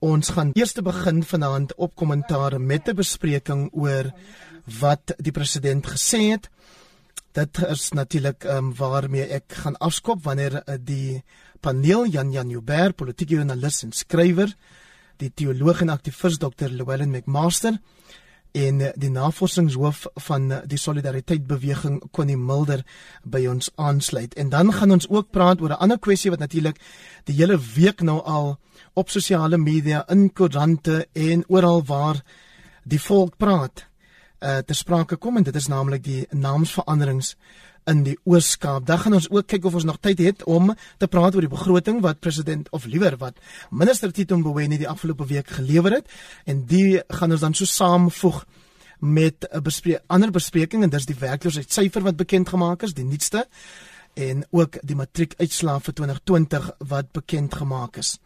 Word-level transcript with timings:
Ons 0.00 0.30
gaan 0.32 0.54
eers 0.56 0.70
te 0.72 0.80
begin 0.80 1.18
vanaand 1.28 1.74
op 1.76 1.92
kommentaar 1.94 2.54
met 2.60 2.88
'n 2.88 2.96
bespreking 2.96 3.68
oor 3.72 4.08
wat 4.80 5.12
die 5.18 5.32
president 5.32 5.86
gesê 5.86 6.32
het. 6.32 6.48
Dit 7.32 7.58
is 7.68 7.90
natuurlik 7.92 8.44
um, 8.44 8.72
waarmee 8.74 9.28
ek 9.28 9.44
gaan 9.52 9.76
afskop 9.76 10.22
wanneer 10.24 10.62
uh, 10.64 10.74
die 10.80 11.22
paneel 11.60 12.06
Jan 12.06 12.32
Jan 12.32 12.48
Joubert, 12.48 12.96
politieke 12.96 13.34
joernalis 13.34 13.82
en 13.82 13.92
skrywer, 13.92 14.56
die 15.16 15.30
teoloog 15.34 15.80
en 15.80 15.88
aktivis 15.88 16.38
Dr. 16.38 16.68
Llewellyn 16.68 17.10
McMaster 17.10 17.76
en 18.52 18.80
eh, 18.80 18.92
die 18.94 19.10
navorsingshoof 19.10 20.06
van 20.26 20.50
eh, 20.52 20.58
die 20.66 20.78
solidariteit 20.78 21.46
beweging 21.46 22.00
Connie 22.10 22.36
Mulder 22.36 22.84
by 23.22 23.46
ons 23.46 23.70
aansluit. 23.74 24.34
En 24.34 24.48
dan 24.48 24.72
gaan 24.72 24.92
ons 24.92 25.08
ook 25.08 25.30
praat 25.30 25.60
oor 25.60 25.70
'n 25.70 25.82
ander 25.82 25.98
kwessie 25.98 26.30
wat 26.30 26.38
natuurlik 26.38 26.80
die 27.24 27.34
hele 27.34 27.58
week 27.74 28.00
nou 28.00 28.22
al 28.22 28.58
op 28.92 29.10
sosiale 29.10 29.58
media, 29.58 30.08
in 30.08 30.32
koerante 30.32 31.06
en 31.12 31.44
oral 31.48 31.84
waar 31.84 32.22
die 32.84 33.00
volk 33.00 33.36
praat, 33.36 33.89
uh 34.40 34.58
ter 34.64 34.74
sprake 34.74 35.16
kom 35.16 35.36
en 35.36 35.42
dit 35.42 35.56
is 35.56 35.68
naamlik 35.68 36.04
die 36.04 36.26
naamsveranderings 36.30 37.34
in 37.90 38.02
die 38.04 38.16
Oos-Kaap. 38.24 38.86
Dan 38.86 38.98
gaan 38.98 39.16
ons 39.16 39.28
ook 39.30 39.46
kyk 39.48 39.64
of 39.64 39.74
ons 39.74 39.84
nog 39.88 39.98
tyd 40.00 40.18
het 40.18 40.44
om 40.44 40.74
te 40.98 41.08
praat 41.08 41.34
oor 41.34 41.44
die 41.44 41.52
begroting 41.52 42.00
wat 42.04 42.20
president 42.20 42.68
of 42.76 42.84
liewer 42.84 43.16
wat 43.20 43.38
minister 43.70 44.12
Tito 44.12 44.36
Mboweni 44.36 44.78
die 44.78 44.88
afgelope 44.88 45.26
week 45.26 45.48
gelewer 45.58 46.00
het. 46.00 46.10
En 46.44 46.64
die 46.66 47.00
gaan 47.08 47.32
ons 47.32 47.40
dan 47.40 47.54
so 47.54 47.64
saamvoeg 47.64 48.44
met 49.00 49.48
'n 49.50 49.62
bespreek 49.62 50.02
ander 50.06 50.30
bespreking 50.30 50.82
en 50.82 50.90
dis 50.90 51.06
die 51.06 51.16
werkloosheidssyfer 51.18 52.02
wat 52.02 52.16
bekend 52.16 52.48
gemaak 52.48 52.82
is, 52.82 52.94
die 52.94 53.04
nuutste 53.04 53.46
en 54.14 54.42
ook 54.50 54.78
die 54.82 54.96
matriekuitslae 54.96 55.80
vir 55.80 55.94
2020 55.94 56.70
wat 56.90 57.12
bekend 57.12 57.54
gemaak 57.54 57.96
is. 58.00 58.18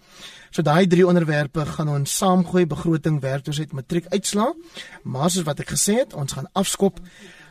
So 0.51 0.63
daai 0.63 0.87
drie 0.87 1.07
onderwerpe 1.07 1.67
gaan 1.67 1.89
ons 1.89 2.17
saamgooi 2.17 2.67
begroting, 2.67 3.21
werkloosheid, 3.21 3.73
matriekuitslae. 3.73 4.55
Maar 5.03 5.31
soos 5.31 5.47
wat 5.49 5.61
ek 5.65 5.75
gesê 5.75 6.01
het, 6.03 6.15
ons 6.15 6.33
gaan 6.33 6.51
afskop 6.53 7.01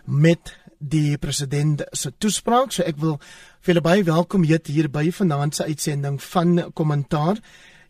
met 0.05 0.53
die 0.79 1.17
president 1.17 1.83
se 1.91 2.11
toespraak. 2.17 2.71
So 2.71 2.83
ek 2.83 2.99
wil 2.99 3.19
vir 3.63 3.73
julle 3.73 3.85
baie 3.85 4.03
welkom 4.07 4.47
heet 4.47 4.67
hier 4.67 4.89
by 4.91 5.09
vanaand 5.11 5.55
se 5.55 5.69
uitsending 5.69 6.19
van 6.33 6.71
kommentaar. 6.75 7.39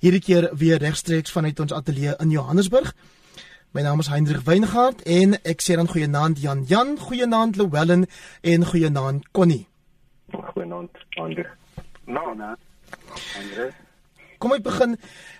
Hierdie 0.03 0.21
keer 0.21 0.49
weer 0.59 0.81
regstreeks 0.83 1.31
vanuit 1.31 1.59
ons 1.63 1.73
ateljee 1.73 2.15
in 2.19 2.33
Johannesburg. 2.33 2.93
My 3.73 3.81
naam 3.81 4.03
is 4.03 4.11
Hendrik 4.11 4.43
Weingart 4.45 5.01
en 5.09 5.33
ek 5.41 5.63
sê 5.65 5.79
dan 5.79 5.89
goeienaand 5.89 6.41
Jan 6.43 6.65
Jan, 6.69 6.97
goeienaand 7.01 7.57
Llewellyn 7.57 8.05
en 8.41 8.65
goeienaand 8.69 9.31
Connie. 9.33 9.72
Goeienaand 10.41 10.97
Ander. 11.15 11.57
Nou, 12.05 12.35
nou. 12.35 12.55
Ander. 13.37 13.73
Kom 14.37 14.55
ek 14.57 14.65
begin 14.65 14.97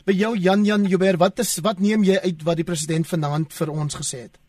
by 0.08 0.16
jou 0.16 0.32
Jan 0.40 0.64
Jan 0.64 0.86
Joubert, 0.88 1.20
wat 1.20 1.42
is 1.44 1.58
wat 1.66 1.82
neem 1.84 2.06
jy 2.08 2.20
uit 2.24 2.46
wat 2.48 2.60
die 2.60 2.68
president 2.68 3.10
vanaand 3.10 3.52
vir 3.52 3.72
ons 3.74 4.00
gesê 4.00 4.28
het? 4.28 4.40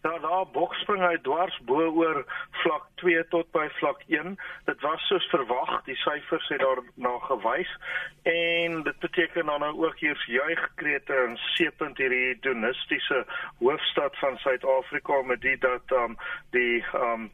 Ja, 0.00 0.14
daar 0.18 0.46
bokspring 0.52 1.02
hy 1.04 1.16
dwars 1.24 1.56
bo 1.68 1.84
oor 2.00 2.22
vlak 2.62 2.86
2 3.02 3.20
tot 3.32 3.48
by 3.52 3.66
vlak 3.76 4.00
1. 4.08 4.36
Dit 4.68 4.84
was 4.84 5.02
soos 5.08 5.26
verwag, 5.32 5.74
die 5.84 5.96
syfers 6.00 6.46
het 6.48 6.62
daarna 6.64 7.12
gewys 7.26 7.72
en 8.28 8.80
dit 8.86 8.98
beteken 9.04 9.52
dan 9.52 9.60
nou 9.60 9.72
ook 9.84 10.00
hier 10.00 10.24
juigkrete 10.26 11.18
en 11.26 11.36
seepunt 11.56 12.00
hierdie 12.00 12.22
hedonistiese 12.30 13.26
hoofstad 13.60 14.16
van 14.24 14.40
Suid-Afrika 14.40 15.20
met 15.28 15.44
dit 15.44 15.60
dat 15.60 15.96
um, 16.00 16.16
die 16.56 16.80
um, 16.96 17.28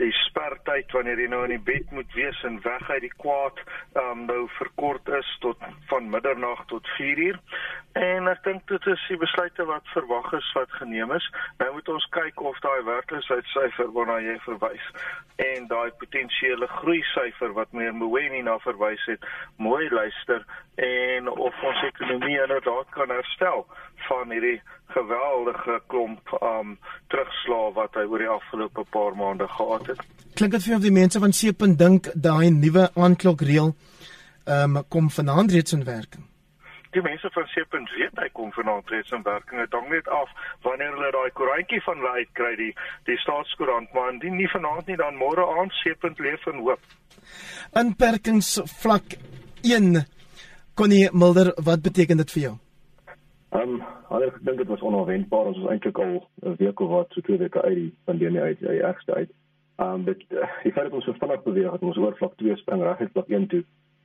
die 0.00 0.12
spertyd 0.24 0.92
wanneer 0.96 1.20
jy 1.20 1.28
nou 1.30 1.42
in 1.46 1.54
die 1.54 1.64
bed 1.70 1.92
moet 1.94 2.16
wees 2.16 2.40
en 2.48 2.60
weg 2.64 2.90
uit 2.90 3.04
die 3.04 3.12
kwaad 3.22 3.60
um, 4.00 4.24
nou 4.28 4.42
verkort 4.56 5.08
is 5.20 5.30
tot 5.44 5.60
van 5.92 6.10
middernag 6.10 6.64
tot 6.72 6.86
4 6.96 7.24
uur. 7.28 7.40
En 7.98 8.30
ek 8.30 8.44
dink 8.46 8.66
dit 8.70 8.86
is 8.92 9.06
die 9.10 9.18
besluite 9.20 9.66
wat 9.68 9.94
verwag 9.94 10.32
is 10.38 10.52
wat 10.56 10.78
geneem 10.78 11.12
is. 11.16 11.26
Nou 11.58 11.72
moet 11.74 11.88
ons 11.92 12.06
kyk 12.16 12.40
of 12.40 12.60
daai 12.64 12.82
werkloosheidsyfer 12.86 13.92
waarna 13.96 14.20
jy 14.24 14.38
verwys 14.46 14.92
en 15.40 15.68
daai 15.70 15.90
potensiële 16.00 16.66
groei 16.80 17.00
syfer 17.14 17.54
wat 17.56 17.72
meneer 17.72 17.94
Mweni 17.96 18.42
na 18.44 18.58
verwys 18.60 19.04
het, 19.08 19.24
mooi 19.56 19.88
luister 19.88 20.44
en 20.80 21.28
of 21.28 21.62
ons 21.70 21.82
ekonomie 21.88 22.36
inderdaad 22.40 22.88
kan 22.96 23.12
herstel 23.12 23.64
van 24.08 24.30
hierdie 24.30 24.60
geweldige 24.94 25.80
klomp 25.86 26.32
um 26.40 26.78
terugslag 27.12 27.74
wat 27.74 27.94
hy 27.98 28.06
oor 28.08 28.24
die 28.24 28.32
afgelope 28.32 28.84
paar 28.90 29.14
maande 29.16 29.46
gehad 29.48 29.86
het. 29.92 30.02
Klink 30.34 30.56
dit 30.56 30.66
vir 30.66 30.76
of 30.76 30.82
die 30.86 30.94
mense 30.94 31.22
van 31.22 31.32
Seepunt 31.36 31.78
dink 31.78 32.10
daai 32.14 32.50
nuwe 32.50 32.88
aanklokreël 32.94 33.74
um 34.56 34.82
kom 34.88 35.10
vanaand 35.10 35.52
reeds 35.54 35.76
in 35.76 35.84
werking? 35.84 36.26
Die 36.90 37.02
mense 37.02 37.30
van 37.30 37.46
Seepunt 37.52 37.90
weet 37.94 38.18
hy 38.18 38.28
kom 38.34 38.50
vanaand 38.52 38.88
reeds 38.90 39.12
in 39.14 39.22
werking. 39.22 39.60
Dit 39.62 39.74
hang 39.78 39.90
net 39.92 40.08
af 40.10 40.30
wanneer 40.66 40.96
hulle 40.96 41.10
daai 41.14 41.30
koerantjie 41.38 41.82
van 41.86 42.00
hulle 42.02 42.14
uitkry 42.22 42.54
die 42.58 42.72
die 43.06 43.18
staatskoerant, 43.22 43.92
maar 43.94 44.10
indien 44.14 44.38
nie 44.40 44.48
vanaand 44.50 44.90
nie 44.90 44.98
dan 44.98 45.20
môre 45.20 45.46
aand 45.58 45.76
Seepunt 45.82 46.18
leef 46.18 46.46
in 46.50 46.64
hoop. 46.64 46.82
Inperkingsvlak 47.78 49.14
1 49.62 50.02
Connie 50.74 51.08
Mulder, 51.12 51.52
wat 51.62 51.82
beteken 51.82 52.16
dit 52.16 52.30
vir 52.34 52.42
jou? 52.42 52.56
Ehm, 53.50 53.80
um, 54.10 54.22
ek 54.22 54.36
dink 54.46 54.58
dit 54.58 54.68
was 54.70 54.80
onverwendbaar. 54.80 55.46
Ons 55.50 55.58
was 55.58 55.70
eintlik 55.70 55.98
al 55.98 56.28
'n 56.46 56.54
week 56.56 56.80
of 56.80 56.88
wat 56.88 57.12
so 57.12 57.20
twee 57.20 57.38
weke 57.38 57.62
uit 57.62 57.74
die 57.74 57.94
pandemie 58.04 58.40
uit, 58.40 58.58
die 58.58 58.82
ergste 58.82 59.14
uit. 59.14 59.30
Ehm, 59.76 59.94
um, 59.94 60.04
dit 60.04 60.24
uh, 60.28 60.46
die 60.62 60.72
feit 60.72 60.84
dat 60.86 60.92
ons 60.92 61.04
so 61.04 61.12
vinnig 61.12 61.42
beweeg 61.42 61.70
het, 61.70 61.82
ons 61.82 61.96
oor 61.96 62.16
vlak 62.16 62.36
2 62.36 62.56
spring 62.56 62.82
reg 62.82 63.00
uit 63.00 63.10
vlak 63.12 63.28
1 63.28 63.46
toe, 63.46 63.64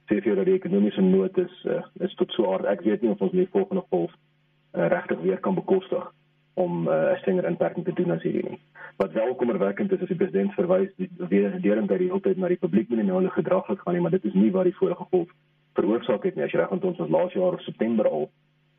sê 0.09 0.21
vir 0.21 0.35
dat 0.35 0.45
die 0.45 0.53
ekonomiese 0.53 1.01
nood 1.01 1.37
is 1.37 1.65
uh, 1.65 1.81
is 1.99 2.15
tot 2.15 2.31
so 2.31 2.53
aard. 2.53 2.65
Ek 2.65 2.81
weet 2.81 3.01
nie 3.01 3.11
of 3.11 3.21
ons 3.21 3.31
nie 3.31 3.47
volgende 3.51 3.83
golf 3.89 4.11
uh, 4.11 4.87
regtig 4.87 5.21
weer 5.21 5.37
kan 5.37 5.55
bekostig 5.55 6.11
om 6.53 6.71
'n 6.83 6.87
uh, 6.87 7.17
strenger 7.17 7.45
inperking 7.45 7.85
te 7.85 7.93
doen 7.93 8.11
as 8.11 8.23
hierdie 8.23 8.49
nie. 8.49 8.59
Wat 8.97 9.11
wel 9.11 9.35
kommerwekkend 9.35 9.91
is, 9.91 9.99
is 9.99 10.07
die 10.07 10.17
president 10.17 10.53
verwys 10.53 10.89
die 10.95 11.09
weer 11.17 11.61
deur 11.61 11.85
dat 11.85 11.97
die 11.97 12.07
hele 12.07 12.19
tyd 12.21 12.37
na 12.37 12.47
die 12.47 12.63
publiek 12.65 12.89
moet 12.89 12.97
nie 12.97 13.07
nou 13.11 13.29
gedrag 13.29 13.65
gaan 13.67 13.93
nie, 13.93 14.01
maar 14.01 14.17
dit 14.17 14.25
is 14.25 14.33
nie 14.33 14.51
wat 14.51 14.63
die 14.63 14.77
vorige 14.81 15.05
golf 15.11 15.29
veroorsaak 15.73 16.23
het 16.23 16.35
nie. 16.35 16.43
As 16.43 16.51
jy 16.51 16.59
reg 16.59 16.71
onthou 16.71 16.89
ons 16.89 16.99
was 17.03 17.09
laas 17.09 17.33
jaar 17.33 17.53
of 17.53 17.61
September 17.61 18.09
al 18.09 18.29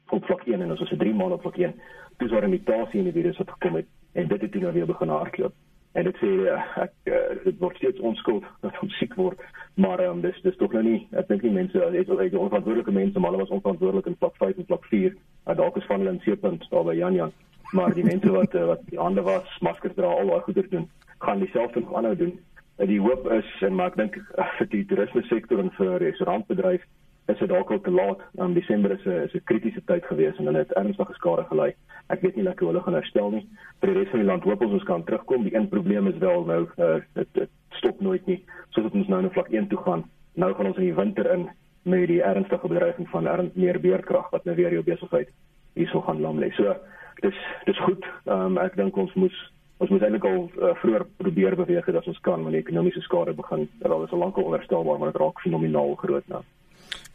op 0.08 0.24
vlak 0.24 0.42
1 0.46 0.62
en 0.62 0.70
ons 0.70 0.80
was 0.80 0.90
'n 0.90 0.96
3 0.96 1.14
maande 1.14 1.34
op 1.34 1.40
vlak 1.40 1.56
1. 1.56 1.74
Dis 2.16 2.30
waar 2.30 2.44
'n 2.44 2.50
mutasie 2.50 2.98
in 2.98 3.04
die 3.04 3.12
virus 3.12 3.38
het 3.38 3.50
gekom 3.50 3.74
het 3.74 3.86
en 4.12 4.28
dit 4.28 4.40
het 4.40 4.54
nou 4.54 4.72
weer 4.72 4.86
begin 4.86 5.08
hardloop. 5.08 5.52
En 5.92 6.04
dit 6.04 6.16
sê 6.16 6.26
uh, 6.26 6.60
ek 6.76 6.92
uh, 7.04 7.44
dit 7.44 7.58
word 7.58 7.76
steeds 7.76 8.00
onskuld 8.00 8.44
dat 8.60 8.80
ons 8.82 8.96
siek 9.00 9.14
word, 9.14 9.40
maar 9.74 10.00
um, 10.04 10.20
dis 10.20 10.40
dis 10.42 10.56
tog 10.56 10.72
nou 10.72 10.82
nie 10.84 10.98
ek 11.16 11.28
dink 11.28 11.42
nie 11.42 11.52
mense 11.52 11.78
het 11.78 12.10
al 12.10 12.18
uit 12.18 12.34
onverantwoordelike 12.34 12.92
mense 12.92 13.18
maar 13.18 13.30
hulle 13.30 13.44
was 13.44 13.54
onverantwoordelik 13.56 14.06
in 14.06 14.18
vlak 14.18 14.36
5 14.36 14.56
en 14.56 14.66
vlak 14.66 14.84
4. 14.84 15.16
Uh, 15.46 15.56
dalk 15.56 15.76
is 15.76 15.88
van 15.88 15.98
hulle 15.98 16.12
in 16.12 16.20
seepunt 16.20 16.66
daar 16.70 16.84
by 16.84 16.96
Jan 16.98 17.14
Jan, 17.14 17.32
maar 17.72 17.94
die 17.94 18.04
mense 18.04 18.30
wat 18.30 18.52
wat 18.52 18.84
die 18.90 19.00
hande 19.00 19.22
was, 19.22 19.58
maskers 19.60 19.96
dra, 19.96 20.12
al 20.12 20.26
daai 20.26 20.44
goeders 20.48 20.68
doen, 20.68 20.90
gaan 21.18 21.38
dieselfde 21.38 21.80
nog 21.80 21.94
aanhou 21.94 22.16
doen. 22.16 22.38
Die 22.76 23.00
hoop 23.00 23.30
is 23.32 23.48
en 23.64 23.74
maar 23.74 23.94
ek 23.94 23.96
dink 23.96 24.20
vir 24.58 24.68
die 24.68 24.84
toerisme 24.84 25.22
sektor 25.30 25.58
en 25.64 25.72
vir 25.78 25.96
restaurantbedryf 26.02 26.84
is 27.26 27.38
dit 27.38 27.48
dalk 27.48 27.70
al 27.70 27.80
te 27.80 27.90
laat. 27.90 28.20
Um, 28.38 28.54
Desember 28.54 28.90
is 28.90 29.04
'n 29.04 29.22
is 29.26 29.34
'n 29.34 29.44
kritiese 29.44 29.82
tyd 29.84 30.04
gewees 30.04 30.36
en 30.38 30.46
hulle 30.46 30.58
het 30.58 30.72
ernstige 30.72 31.14
skade 31.14 31.44
gelei. 31.44 31.74
Ek 32.08 32.20
weet 32.20 32.36
nie 32.36 32.44
lekker 32.44 32.66
hoe 32.66 32.72
hulle 32.72 32.84
gaan 32.84 32.94
herstel 32.94 33.30
nie. 33.30 33.48
Vir 33.80 33.92
die 33.92 33.98
res 33.98 34.10
van 34.10 34.20
die 34.20 34.26
land 34.26 34.44
hoop 34.44 34.62
ons 34.62 34.72
ons 34.72 34.84
kan 34.84 35.04
terugkom. 35.04 35.42
Die 35.42 35.54
een 35.54 35.68
probleem 35.68 36.06
is 36.06 36.18
wel 36.18 36.44
nou 36.44 36.68
uh, 36.78 37.00
dit, 37.14 37.28
dit 37.32 37.50
stop 37.68 38.00
nooit 38.00 38.26
nie. 38.26 38.44
Soos 38.68 38.84
dit 38.84 38.94
ons 38.94 39.08
nou 39.08 39.22
na 39.22 39.28
vlak 39.28 39.48
1 39.48 39.66
toe 39.68 39.78
gaan. 39.78 40.04
Nou 40.34 40.54
gaan 40.54 40.66
ons 40.66 40.76
in 40.76 40.84
die 40.84 40.94
winter 40.94 41.32
in 41.32 41.50
met 41.82 42.06
die 42.06 42.22
ernstige 42.22 42.68
bedreiging 42.68 43.08
van 43.08 43.26
erns 43.26 43.54
meer 43.54 43.80
beerkrag 43.80 44.30
wat 44.30 44.44
nou 44.44 44.56
weer 44.56 44.72
jou 44.72 44.82
besigheid 44.82 45.28
hierso 45.74 46.00
gaan 46.00 46.20
lam 46.20 46.38
lê. 46.38 46.50
So 46.50 46.74
dis 47.22 47.36
dis 47.64 47.78
goed. 47.78 48.06
Um, 48.24 48.58
ek 48.58 48.76
dink 48.76 48.96
ons 48.96 49.14
moet 49.14 49.36
ons 49.78 49.90
moet 49.90 50.02
eintlik 50.02 50.24
al 50.24 50.50
uh, 50.62 50.74
vroeër 50.80 51.04
probeer 51.16 51.56
beweeg 51.56 51.86
het 51.86 51.96
as 51.96 52.06
ons 52.06 52.20
kan 52.24 52.42
wanneer 52.42 52.62
die 52.62 52.68
ekonomiese 52.68 53.02
skade 53.04 53.34
begin. 53.36 53.68
Dit 53.82 53.90
al 53.90 54.04
is 54.04 54.12
al 54.12 54.24
lank 54.24 54.38
onherstelbaar, 54.40 54.98
maar 54.98 55.12
dit 55.12 55.20
raak 55.20 55.40
fenomenaal 55.44 55.94
groot 56.00 56.28
nou. 56.32 56.42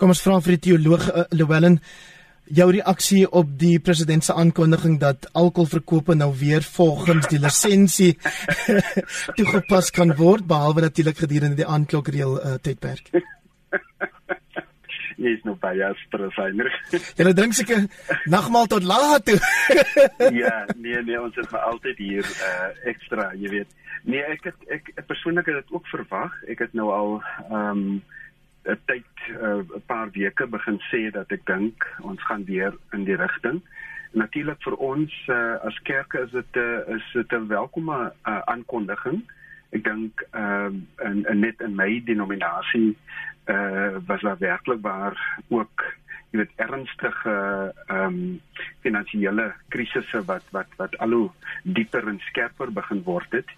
Kom 0.01 0.09
ons 0.09 0.23
vra 0.25 0.39
vir 0.41 0.55
die 0.55 0.63
teoloog 0.65 1.03
uh, 1.11 1.23
Llewellyn 1.29 1.75
jou 2.57 2.65
reaksie 2.73 3.19
op 3.37 3.51
die 3.61 3.75
president 3.85 4.25
se 4.25 4.33
aankondiging 4.33 4.95
dat 4.99 5.27
alkoholverkope 5.37 6.15
nou 6.17 6.31
weer 6.39 6.65
volgens 6.65 7.27
die 7.29 7.37
lisensie 7.39 8.15
toegepas 9.37 9.91
kan 9.93 10.15
word 10.17 10.47
behalwe 10.49 10.81
natuurlik 10.87 11.21
gedurende 11.21 11.59
die 11.59 11.67
aanklokreël 11.69 12.33
uh, 12.39 12.55
tydperk. 12.65 13.13
Jy 15.21 15.35
is 15.35 15.43
nou 15.45 15.53
Jasper 15.61 16.25
Sainer. 16.33 16.71
Jy 16.89 17.33
dink 17.37 17.53
seker 17.53 17.85
nagmaal 18.25 18.65
tot 18.73 18.81
laat 18.81 19.21
toe. 19.29 19.37
ja, 20.41 20.65
nee 20.81 20.97
nee, 21.05 21.21
ons 21.21 21.37
het 21.37 21.45
maar 21.53 21.69
altyd 21.75 22.01
hier 22.01 22.25
uh, 22.25 22.73
ekstra, 22.89 23.29
jy 23.37 23.53
weet. 23.53 23.69
Nee, 24.09 24.25
ek 24.33 24.49
het 24.49 24.57
ek 24.79 24.89
persoonlik 25.05 25.45
het 25.45 25.61
dit 25.61 25.77
ook 25.77 25.85
verwag. 25.93 26.33
Ek 26.49 26.65
het 26.65 26.73
nou 26.73 26.89
al 26.89 27.21
ehm 27.51 27.69
um, 27.69 28.01
'n 28.63 28.77
tyd 28.85 29.05
eh, 29.27 29.37
'n 29.37 29.65
uh, 29.75 29.81
paar 29.85 30.09
weke 30.11 30.47
begin 30.47 30.79
sê 30.91 31.09
dat 31.11 31.31
ek 31.31 31.45
dink 31.45 31.87
ons 32.01 32.23
gaan 32.23 32.43
weer 32.45 32.73
in 32.93 33.03
die 33.03 33.15
rigting. 33.15 33.61
Natuurlik 34.11 34.61
vir 34.63 34.75
ons 34.75 35.13
uh, 35.27 35.55
as 35.65 35.77
kerke 35.87 36.19
is 36.25 36.31
dit 36.31 36.55
'n 36.55 36.59
uh, 36.59 36.95
is 36.95 37.05
dit 37.13 37.31
'n 37.33 37.47
welkome 37.47 38.13
uh, 38.27 38.41
aankondiging. 38.45 39.23
Ek 39.71 39.83
dink 39.83 40.21
ehm 40.31 40.85
uh, 40.99 41.09
in, 41.09 41.25
in 41.25 41.39
net 41.39 41.61
in 41.61 41.75
my 41.75 42.01
denominasie 42.05 42.97
uh, 43.47 43.97
was 44.05 44.21
daar 44.21 44.37
werklik 44.37 44.81
waar 44.81 45.17
ook 45.47 45.85
jy 46.31 46.39
weet 46.39 46.53
ernstige 46.55 47.35
ehm 47.87 48.05
um, 48.05 48.41
finansiële 48.83 49.53
krisisse 49.69 50.23
wat 50.25 50.45
wat 50.51 50.69
wat 50.77 50.97
al 50.97 51.11
hoe 51.11 51.29
dieper 51.63 52.07
en 52.07 52.19
skerper 52.19 52.71
begin 52.71 53.03
word 53.03 53.31
het. 53.31 53.49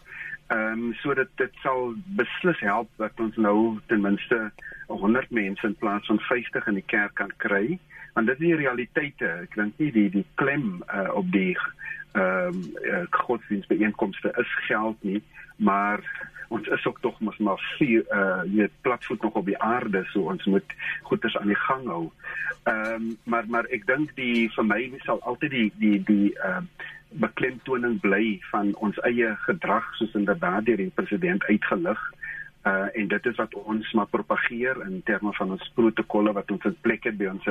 Ehm 0.48 0.72
um, 0.72 0.94
sodat 0.94 1.28
dit 1.36 1.51
sal 1.62 1.94
beslis 2.06 2.60
help 2.60 2.90
dat 2.98 3.19
ons 3.19 3.36
nou 3.36 3.80
ten 3.88 4.01
minste 4.01 4.51
100 4.88 5.30
mense 5.30 5.68
in 5.68 5.75
plaas 5.75 6.06
van 6.06 6.19
50 6.19 6.68
in 6.68 6.74
die 6.74 6.86
kerk 6.86 7.13
kan 7.13 7.31
kry. 7.38 7.80
Want 8.13 8.28
dit 8.28 8.36
is 8.40 8.45
die 8.45 8.56
realiteite. 8.56 9.30
Ek 9.48 9.56
dink 9.56 9.80
nie 9.80 9.92
die 9.92 10.10
die 10.10 10.25
klem 10.36 10.84
uh, 10.94 11.10
op 11.13 11.31
die 11.31 11.56
ehm 12.13 12.54
um, 12.54 12.60
uh, 12.84 13.06
godsdienstbijeenkomste 13.10 14.34
is 14.38 14.51
geld 14.68 15.04
nie, 15.04 15.24
maar 15.56 16.04
ons 16.54 16.68
is 16.68 16.86
ook 16.86 17.00
tog 17.01 17.19
mos 17.19 17.38
maar 17.38 17.62
vier 17.78 18.04
uh 18.13 18.44
jy 18.46 18.68
platvoet 18.86 19.22
nog 19.22 19.39
op 19.39 19.46
die 19.50 19.57
aarde 19.57 20.04
so 20.12 20.30
ons 20.30 20.46
moet 20.46 20.75
goeders 21.10 21.38
aan 21.38 21.50
die 21.50 21.62
gang 21.66 21.88
hou. 21.88 22.04
Ehm 22.63 22.94
um, 22.94 23.07
maar 23.24 23.48
maar 23.48 23.69
ek 23.78 23.88
dink 23.89 24.13
die 24.19 24.50
vir 24.56 24.68
my 24.68 24.81
sal 25.07 25.24
altyd 25.31 25.56
die 25.57 25.69
die 25.80 26.00
die 26.12 26.28
ehm 26.36 26.68
uh, 26.68 26.92
beklemtoning 27.21 28.00
bly 28.01 28.39
van 28.51 28.74
ons 28.75 29.00
eie 29.07 29.36
gedrag 29.45 29.86
soos 30.00 30.13
inderdaad 30.18 30.65
deur 30.65 30.81
die 30.81 30.92
president 30.95 31.44
uitgelig. 31.50 32.01
Uh 32.63 32.88
en 32.95 33.07
dit 33.12 33.25
is 33.25 33.36
wat 33.36 33.56
ons 33.60 33.92
maar 33.92 34.07
propageer 34.07 34.77
in 34.86 35.01
terme 35.04 35.33
van 35.36 35.51
ons 35.51 35.71
protokolle 35.75 36.31
wat 36.33 36.51
ons 36.51 36.63
in 36.69 36.77
plek 36.81 37.04
het 37.10 37.18
by 37.19 37.27
ons 37.33 37.48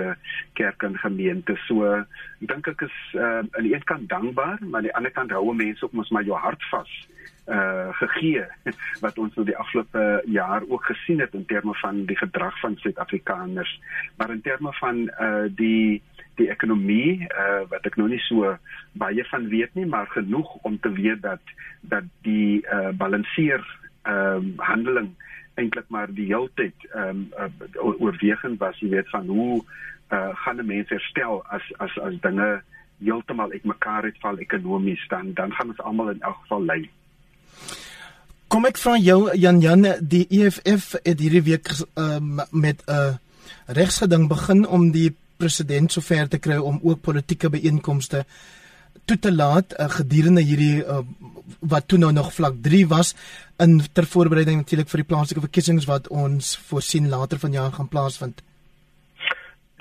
kerk 0.56 0.82
en 0.88 0.97
gemeente. 0.99 1.56
So 1.67 2.05
dink 2.41 2.69
ek 2.73 2.87
is 2.88 2.99
uh 3.14 3.43
aan 3.44 3.67
die 3.67 3.75
een 3.75 3.85
kant 3.85 4.09
dankbaar, 4.09 4.59
maar 4.61 4.81
aan 4.81 4.88
die 4.88 4.97
ander 4.97 5.12
kant 5.12 5.35
hou 5.37 5.55
mense 5.55 5.85
ook 5.85 5.93
mos 5.93 6.11
maar 6.11 6.25
jou 6.25 6.38
hart 6.38 6.64
vas 6.70 6.94
uh 7.50 7.91
gegee 7.99 8.44
wat 9.05 9.19
ons 9.19 9.35
nou 9.35 9.44
die 9.47 9.56
afgelope 9.59 10.23
jaar 10.31 10.62
ook 10.69 10.85
gesien 10.85 11.20
het 11.20 11.35
in 11.35 11.44
terme 11.50 11.75
van 11.75 12.05
die 12.06 12.17
gedrag 12.17 12.59
van 12.61 12.76
Suid-Afrikaners 12.79 13.81
maar 14.17 14.31
in 14.31 14.41
terme 14.41 14.73
van 14.79 15.11
uh 15.19 15.49
die 15.50 16.03
die 16.40 16.49
ekonomie 16.50 17.29
uh 17.29 17.62
wat 17.70 17.87
ek 17.87 17.96
nou 18.00 18.08
nie 18.08 18.23
so 18.29 18.56
baie 18.93 19.25
van 19.31 19.49
weet 19.49 19.75
nie 19.75 19.87
maar 19.87 20.08
genoeg 20.14 20.55
om 20.62 20.79
te 20.81 20.93
weet 20.93 21.23
dat 21.23 21.55
dat 21.81 22.08
die 22.23 22.62
uh 22.73 22.90
balanseer 22.96 23.64
um, 24.08 24.55
handeling 24.56 25.12
eintlik 25.55 25.88
maar 25.88 26.11
die 26.11 26.26
heeltyd 26.32 26.88
ehm 26.93 27.08
um, 27.08 27.29
uh, 27.38 28.00
oorwegend 28.00 28.58
was 28.58 28.79
jy 28.81 28.88
weet 28.96 29.11
van 29.11 29.26
hoe 29.26 29.62
uh 30.12 30.31
gaan 30.44 30.61
'n 30.61 30.67
mens 30.67 30.88
herstel 30.88 31.44
as 31.46 31.62
as 31.79 31.99
as 31.99 32.20
dinge 32.20 32.62
heeltemal 33.05 33.50
uitmekaar 33.50 34.02
uitval 34.02 34.38
ekonomies 34.38 35.08
dan 35.08 35.32
dan 35.35 35.52
gaan 35.52 35.69
ons 35.69 35.81
almal 35.81 36.11
in 36.11 36.20
elk 36.20 36.38
geval 36.43 36.62
ly. 36.64 36.81
Kom 38.49 38.64
ek 38.69 38.78
vra 38.78 38.96
jou 38.96 39.31
Jan 39.35 39.61
Jan 39.61 39.87
die 40.00 40.26
EFF 40.28 40.93
het 41.02 41.20
hierdie 41.20 41.43
week 41.43 41.69
um, 41.96 42.40
met 42.50 42.82
'n 42.87 42.93
uh, 42.93 43.14
regsgeding 43.67 44.28
begin 44.28 44.67
om 44.67 44.90
die 44.90 45.17
president 45.43 45.93
sover 45.93 46.31
te 46.31 46.41
kry 46.43 46.59
om 46.62 46.81
ook 46.83 47.03
politieke 47.03 47.50
byeenkomste 47.53 48.25
toe 49.05 49.19
te 49.19 49.33
laat 49.35 49.75
uh, 49.75 49.89
gedurende 49.91 50.44
hierdie 50.47 50.85
uh, 50.85 51.00
wat 51.73 51.89
toe 51.91 51.99
nou 51.99 52.12
nog 52.15 52.31
vlak 52.35 52.61
3 52.62 52.87
was 52.93 53.15
in 53.62 53.81
ter 53.93 54.06
voorbereiding 54.06 54.62
natuurlik 54.62 54.91
vir 54.93 55.03
die 55.03 55.11
plaaslike 55.11 55.44
verkiesings 55.49 55.89
wat 55.91 56.09
ons 56.09 56.55
voorsien 56.71 57.11
later 57.11 57.43
vanjaar 57.43 57.73
gaan 57.79 57.91
plaasvind 57.91 58.43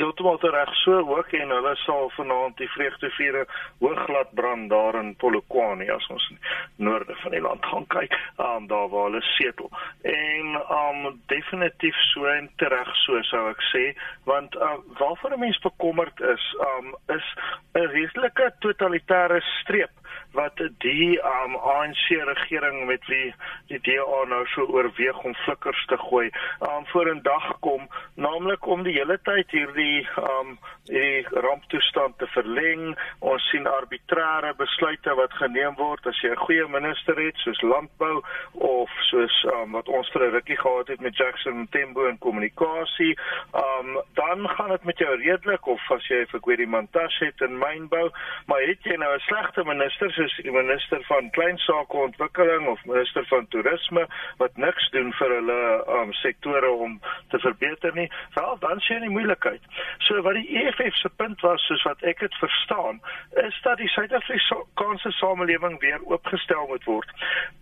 heeltemal 0.02 0.40
reg 0.42 0.74
so 0.82 1.00
ook 1.16 1.34
en 1.38 1.54
hulle 1.54 1.76
sal 1.84 2.10
vanaand 2.16 2.58
die 2.58 2.70
vreugdevuure 2.74 3.46
hoogglad 3.84 4.34
brand 4.40 4.70
daar 4.70 4.98
in 5.00 5.14
Polokwane 5.22 5.88
as 5.94 6.08
ons 6.14 6.28
noorde 6.76 7.16
van 7.22 7.36
die 7.36 7.42
land 7.42 7.66
gaan 7.66 7.88
kyk, 7.94 8.18
um, 8.38 8.68
daar 8.72 8.90
waar 8.90 9.10
hulle 9.10 9.22
setel. 9.36 9.70
En 10.02 10.58
um 10.80 11.22
definitief 11.34 11.98
so 12.12 12.26
en 12.26 12.50
reg 12.58 12.94
so 13.04 13.22
sou 13.30 13.46
ek 13.52 13.64
sê, 13.70 13.86
want 14.30 14.56
uh, 14.56 14.78
waarvoor 15.00 15.38
'n 15.38 15.46
mens 15.46 15.60
bekommerd 15.60 16.22
is, 16.34 16.46
um 16.72 16.96
is 17.18 17.28
'n 17.74 17.88
redelike 17.96 18.54
totalitêre 18.60 19.42
streep 19.62 20.01
wat 20.32 20.62
die 20.80 21.20
um, 21.20 21.56
ANC 21.56 22.08
regering 22.10 22.86
met 22.86 23.06
wie 23.06 23.34
die 23.68 23.80
DA 23.84 24.24
nou 24.28 24.46
so 24.54 24.66
oorweeg 24.72 25.24
om 25.24 25.36
flikkers 25.44 25.86
te 25.86 25.98
gooi, 25.98 26.30
um, 26.68 26.86
voor 26.92 27.10
'n 27.16 27.22
dag 27.22 27.60
kom, 27.60 27.88
naamlik 28.16 28.66
om 28.66 28.84
die 28.84 28.94
hele 28.94 29.20
tyd 29.24 29.52
hierdie 29.52 30.08
um, 30.18 30.58
die 30.84 31.28
ramptoestand 31.30 32.18
te 32.18 32.28
verleng. 32.28 32.98
Ons 33.20 33.44
sien 33.50 33.68
arbitrêre 33.68 34.54
besluite 34.58 35.16
wat 35.16 35.34
geneem 35.34 35.76
word 35.76 36.08
as 36.08 36.22
jy 36.22 36.32
'n 36.32 36.44
goeie 36.46 36.68
minister 36.68 37.16
het 37.16 37.38
soos 37.38 37.62
landbou 37.62 38.22
of 38.52 38.90
soos 39.10 39.44
um, 39.54 39.72
wat 39.72 39.88
ons 39.88 40.10
vir 40.12 40.28
'n 40.28 40.32
rukkie 40.32 40.58
gehad 40.58 40.88
het 40.88 41.02
met 41.02 41.16
Jackson 41.16 41.68
Tembo 41.70 42.08
en 42.08 42.18
kommunikasie, 42.18 43.18
um, 43.54 44.02
dan 44.14 44.50
gaan 44.50 44.70
dit 44.70 44.84
met 44.84 44.98
jou 44.98 45.16
redelik 45.16 45.66
of 45.66 45.92
as 45.92 46.08
jy 46.08 46.26
vir 46.26 46.40
Gwedi 46.40 46.66
Mantashe 46.66 47.26
het 47.26 47.42
in 47.42 47.58
mynbou, 47.58 48.10
maar 48.46 48.62
het 48.62 48.84
jy 48.84 48.96
nou 48.96 49.14
'n 49.16 49.20
slegte 49.20 49.64
minister 49.64 50.12
soos 50.22 50.44
die 50.46 50.52
minister 50.54 51.02
van 51.08 51.30
klein 51.34 51.58
sake 51.58 51.98
ontwikkeling 51.98 52.68
of 52.68 52.82
minister 52.86 53.26
van 53.26 53.48
toerisme 53.48 54.06
wat 54.38 54.58
niks 54.58 54.90
doen 54.94 55.10
vir 55.18 55.34
hulle 55.36 55.60
um, 55.98 56.14
sektore 56.22 56.70
om 56.70 57.00
te 57.34 57.40
verbeter 57.40 57.96
nie, 57.98 58.08
wel 58.36 58.58
dan 58.62 58.80
sien 58.86 59.00
jy 59.00 59.08
die 59.08 59.16
moeilikheid. 59.16 59.64
So 60.06 60.22
wat 60.26 60.38
die 60.38 60.62
EFF 60.62 60.98
se 61.00 61.10
punt 61.18 61.42
was 61.46 61.64
soos 61.66 61.86
wat 61.88 62.04
ek 62.06 62.22
dit 62.22 62.38
verstaan, 62.42 63.02
is 63.42 63.58
dat 63.66 63.80
die 63.82 63.90
Suid-Afrikaanse 63.96 65.12
samelewing 65.18 65.80
weer 65.82 66.04
oopgestel 66.06 66.68
moet 66.70 66.86
word. 66.90 67.10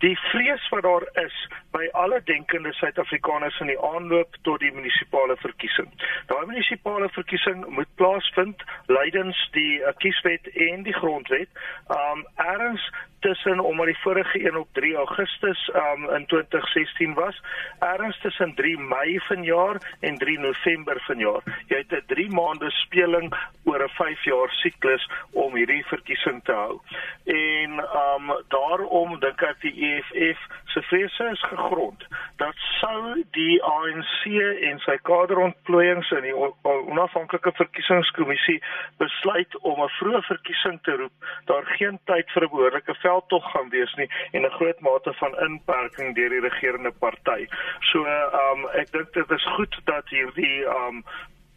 Die 0.04 0.16
vrees 0.28 0.68
wat 0.74 0.84
daar 0.84 1.06
is 1.24 1.36
by 1.72 1.86
alle 2.02 2.20
denkende 2.28 2.74
Suid-Afrikaners 2.76 3.60
in 3.64 3.72
die 3.72 3.80
aanloop 3.92 4.36
tot 4.48 4.60
die 4.60 4.72
munisipale 4.74 5.38
verkiesing. 5.40 5.88
Daai 6.32 6.44
munisipale 6.50 7.08
verkiesing 7.16 7.64
moet 7.72 7.88
plaasvind 8.00 8.64
lydens 8.92 9.40
die 9.56 9.80
uh, 9.80 9.94
kieswet 10.02 10.52
en 10.68 10.84
die 10.84 10.96
grondwet. 10.96 11.48
Um 11.96 12.26
erns 12.54 12.90
tussen 13.20 13.60
omdat 13.60 13.86
die 13.86 13.98
vorige 13.98 14.46
een 14.46 14.56
op 14.56 14.68
3 14.72 14.94
Augustus 14.94 15.70
um, 15.74 16.10
in 16.10 16.26
2016 16.26 17.14
was, 17.14 17.42
erns 17.78 18.20
tussen 18.20 18.54
3 18.54 18.78
Mei 18.78 19.20
vanjaar 19.20 19.96
en 20.00 20.18
3 20.18 20.38
November 20.38 21.00
vanjaar. 21.00 21.42
Jy 21.66 21.76
het 21.76 21.92
'n 21.92 22.06
3 22.06 22.30
maande 22.30 22.70
speling 22.70 23.34
oor 23.64 23.82
'n 23.84 23.88
5 23.88 24.24
jaar 24.24 24.50
siklus 24.50 25.10
om 25.30 25.54
hierdie 25.54 25.86
verkiesing 25.86 26.44
te 26.44 26.52
hou. 26.52 26.80
En 27.24 27.70
um 28.06 28.24
daarom 28.48 29.20
dink 29.20 29.42
ek 29.42 29.60
die 29.60 29.76
EFF 29.90 30.40
se 30.72 30.82
vrese 30.82 31.28
is 31.32 31.42
gegrond 31.42 32.06
dat 32.36 32.54
sou 32.80 33.24
die 33.36 33.62
ANC 33.62 34.24
en 34.70 34.78
sy 34.84 34.96
kaderontplooiings 35.08 36.10
in 36.18 36.26
die 36.28 36.34
onafhanklike 36.36 37.52
verkiesingskommissie 37.58 38.58
besluit 39.02 39.56
om 39.60 39.82
'n 39.82 39.92
vroeë 39.98 40.22
verkiesing 40.28 40.78
te 40.82 40.96
roep, 41.02 41.16
daar 41.50 41.66
geen 41.78 41.98
tyd 42.04 42.30
vir 42.34 42.44
'n 42.44 42.52
behoorlike 42.54 42.94
veldtog 43.02 43.50
gaan 43.52 43.68
wees 43.70 43.94
nie 43.94 44.08
en 44.32 44.46
'n 44.46 44.56
groot 44.58 44.80
mate 44.80 45.12
van 45.22 45.38
inperking 45.48 46.14
deur 46.14 46.28
die 46.28 46.46
regerende 46.48 46.92
party. 46.98 47.46
So 47.92 47.98
um 48.44 48.68
ek 48.74 48.92
dink 48.92 49.12
dit 49.12 49.30
is 49.30 49.46
goed 49.56 49.80
dat 49.84 50.08
hierdie 50.08 50.64
um 50.66 51.04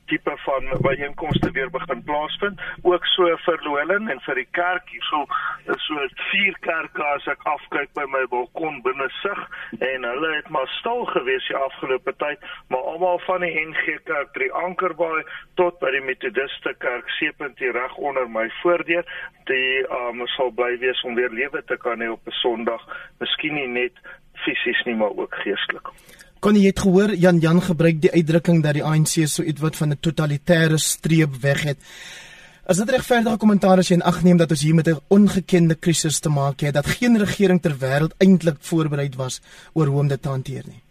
tipe 0.06 0.34
van 0.46 0.70
byeenkomste 0.82 1.52
weer 1.52 1.70
begin 1.70 2.04
plaasvind. 2.04 2.62
Ook 2.82 3.06
so 3.06 3.38
vir 3.46 3.60
Lohelen 3.64 4.10
en 4.10 4.20
vir 4.26 4.36
die 4.36 4.48
kerk 4.52 4.90
hierso 4.90 5.26
is 5.74 5.86
so 5.88 6.08
vier 6.30 6.58
kerke 6.60 7.04
as 7.14 7.28
ek 7.28 7.44
afkyk 7.50 7.94
by 7.98 8.06
my 8.16 8.24
balkon 8.32 8.82
binne 8.86 9.10
sig 9.22 9.42
en 9.80 10.08
hulle 10.10 10.32
het 10.36 10.50
maar 10.50 10.68
stil 10.80 11.06
gewees 11.14 11.48
die 11.48 11.58
afgelope 11.58 12.16
tyd 12.24 12.44
maar 12.68 12.90
almal 12.94 13.20
van 13.28 13.46
die 13.46 13.54
NG 13.66 14.00
Kerk 14.10 14.34
drie 14.34 14.52
Ankerbaai 14.64 15.24
tot 15.60 15.80
by 15.84 15.92
die 15.96 16.04
Methodiste 16.08 16.76
Kerk 16.84 17.10
seepunt 17.20 17.60
hier 17.60 17.76
reg 17.78 17.96
onder 17.98 18.30
my 18.30 18.50
voordeur. 18.62 19.06
Die 19.50 19.84
um, 20.00 20.26
sal 20.36 20.52
bly 20.56 20.76
wees 20.84 21.04
om 21.08 21.16
weer 21.20 21.32
lewe 21.32 21.64
te 21.68 21.78
kan 21.78 22.02
hê 22.02 22.12
op 22.12 22.28
'n 22.28 22.40
Sondag. 22.42 22.84
Miskien 23.20 23.56
nie 23.56 23.68
net 23.68 24.04
fisies 24.46 24.84
nie 24.86 24.96
maar 24.96 25.16
ook 25.16 25.36
geestelik 25.46 25.92
Kon 26.44 26.58
jy 26.60 26.74
het 26.74 26.82
gehoor 26.84 27.14
Jan 27.16 27.38
Jan 27.40 27.62
gebruik 27.64 28.02
die 28.04 28.10
uitdrukking 28.12 28.58
dat 28.66 28.76
die 28.76 28.84
ANC 28.84 29.14
so 29.32 29.46
iets 29.48 29.62
wat 29.64 29.78
van 29.80 29.94
'n 29.96 30.00
totalitêre 30.04 30.78
streep 30.78 31.40
weg 31.42 31.64
het. 31.64 31.78
As 32.68 32.78
dit 32.78 32.90
regverdige 32.90 33.38
kommentaar 33.38 33.78
as 33.78 33.88
jy 33.88 33.96
in 33.96 34.02
ag 34.02 34.24
neem 34.24 34.38
dat 34.38 34.52
ons 34.52 34.62
hier 34.62 34.76
met 34.76 34.88
'n 34.88 35.00
ongekende 35.08 35.76
krisis 35.76 36.20
te 36.20 36.30
maak 36.30 36.60
het, 36.60 36.74
dat 36.74 36.86
geen 36.86 37.18
regering 37.18 37.62
ter 37.62 37.76
wêreld 37.80 38.14
eintlik 38.18 38.58
voorberei 38.60 39.10
was 39.16 39.42
oor 39.74 39.88
hoe 39.88 40.00
om 40.00 40.08
dit 40.08 40.22
te 40.22 40.30
hanteer 40.30 40.64
nie. 40.68 40.82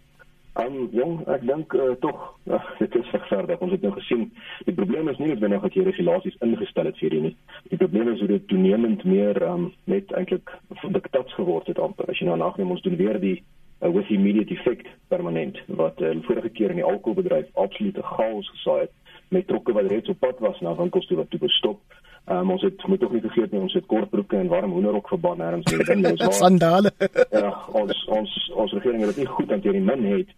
Um, 0.56 0.88
jong, 0.92 1.28
ek 1.28 1.46
dink 1.46 1.72
uh, 1.72 1.82
tog 2.00 2.34
uh, 2.46 2.64
dit 2.82 2.94
is 2.94 3.10
regverdig. 3.10 3.58
Ons 3.58 3.72
het 3.72 3.82
nou 3.82 3.92
gesien 3.92 4.32
die 4.64 4.74
probleem 4.74 5.08
is 5.08 5.18
nie 5.18 5.36
binne 5.36 5.60
dat 5.60 5.74
jy 5.74 5.84
regulasies 5.84 6.36
ingestel 6.40 6.84
het 6.84 6.96
vir 6.96 7.10
hierdie 7.10 7.22
nie. 7.28 7.36
Die 7.68 7.76
probleem 7.76 8.08
is 8.08 8.18
hoe 8.18 8.28
dit 8.28 8.48
toenemend 8.48 9.04
meer 9.04 9.42
um, 9.42 9.72
net 9.84 10.12
eintlik 10.12 10.50
diktats 10.88 11.34
geword 11.34 11.66
het 11.66 11.78
amper. 11.78 12.08
As 12.08 12.18
jy 12.18 12.26
nou 12.26 12.36
nagneem 12.36 12.70
ons 12.70 12.82
doen 12.82 12.96
weer 12.96 13.20
die 13.20 13.42
uh, 13.82 13.90
with 13.90 14.10
immediate 14.10 14.54
effect 14.54 14.86
permanent 15.08 15.58
wat 15.66 16.00
uh, 16.00 16.16
vorige 16.22 16.48
keer 16.48 16.70
in 16.70 16.80
die 16.80 16.84
alkoholbedryf 16.84 17.48
absolute 17.54 18.02
chaos 18.02 18.48
gesaai 18.50 18.80
het 18.80 18.92
met 19.28 19.46
trokke 19.46 19.72
wat 19.72 19.90
reeds 19.90 20.08
op 20.08 20.18
pad 20.18 20.38
was 20.38 20.60
na 20.60 20.74
winkels 20.76 21.06
toe 21.06 21.16
wat 21.16 21.30
toe 21.30 21.40
gestop. 21.40 21.80
Um, 22.26 22.50
ons 22.50 22.62
het 22.62 22.86
moet 22.86 23.02
ook 23.04 23.12
nie 23.12 23.20
vergeet 23.20 23.50
nie 23.50 23.60
ons 23.60 23.72
het 23.74 23.86
kortbroeke 23.86 24.36
en 24.36 24.50
warm 24.52 24.70
hoenderrok 24.70 25.08
verbân 25.08 25.40
nêrens 25.40 25.66
nie. 25.72 26.02
Dit 26.04 26.20
is 26.20 26.38
sandale. 26.38 26.92
ja, 27.34 27.48
ons 27.72 28.04
ons 28.06 28.36
ons 28.54 28.74
regering 28.76 29.02
het 29.02 29.14
dit 29.14 29.24
nie 29.24 29.32
goed 29.32 29.50
hanteer 29.50 29.74
nie 29.78 29.86
min 29.88 30.04
het. 30.06 30.30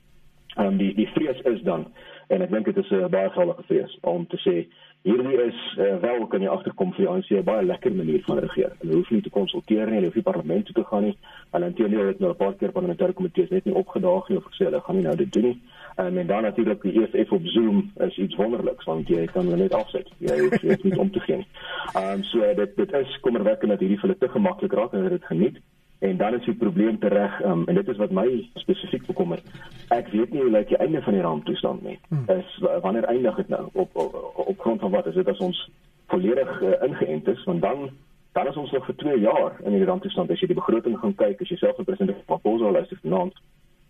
Um, 0.57 0.79
die 0.79 0.95
die 0.97 1.09
vrees 1.13 1.43
is 1.51 1.61
dan 1.67 1.89
En 2.29 2.43
ek 2.43 2.51
dink 2.51 2.65
dit 2.65 2.77
is 2.77 2.91
'n 2.91 2.95
uh, 2.95 3.09
baie 3.09 3.31
geldige 3.31 3.63
vrees 3.67 3.99
om 4.01 4.27
te 4.27 4.39
sê 4.47 4.67
hierdie 5.05 5.37
is 5.43 5.59
uh, 5.79 5.97
wel 6.01 6.27
kan 6.27 6.41
jy 6.41 6.49
agterkom 6.49 6.93
vir 6.93 7.05
die 7.05 7.11
ANC 7.13 7.31
'n 7.31 7.45
baie 7.45 7.65
lekker 7.67 7.93
manier 7.93 8.23
van 8.25 8.39
regeer. 8.39 8.73
Hulle 8.81 8.95
hoef 8.95 9.11
nie 9.11 9.21
te 9.23 9.31
konsulteer 9.31 9.87
nie, 9.87 9.95
hulle 9.95 10.07
hoef 10.07 10.15
nie 10.15 10.31
parlement 10.31 10.65
toe 10.65 10.75
te 10.75 10.85
gaan 10.85 11.05
nie. 11.05 11.17
Hulle 11.53 11.67
intendeel 11.67 12.07
het 12.07 12.21
nou 12.21 12.31
'n 12.31 12.37
paar 12.37 12.55
keer 12.55 12.73
parlementêre 12.73 13.13
komitees 13.13 13.51
net 13.51 13.65
nie 13.65 13.75
opgedaag 13.75 14.29
nie 14.29 14.39
of 14.39 14.45
gesê 14.45 14.65
hulle 14.65 14.81
gaan 14.81 14.97
nie 14.97 15.05
nou 15.05 15.17
dit 15.17 15.33
doen 15.33 15.43
nie. 15.43 15.61
Um, 15.97 16.19
en 16.19 16.27
dan 16.27 16.43
natuurlik 16.43 16.83
die 16.83 17.03
EFF 17.03 17.33
op 17.33 17.47
Zoom 17.47 17.93
is 17.97 18.19
iets 18.19 18.35
wonderliks 18.35 18.85
want 18.85 19.09
jy 19.09 19.27
kan 19.27 19.45
hulle 19.45 19.57
net 19.57 19.75
afsit. 19.75 20.09
Jy 20.19 20.39
hoef 20.39 20.83
nie 20.83 20.99
om 20.99 21.11
te 21.11 21.21
gee. 21.21 21.47
Ehm 21.95 22.13
um, 22.13 22.23
so 22.23 22.55
dit 22.55 22.77
dit 22.77 22.93
is 22.93 23.21
kommerwekkend 23.21 23.71
dat 23.71 23.81
hierdie 23.81 23.99
vir 23.99 24.09
hulle 24.09 24.19
te 24.19 24.29
gemaklik 24.29 24.73
raak 24.73 24.93
en 24.93 24.99
hulle 24.99 25.19
dit 25.19 25.25
geniet. 25.25 25.57
En 25.99 26.17
dan 26.17 26.35
is 26.35 26.45
die 26.45 26.55
probleem 26.55 26.99
tereg 26.99 27.41
um, 27.45 27.63
en 27.67 27.75
dit 27.75 27.89
is 27.89 27.97
wat 27.97 28.11
my 28.11 28.27
spesifiek 28.55 29.07
bekommer. 29.07 29.41
Ek 29.89 30.11
weet 30.13 30.33
nie 30.33 30.43
hoe 30.43 30.51
lyk 30.51 30.69
die 30.69 30.81
einde 30.83 31.03
van 31.03 31.13
die 31.13 31.23
ramptoestand 31.23 31.83
nie. 31.83 31.99
Hmm. 32.09 32.25
Is 32.29 32.59
wanneer 32.83 33.05
eindig 33.05 33.37
dit 33.37 33.49
nou 33.49 33.69
op 33.73 33.97
op, 33.97 34.15
op 34.35 34.61
grond 34.61 34.81
van 34.81 34.91
wat 34.91 35.07
is 35.07 35.15
dit 35.15 35.29
as 35.29 35.39
ons 35.39 35.71
volledig 36.07 36.61
uh, 36.63 36.75
ingeënt 36.89 37.29
is 37.29 37.45
want 37.45 37.63
dan 37.63 37.89
dan 38.33 38.47
is 38.47 38.57
ons 38.57 38.71
nog 38.71 38.85
vir 38.85 38.97
2 38.97 39.19
jaar 39.21 39.53
in 39.63 39.73
die 39.73 39.85
ramptoestand 39.85 40.31
as 40.31 40.41
jy 40.43 40.51
die 40.51 40.59
begroting 40.59 40.99
gaan 40.99 41.15
kyk 41.15 41.41
as 41.41 41.53
jy 41.53 41.57
self 41.61 41.77
die 41.79 41.87
president 41.89 42.29
Maposa 42.29 42.71
luister 42.71 42.99
vanaand 43.03 43.39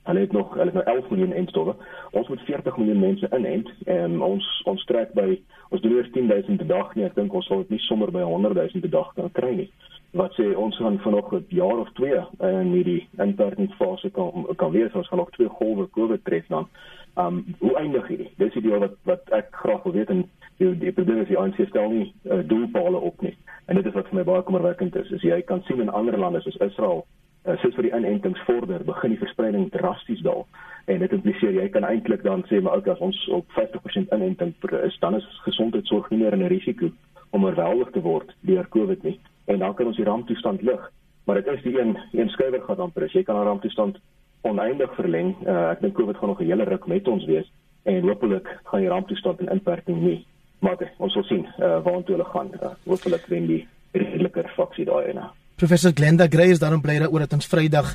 hulle 0.04 0.20
het 0.20 0.32
nog 0.32 0.54
hulle 0.54 0.70
het 0.70 0.78
nou 0.80 0.84
11 0.96 1.11
miljoen 1.11 1.34
instowwe. 1.42 1.75
Ons 2.11 2.28
moet 2.28 2.46
40 2.49 2.76
miljoen 2.76 3.00
mense 3.00 3.28
inent 3.37 3.70
en 3.87 4.20
ons 4.23 4.50
ons 4.70 4.84
trek 4.90 5.12
by 5.16 5.28
ons 5.70 5.80
doen 5.80 5.96
eers 5.96 6.12
10000 6.12 6.62
per 6.62 6.70
dag 6.70 6.94
nie. 6.94 7.08
Ek 7.08 7.18
dink 7.18 7.34
ons 7.34 7.46
sal 7.46 7.64
dit 7.64 7.76
nie 7.76 7.84
sommer 7.88 8.12
by 8.14 8.23
100000 8.23 8.84
per 8.84 8.94
dag 8.99 9.12
kan 9.18 9.32
kry 9.40 9.54
nie 9.64 9.70
wat 10.14 10.34
sê 10.38 10.44
ons 10.54 10.76
gaan 10.78 10.99
vanoggend 11.02 11.50
jaar 11.50 11.78
of 11.82 11.90
2 11.99 12.20
in 12.38 12.70
hierdie 12.73 13.08
inperkingsfase 13.18 14.11
kan 14.14 14.46
kan 14.56 14.70
wees 14.70 14.92
ons 14.94 15.08
gaan 15.08 15.18
nog 15.18 15.30
twee 15.30 15.49
golwe 15.49 15.88
COVID 15.90 16.25
tref 16.25 16.46
dan. 16.46 16.68
Um 17.14 17.56
hoe 17.58 17.76
eindig 17.76 18.06
hierdie? 18.08 18.30
Dis 18.37 18.52
die 18.52 18.62
deel 18.62 18.78
wat 18.78 18.94
wat 19.11 19.34
ek 19.38 19.50
graag 19.50 19.82
wil 19.82 19.96
weet 19.99 20.12
en 20.14 20.23
die 20.62 20.70
die 20.78 20.92
probleem 20.92 21.25
is 21.25 21.32
die 21.32 21.38
ANC 21.38 21.58
stel 21.68 21.90
nie 21.90 22.06
uh, 22.30 22.38
doelpale 22.46 23.00
op 23.11 23.20
nie. 23.26 23.34
En 23.66 23.75
dit 23.75 23.87
is 23.87 23.96
wat 23.99 24.08
vir 24.08 24.20
my 24.20 24.25
baie 24.28 24.46
kommerwekkend 24.46 24.96
is. 25.02 25.11
Is 25.11 25.26
jy 25.26 25.40
kan 25.42 25.62
sien 25.66 25.82
in 25.82 25.90
ander 25.90 26.18
lande 26.18 26.42
soos 26.46 26.62
Israel 26.62 27.06
uh, 27.44 27.56
soos 27.62 27.74
vir 27.74 27.88
die 27.88 27.94
inentings 27.96 28.40
vorder, 28.48 28.84
begin 28.84 29.10
die 29.10 29.18
verspreiding 29.20 29.70
drasties 29.70 30.20
daal. 30.20 30.46
En 30.86 30.98
dit 30.98 31.12
impliseer 31.12 31.52
jy 31.56 31.68
kan 31.72 31.84
eintlik 31.84 32.22
dan 32.22 32.44
sê 32.48 32.60
maar 32.60 32.76
ook 32.76 32.88
as 32.92 32.98
ons 33.04 33.28
op 33.28 33.46
50% 33.58 34.12
inenting 34.12 34.54
is, 34.84 34.98
dan 35.00 35.16
is 35.16 35.28
gesondheidsorg 35.44 36.10
nie 36.10 36.18
meer 36.18 36.36
'n 36.36 36.48
risiko 36.48 36.90
om 37.30 37.44
oorweldig 37.44 37.90
te 37.90 38.00
word 38.00 38.34
deur 38.40 38.68
COVID 38.68 39.02
nie 39.02 39.20
en 39.46 39.58
dan 39.58 39.74
kan 39.74 39.86
ons 39.86 39.96
die 39.96 40.04
ramptoestand 40.04 40.62
lig. 40.62 40.90
Maar 41.24 41.42
dit 41.42 41.46
is 41.46 41.62
die 41.62 41.80
een 41.80 41.98
een 42.12 42.28
skuiwer 42.28 42.62
gaan 42.62 42.76
dan 42.76 42.92
presies. 42.92 43.12
Jy 43.12 43.22
kan 43.22 43.36
'n 43.36 43.46
ramptoestand 43.46 43.98
oneindig 44.42 44.94
verleng. 44.94 45.36
Uh, 45.46 45.70
ek 45.70 45.80
dink 45.80 45.94
COVID 45.94 46.16
gaan 46.16 46.28
nog 46.28 46.40
'n 46.40 46.44
hele 46.44 46.64
ruk 46.64 46.86
met 46.86 47.08
ons 47.08 47.24
wees 47.24 47.52
en 47.82 48.08
hopelik 48.08 48.60
gaan 48.64 48.80
die 48.80 48.88
ramptoestand 48.88 49.40
in 49.40 49.48
inperking 49.48 50.02
nie. 50.02 50.26
Maar 50.58 50.72
okay, 50.72 50.92
ons 50.96 51.12
sal 51.12 51.24
sien 51.24 51.46
uh, 51.58 51.82
waartoe 51.82 52.16
hulle 52.16 52.24
gaan. 52.24 52.50
Uh, 52.62 52.70
hopelik 52.84 53.26
wen 53.26 53.46
die 53.46 53.68
redeliker 53.92 54.48
faksie 54.48 54.84
daai 54.84 55.06
ene. 55.06 55.28
Professor 55.64 55.92
Glenda 55.94 56.26
Gray 56.28 56.50
is 56.52 56.59
daarom 56.61 56.83
bly 56.85 56.99
daaroor 57.00 57.23
dat 57.25 57.33
ons 57.33 57.47
Vrydag 57.49 57.94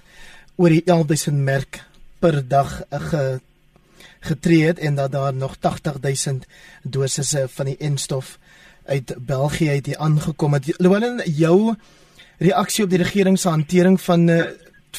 oor 0.57 0.73
die 0.73 0.81
11000 0.89 1.37
merk 1.37 1.77
per 2.17 2.39
dag 2.41 2.79
ge 2.89 3.19
getree 4.25 4.63
het 4.65 4.79
en 4.81 4.95
dat 4.97 5.11
daar 5.13 5.33
nog 5.33 5.53
80000 5.61 6.47
dosisse 6.81 7.43
van 7.53 7.69
die 7.69 7.75
enstof 7.77 8.39
uit 8.85 9.13
België 9.19 9.69
uit 9.69 9.85
hier 9.85 10.01
aangekom 10.01 10.57
het. 10.57 10.65
Llewellyn, 10.79 11.21
jou 11.37 11.75
reaksie 12.39 12.83
op 12.83 12.89
die 12.89 13.03
regering 13.03 13.37
se 13.37 13.49
hantering 13.49 14.01
van 14.01 14.25
uh, 14.29 14.41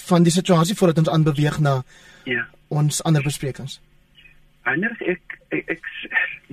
van 0.07 0.23
die 0.23 0.33
situasie 0.33 0.77
voordat 0.79 1.03
ons 1.03 1.11
aanbeweeg 1.11 1.59
na 1.59 1.81
ja. 2.25 2.47
ons 2.69 3.03
ander 3.03 3.27
besprekings. 3.27 3.81
Anders 4.63 5.03
ek 5.03 5.41
ek, 5.49 5.75
ek 5.75 5.91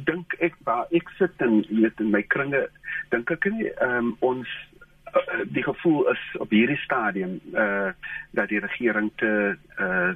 dink 0.09 0.33
ek 0.41 0.57
waar 0.65 0.89
ek 0.89 1.13
sit 1.21 1.45
in 1.45 1.61
in 1.69 2.09
my 2.09 2.25
kringe 2.25 2.65
dink 3.13 3.29
ek 3.37 3.45
nie 3.53 3.69
um, 3.85 4.15
ons 4.25 4.49
die 5.53 5.63
gevoel 5.63 6.09
is 6.11 6.23
op 6.37 6.49
hierdie 6.49 6.77
stadium 6.77 7.39
uh 7.53 7.91
dat 8.31 8.49
die 8.49 8.59
regering 8.59 9.11
te 9.15 9.57
uh 9.79 10.13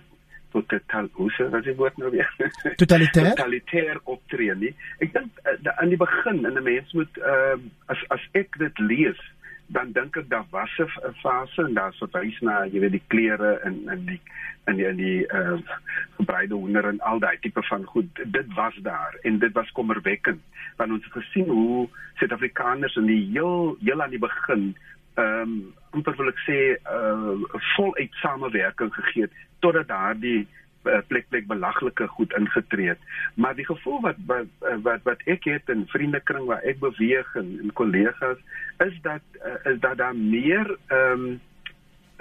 totaal 0.52 1.08
hoe 1.12 1.32
wat 1.50 1.66
jy 1.66 1.76
woord 1.76 1.98
nou 1.98 2.10
weer? 2.12 2.32
Totalitêr 2.82 3.30
totalitêr 3.32 4.00
optree 4.04 4.56
nie. 4.56 4.74
Ek 5.00 5.14
dink 5.16 5.44
uh, 5.48 5.76
aan 5.78 5.94
die 5.94 6.00
begin 6.00 6.44
in 6.46 6.58
'n 6.60 6.64
mens 6.64 6.92
moet 6.98 7.18
uh, 7.18 7.56
as 7.86 8.02
as 8.16 8.26
ek 8.34 8.58
dit 8.60 8.80
lees 8.80 9.22
dan 9.72 9.92
dink 9.96 10.18
ek 10.20 10.30
daar 10.30 10.46
was 10.50 10.74
'n 10.80 11.14
fase 11.24 11.64
en 11.64 11.74
daar 11.74 11.94
verwys 12.00 12.40
na 12.42 12.66
jy 12.66 12.80
weet 12.80 12.98
die 12.98 13.08
klere 13.08 13.52
en 13.64 13.76
en 13.88 14.06
die 14.06 14.22
en 14.66 14.76
die 14.76 14.86
en 14.86 14.96
die 14.96 15.22
uh 15.34 15.58
gebreide 16.18 16.54
hoender 16.54 16.86
en 16.86 17.00
al 17.00 17.20
daai 17.20 17.38
tipe 17.40 17.64
van 17.64 17.84
goed. 17.84 18.10
Dit 18.26 18.54
was 18.54 18.76
daar 18.76 19.18
en 19.22 19.40
dit 19.40 19.54
was 19.54 19.72
kommerwekkend 19.72 20.42
want 20.78 20.92
ons 20.92 21.04
het 21.04 21.24
gesien 21.24 21.48
hoe 21.48 21.90
Suid-Afrikaners 22.16 22.96
in 22.96 23.06
die 23.06 23.24
heel 23.32 23.78
heel 23.80 24.02
aan 24.02 24.10
die 24.10 24.20
begin 24.20 24.76
ehm 25.14 25.42
um, 25.42 25.74
amper 25.92 26.16
wil 26.16 26.32
ek 26.32 26.42
sê 26.48 26.58
uh 26.88 27.60
voluit 27.76 28.14
samewerking 28.24 28.94
gegee 28.94 29.22
het 29.22 29.34
totdat 29.60 29.88
daardie 29.88 30.48
plek 30.82 31.28
plek 31.30 31.48
belaglike 31.48 32.08
goed 32.08 32.34
ingetree 32.34 32.88
het. 32.88 33.00
Maar 33.34 33.56
die 33.56 33.66
gevoel 33.66 34.02
wat 34.02 34.16
wat 34.26 34.48
wat, 34.82 35.00
wat 35.04 35.22
ek 35.26 35.44
het 35.44 35.70
in 35.70 35.88
vriendekring 35.88 36.46
waar 36.46 36.64
ek 36.64 36.80
beweeg 36.80 37.36
en, 37.36 37.60
en 37.62 37.74
kollegas 37.74 38.38
is 38.78 39.00
dat 39.02 39.22
uh, 39.46 39.72
is 39.72 39.80
dat 39.80 39.98
daar 39.98 40.16
meer 40.16 40.78
ehm 40.88 41.26
um, 41.26 41.40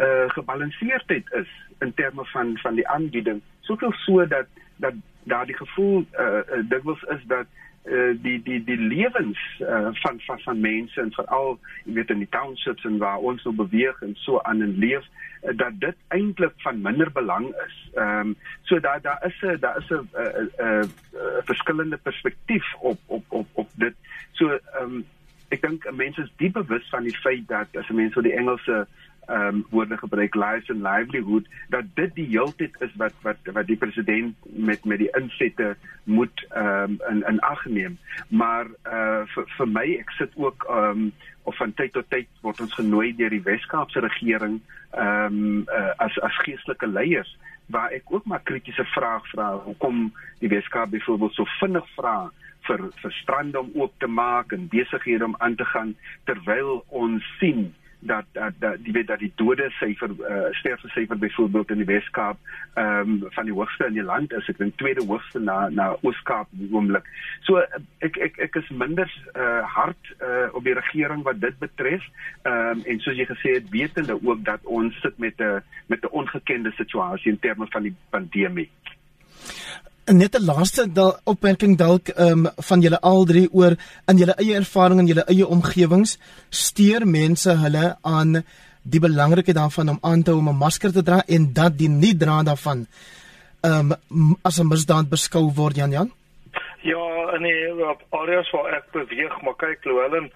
uh 0.00 0.28
gebalanseerdheid 0.32 1.32
is 1.32 1.48
in 1.78 1.94
terme 1.94 2.24
van 2.24 2.58
van 2.58 2.74
die 2.74 2.88
aanbieding. 2.88 3.40
Soveel 3.60 3.92
so 3.92 4.26
dat 4.26 4.46
dat 4.76 4.94
daardie 5.22 5.56
gevoel 5.56 6.06
uh, 6.12 6.26
uh 6.26 6.68
dikwels 6.68 7.02
is 7.02 7.24
dat 7.26 7.46
uh, 7.84 8.12
die 8.22 8.42
die 8.42 8.64
die 8.64 8.76
lewens 8.76 9.38
uh, 9.60 9.88
van 9.92 10.20
van 10.20 10.40
van 10.40 10.60
mense 10.60 11.00
en 11.00 11.12
veral 11.12 11.58
jy 11.84 11.94
weet 11.98 12.10
in 12.10 12.24
die 12.24 12.28
townships 12.30 12.84
en 12.84 12.98
waar 12.98 13.18
ons 13.18 13.44
nou 13.44 13.54
beweeg 13.56 14.02
en 14.02 14.14
so 14.24 14.40
aan 14.40 14.62
en 14.62 14.76
leef 14.78 15.06
uh, 15.42 15.56
dat 15.56 15.78
dit 15.80 15.96
eintlik 16.08 16.54
van 16.64 16.82
minder 16.82 17.12
belang 17.12 17.48
is. 17.66 17.78
Ehm 17.94 18.32
um, 18.32 18.36
so 18.62 18.80
daar 18.80 19.00
daar 19.00 19.24
is 19.26 19.40
'n 19.42 19.56
daar 19.60 19.78
is 19.78 19.90
'n 19.90 20.08
'n 20.12 20.92
verskillende 21.44 21.96
perspektief 21.96 22.74
op 22.80 22.98
op 23.06 23.24
op 23.28 23.48
op 23.52 23.68
dit. 23.74 23.94
So 24.32 24.48
ehm 24.48 24.84
um, 24.84 25.04
ek 25.48 25.62
dink 25.62 25.90
mense 25.92 26.22
is 26.22 26.32
diep 26.36 26.52
bewus 26.52 26.88
van 26.90 27.02
die 27.02 27.16
feit 27.16 27.48
dat 27.48 27.76
as 27.76 27.88
mense 27.88 28.12
so 28.12 28.20
die 28.20 28.36
Engelse 28.36 28.86
ehm 29.30 29.46
um, 29.46 29.64
woorde 29.70 29.96
gebruik 29.96 30.34
lives 30.34 30.70
and 30.70 30.82
livelihood 30.82 31.48
dat 31.68 31.84
dit 31.94 32.14
die 32.14 32.26
heeltyd 32.26 32.74
is 32.86 32.94
wat 33.02 33.14
wat 33.22 33.50
wat 33.52 33.66
die 33.66 33.76
president 33.76 34.36
met 34.44 34.84
met 34.84 34.98
die 34.98 35.10
insette 35.18 35.76
moet 36.04 36.46
ehm 36.50 36.96
um, 36.98 36.98
in 37.10 37.22
in 37.32 37.40
ag 37.40 37.64
neem. 37.64 37.98
Maar 38.28 38.66
eh 38.82 39.22
uh, 39.36 39.44
vir 39.56 39.68
my 39.68 39.86
ek 39.98 40.10
sit 40.18 40.32
ook 40.34 40.66
ehm 40.68 41.04
um, 41.04 41.12
of 41.42 41.56
van 41.56 41.74
tyd 41.74 41.92
tot 41.92 42.10
tyd 42.10 42.28
word 42.40 42.60
ons 42.60 42.74
genooi 42.74 43.14
deur 43.16 43.30
die 43.30 43.46
Wes-Kaapse 43.46 44.00
regering 44.00 44.60
ehm 44.90 45.38
um, 45.38 45.64
uh, 45.78 45.92
as 45.96 46.18
as 46.20 46.42
geestelike 46.44 46.86
leiers 46.86 47.38
waar 47.70 47.90
ek 47.94 48.10
ook 48.10 48.24
maar 48.24 48.42
kritiese 48.42 48.84
vrae 48.94 49.20
vra 49.30 49.50
hoekom 49.64 50.12
die 50.42 50.50
Weskaap 50.50 50.90
byvoorbeeld 50.90 51.34
so 51.34 51.46
vinnig 51.60 51.86
vra 51.96 52.30
vir 52.68 52.82
vir 53.02 53.12
strande 53.22 53.60
om 53.60 53.70
oop 53.74 53.92
te 54.02 54.06
maak 54.06 54.52
en 54.52 54.68
besighede 54.72 55.24
om 55.24 55.36
aan 55.38 55.54
te 55.54 55.64
gaan 55.64 55.94
terwyl 56.30 56.82
ons 56.88 57.26
sien 57.38 57.68
dat 58.00 58.24
dat 58.32 58.52
dat 58.58 58.76
die 58.84 58.92
weet 58.92 59.06
dat 59.06 59.18
die 59.18 59.32
dode 59.34 59.70
syfer 59.70 60.10
uh, 60.10 60.48
sterfte 60.50 60.88
syfer 60.88 61.18
byvoorbeeld 61.18 61.70
in 61.70 61.76
die 61.76 61.86
Weskaap 61.86 62.38
ehm 62.74 63.10
um, 63.10 63.24
van 63.28 63.44
die 63.44 63.54
hoogste 63.54 63.86
in 63.86 63.92
die 63.92 64.02
land 64.02 64.32
is 64.32 64.48
ek 64.48 64.58
dink 64.58 64.76
tweede 64.76 65.04
hoogste 65.06 65.38
na 65.38 65.68
na 65.68 65.96
Ooskaap 66.00 66.48
oomblik. 66.70 67.06
So 67.48 67.60
ek 67.98 68.16
ek 68.16 68.38
ek 68.48 68.56
is 68.62 68.70
minder 68.70 69.10
uh, 69.34 69.62
hard 69.74 70.12
uh, 70.22 70.48
op 70.52 70.64
die 70.64 70.74
regering 70.74 71.22
wat 71.28 71.40
dit 71.40 71.58
betref. 71.58 72.04
Ehm 72.42 72.80
um, 72.80 72.84
en 72.84 73.00
soos 73.00 73.16
jy 73.16 73.28
gesê 73.28 73.56
het 73.58 73.70
wetende 73.70 74.16
ook 74.22 74.44
dat 74.44 74.64
ons 74.64 75.00
sit 75.00 75.18
met 75.18 75.40
'n 75.40 75.62
met 75.86 76.04
'n 76.04 76.14
ongekende 76.22 76.72
situasie 76.76 77.32
in 77.32 77.38
terme 77.38 77.66
van 77.70 77.82
die 77.82 77.94
pandemie 78.10 78.70
net 80.06 80.34
'n 80.34 80.44
laaste 80.44 80.88
opmerking 81.24 81.76
dalk 81.76 82.08
um, 82.18 82.48
van 82.56 82.80
julle 82.80 83.00
al 83.00 83.24
drie 83.24 83.48
oor 83.52 83.76
in 84.06 84.16
julle 84.16 84.34
eie 84.38 84.54
ervaring 84.54 85.00
en 85.00 85.06
julle 85.06 85.24
eie 85.28 85.46
omgewings 85.46 86.18
steur 86.50 87.06
mense 87.06 87.50
hulle 87.50 87.96
aan 88.02 88.42
die 88.82 89.00
belangrikheid 89.00 89.56
daarvan 89.56 89.88
om 89.88 89.98
aan 90.02 90.22
te 90.22 90.30
hou 90.30 90.40
om 90.40 90.48
'n 90.48 90.56
masker 90.56 90.92
te 90.92 91.02
dra 91.02 91.22
en 91.26 91.52
dat 91.52 91.78
die 91.78 91.88
nie 91.88 92.16
dra 92.16 92.42
daarvan 92.42 92.86
um, 93.62 93.92
as 94.42 94.58
'n 94.58 94.68
misdaad 94.68 95.08
beskou 95.08 95.52
word 95.54 95.76
Jan 95.76 95.90
Jan 95.90 96.10
Ja, 96.82 97.36
nee, 97.38 97.88
op 97.88 98.00
areas 98.08 98.50
waar 98.50 98.72
ek 98.72 98.86
beweeg, 98.92 99.42
maar 99.42 99.56
kyk 99.56 99.84
Louwelen 99.84 100.32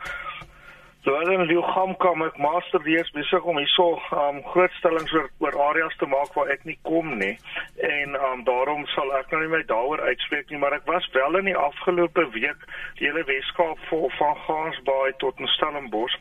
Terwyl 1.04 1.32
in 1.32 1.46
Liugamka 1.49 2.14
my 2.16 2.30
master 2.38 2.80
reeds 2.80 3.11
besig 3.12 3.44
om 3.44 3.58
hierso 3.61 3.99
um 4.16 4.38
grootstellings 4.54 5.12
oor, 5.12 5.26
oor 5.44 5.58
areas 5.66 5.96
te 6.00 6.06
maak 6.08 6.32
waar 6.32 6.49
ek 6.54 6.62
nie 6.64 6.78
kom 6.88 7.11
nie. 7.20 7.34
En 7.84 8.16
um 8.16 8.44
daarom 8.46 8.87
sal 8.94 9.12
ek 9.18 9.28
nou 9.34 9.42
nie 9.42 9.50
my 9.52 9.61
daaroor 9.68 10.00
uitspreek 10.00 10.49
nie 10.49 10.61
maar 10.62 10.73
ek 10.78 10.88
was 10.88 11.04
wel 11.12 11.37
in 11.42 11.50
die 11.50 11.58
afgelope 11.61 12.25
week 12.32 12.64
die 12.96 13.04
hele 13.04 13.25
Weskaap 13.28 13.82
vol 13.90 14.08
van 14.16 14.38
Gansbaai 14.46 15.12
tot 15.20 15.42
in 15.44 15.52
Stellenbosch. 15.58 16.16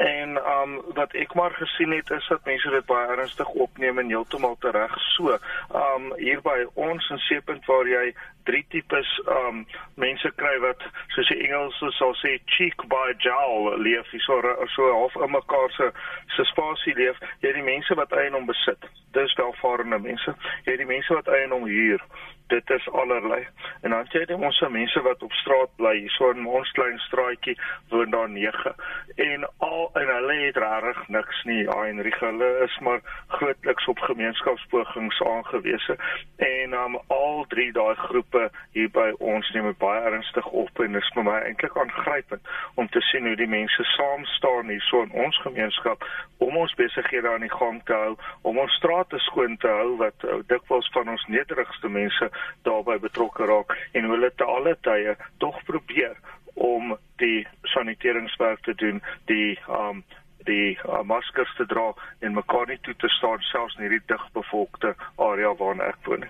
En 0.00 0.40
um 0.54 0.78
wat 0.96 1.12
ek 1.12 1.36
maar 1.36 1.52
gesien 1.60 1.92
het 1.92 2.14
is 2.16 2.30
dat 2.32 2.48
mense 2.48 2.72
dit 2.72 2.88
baie 2.88 3.12
ernstig 3.18 3.52
opneem 3.66 4.00
en 4.00 4.14
heeltemal 4.14 4.56
tereg 4.64 4.96
so 5.12 5.36
um 5.82 6.08
hier 6.16 6.40
by 6.40 6.62
ons 6.72 7.12
in 7.12 7.20
Seepunt 7.28 7.68
waar 7.68 7.84
jy 7.92 8.06
drie 8.48 8.64
tipes 8.72 9.08
um 9.28 9.64
mense 10.00 10.30
kry 10.40 10.54
wat 10.64 10.84
soos 11.14 11.28
die 11.32 11.42
Engels 11.48 11.76
sal 11.98 12.14
sê 12.22 12.36
cheek 12.56 12.84
by 12.88 13.10
jowl 13.24 13.74
leef 13.82 14.05
so 14.10 14.40
so 14.74 14.92
half 15.00 15.16
in 15.24 15.30
mekaar 15.30 15.70
se 15.70 15.90
se 16.36 16.44
spasie 16.44 16.94
leef. 16.94 17.18
Jy 17.40 17.52
die 17.52 17.66
mense 17.66 17.94
wat 17.94 18.12
eiendom 18.12 18.46
besit. 18.46 18.88
Dis 19.12 19.34
welvarende 19.34 19.98
mense. 19.98 20.34
Jy 20.64 20.76
die 20.76 20.86
mense 20.86 21.14
wat 21.14 21.28
eiendom 21.28 21.64
huur 21.64 22.02
dit 22.46 22.70
is 22.70 22.90
allerlei. 22.90 23.46
En 23.80 23.90
dan 23.90 24.06
sê 24.10 24.22
jy 24.24 24.38
ons 24.38 24.58
se 24.58 24.68
mense 24.70 25.02
wat 25.02 25.22
op 25.22 25.32
straat 25.42 25.72
bly, 25.80 25.96
so 26.16 26.30
in 26.30 26.46
ons 26.46 26.70
klein 26.78 26.98
straatjie 27.06 27.56
woon 27.90 28.10
daar 28.10 28.28
9 28.30 28.74
en 29.16 29.48
al 29.58 29.90
en 30.00 30.12
hulle 30.14 30.36
het 30.42 30.56
regtig 30.56 31.08
niks 31.08 31.42
nie. 31.44 31.62
Heinrich 31.68 32.18
hulle 32.20 32.50
is 32.64 32.78
maar 32.78 33.00
grootliks 33.26 33.86
op 33.86 33.98
gemeenskapspogings 33.98 35.20
aangewese 35.22 35.96
en 36.36 36.72
um, 36.72 36.98
al 37.06 37.44
drie 37.48 37.72
daai 37.72 37.94
groepe 37.94 38.50
hier 38.72 38.90
by 38.92 39.10
ons 39.18 39.50
neem 39.54 39.72
baie 39.78 40.02
ernstig 40.10 40.46
op 40.46 40.80
en 40.84 40.92
dit 40.92 41.02
is 41.02 41.12
vir 41.14 41.24
my 41.26 41.38
eintlik 41.48 41.76
aangrypend 41.76 42.52
om 42.74 42.88
te 42.88 43.00
sien 43.10 43.26
hoe 43.26 43.36
die 43.36 43.50
mense 43.50 43.88
saam 43.94 44.24
staan 44.36 44.68
hier 44.72 44.84
so 44.88 45.02
in 45.02 45.14
ons 45.26 45.38
gemeenskap 45.46 46.04
om 46.38 46.56
ons 46.56 46.74
besighede 46.74 47.30
aan 47.30 47.44
die 47.46 47.52
gang 47.52 47.80
te 47.88 47.96
hou, 47.96 48.14
om 48.42 48.58
ons 48.60 48.76
strate 48.76 49.18
skoon 49.24 49.56
te 49.62 49.70
hou 49.70 49.96
wat 50.02 50.26
uh, 50.26 50.40
dikwels 50.50 50.88
van 50.94 51.08
ons 51.08 51.24
nederigste 51.32 51.88
mense 51.88 52.28
daarbey 52.62 52.98
betrokke 52.98 53.46
raak 53.46 53.76
en 53.92 54.10
hulle 54.10 54.30
te 54.36 54.44
alle 54.44 54.76
tye 54.82 55.16
tog 55.38 55.58
probeer 55.64 56.16
om 56.54 56.96
die 57.20 57.46
saniteringswerk 57.74 58.62
te 58.64 58.74
doen, 58.74 59.02
die 59.26 59.58
um 59.68 60.04
die 60.46 60.78
uh, 60.86 61.02
maskers 61.02 61.50
te 61.58 61.66
dra 61.66 61.88
en 62.22 62.36
mekaar 62.36 62.68
nie 62.70 62.78
toe 62.86 62.94
te 63.02 63.08
staan 63.16 63.42
selfs 63.50 63.74
in 63.78 63.86
hierdie 63.86 64.04
digbevolkte 64.12 64.92
area 65.28 65.50
waarin 65.58 65.82
ek 65.82 65.98
woon. 66.06 66.26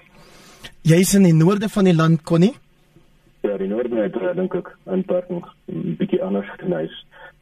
Jy's 0.89 1.13
in 1.19 1.27
die 1.29 1.37
noorde 1.37 1.69
van 1.69 1.85
die 1.85 1.95
land, 1.97 2.23
Connie? 2.25 2.55
Ja, 3.45 3.59
die 3.61 3.69
noorde 3.69 4.01
het 4.01 4.17
uh, 4.19 4.33
dink 4.35 4.57
ek 4.59 4.73
'n 4.87 5.05
paar 5.05 5.27
'n 5.29 5.45
bietjie 6.01 6.23
anders 6.23 6.49
geneis. 6.59 6.95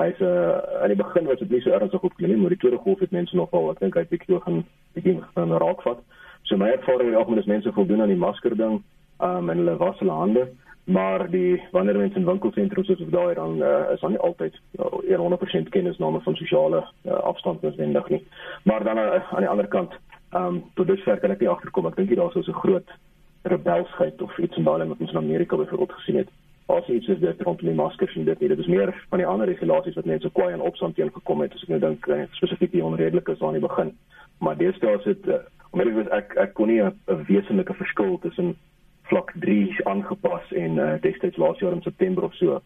Hy's 0.02 0.18
uh, 0.20 0.58
aan 0.82 0.90
die 0.90 0.98
begin 0.98 1.30
was 1.30 1.38
dit 1.38 1.50
nie 1.50 1.60
so 1.62 1.70
ernstig 1.70 2.02
op 2.02 2.18
nie, 2.18 2.36
maar 2.36 2.50
die 2.50 2.58
tweede 2.58 2.82
golf 2.82 3.00
het 3.00 3.14
mense 3.14 3.36
nogal, 3.36 3.70
ek 3.70 3.80
dink 3.80 3.94
hy 3.94 4.00
het 4.00 4.10
bietjie 4.10 4.40
gaan 4.40 4.64
bietjie 4.94 5.20
gaan 5.34 5.52
raakvat. 5.62 6.02
So 6.44 6.56
my 6.56 6.68
ervaring 6.70 7.08
in 7.08 7.14
algemeen 7.14 7.38
is 7.40 7.46
mense 7.46 7.72
voldoen 7.72 8.00
aan 8.00 8.12
die 8.12 8.20
masker 8.20 8.56
ding, 8.56 8.82
um 9.18 9.50
en 9.50 9.60
hulle 9.62 9.76
was 9.80 9.98
hulle 9.98 10.12
hande, 10.12 10.42
maar 10.84 11.30
die 11.30 11.62
wanneer 11.72 11.96
mense 11.96 12.18
in 12.20 12.26
winkelsentrums 12.28 12.90
is 12.92 13.00
of 13.00 13.08
daai 13.14 13.34
dan 13.34 13.62
uh, 13.62 13.92
is 13.94 14.00
dan 14.00 14.12
nie 14.12 14.20
altyd 14.20 14.58
uh, 14.76 15.20
100% 15.22 15.70
kennisname 15.72 16.20
van 16.20 16.36
sosiale 16.36 16.82
uh, 16.84 17.12
afstand 17.30 17.62
noodwendig 17.62 18.08
nie. 18.08 18.20
Maar 18.62 18.84
dan 18.84 19.00
uh, 19.00 19.32
aan 19.32 19.46
die 19.46 19.48
ander 19.48 19.68
kant, 19.72 19.96
um 20.36 20.60
tot 20.74 20.86
dusver 20.86 21.16
kan 21.22 21.32
ek 21.32 21.40
nie 21.40 21.48
agterkom. 21.48 21.88
Ek 21.88 21.96
dink 21.96 22.12
hier 22.12 22.20
daar's 22.20 22.36
so 22.36 22.44
'n 22.44 22.60
groot 22.60 22.92
rebelsheid 23.48 24.22
of 24.22 24.38
iets 24.38 24.56
in 24.56 24.68
daai 24.68 24.84
wat 24.84 25.00
ons 25.00 25.10
in 25.10 25.22
Amerika 25.24 25.56
byvoorbeeld 25.56 25.92
gesien 25.92 26.16
het. 26.16 26.28
As 26.66 26.88
iets 26.88 27.08
is 27.08 27.18
dit 27.24 27.40
rondom 27.40 27.66
die 27.66 27.76
maskers 27.76 28.16
en 28.16 28.24
dit 28.24 28.40
nie. 28.40 28.48
Dit 28.48 28.58
is 28.58 28.66
meer 28.66 28.92
van 29.08 29.18
die 29.18 29.26
ander 29.26 29.46
regulasies 29.46 29.94
wat 29.94 30.04
so 30.20 30.28
kwaai 30.28 30.52
en 30.52 30.60
opstand 30.60 30.94
teen 30.94 31.12
gekom 31.12 31.40
het. 31.40 31.54
As 31.54 31.62
ek 31.62 31.68
nou 31.68 31.80
dink 31.80 32.06
uh, 32.06 32.22
spesifiek 32.36 32.72
die 32.72 32.84
onredelik 32.84 33.28
is 33.28 33.40
aan 33.40 33.56
die 33.56 33.64
begin. 33.64 33.96
Maar 34.38 34.56
deesdae 34.56 34.96
is 34.98 35.04
dit 35.04 35.26
uh, 35.26 35.40
Maar 35.74 35.86
ek 35.86 36.12
ek 36.12 36.36
ek 36.36 36.54
kon 36.54 36.68
nie 36.68 36.82
'n 36.82 37.24
wesenlike 37.26 37.74
verskil 37.74 38.18
tussen 38.18 38.54
vlak 39.10 39.32
3 39.40 39.84
aangepas 39.84 40.52
en 40.52 40.78
uh, 40.78 40.94
destyds 41.00 41.36
laas 41.36 41.58
jaar 41.58 41.72
in 41.72 41.82
September 41.82 42.24
of 42.24 42.34
so. 42.34 42.60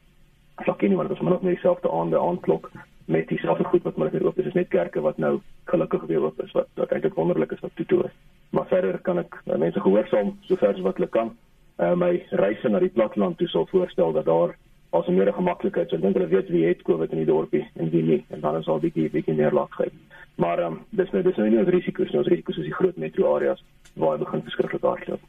Vlak 0.56 0.82
1 0.82 0.94
maar 0.94 1.08
dit 1.08 1.16
was 1.16 1.20
maar 1.20 1.32
nog 1.32 1.42
net 1.42 1.54
dieselfde 1.54 1.90
aande 1.90 2.18
aandklok 2.18 2.70
met 3.04 3.28
dieselfde 3.28 3.64
goed 3.64 3.82
wat 3.82 3.96
maar 3.96 4.12
oop 4.12 4.38
is. 4.38 4.44
Dit 4.44 4.46
is 4.46 4.52
net 4.52 4.68
kerke 4.68 5.00
wat 5.00 5.16
nou 5.16 5.40
gelukkig 5.64 6.02
weer 6.06 6.22
oop 6.22 6.42
is 6.42 6.52
wat 6.52 6.68
wat 6.74 6.90
eintlik 6.92 7.14
wonderlik 7.14 7.52
is 7.52 7.60
wat 7.60 7.70
toe 7.74 7.86
toe 7.86 8.04
is. 8.04 8.14
Maar 8.50 8.66
verder 8.66 8.98
kan 8.98 9.18
ek 9.18 9.42
uh, 9.46 9.56
mense 9.56 9.80
gehoorsaam 9.80 10.36
sover 10.40 10.68
as 10.68 10.80
wat 10.80 10.96
hulle 10.96 11.08
kan. 11.08 11.36
Uh, 11.78 11.94
my 11.94 12.26
reise 12.30 12.68
na 12.68 12.78
die 12.78 12.92
platteland 12.92 13.38
toe 13.38 13.48
sal 13.48 13.66
voorstel 13.66 14.12
dat 14.12 14.24
daar 14.24 14.56
as 14.90 15.06
'n 15.06 15.14
meer 15.14 15.32
gemaklikheid. 15.32 15.88
So 15.88 15.96
ek 15.96 16.02
dink 16.02 16.16
hulle 16.16 16.28
weet 16.28 16.48
wie 16.48 16.66
het 16.66 16.82
COVID 16.82 17.12
in 17.12 17.18
die 17.18 17.32
dorpie 17.32 17.66
en 17.74 17.90
wie 17.90 18.02
nie 18.02 18.24
en 18.28 18.40
dan 18.40 18.56
is 18.56 18.68
al 18.68 18.80
bietjie 18.80 19.10
bietjie 19.10 19.34
meer 19.34 19.52
laat 19.52 19.72
gee. 19.72 19.90
Maar 20.36 20.62
um, 20.64 20.80
dis 20.90 21.10
nou 21.10 21.22
dis 21.22 21.36
nou 21.36 21.48
nie 21.48 21.58
'n 21.58 21.70
risiko 21.70 22.02
nie. 22.02 22.18
Ons 22.18 22.28
risiko 22.28 22.50
is 22.52 22.58
die 22.58 22.78
groot 22.80 22.96
metro 22.96 23.34
areas 23.34 23.64
waar 23.94 24.18
hy 24.18 24.24
begin 24.24 24.42
verskriklik 24.42 24.82
hardloop. 24.82 25.20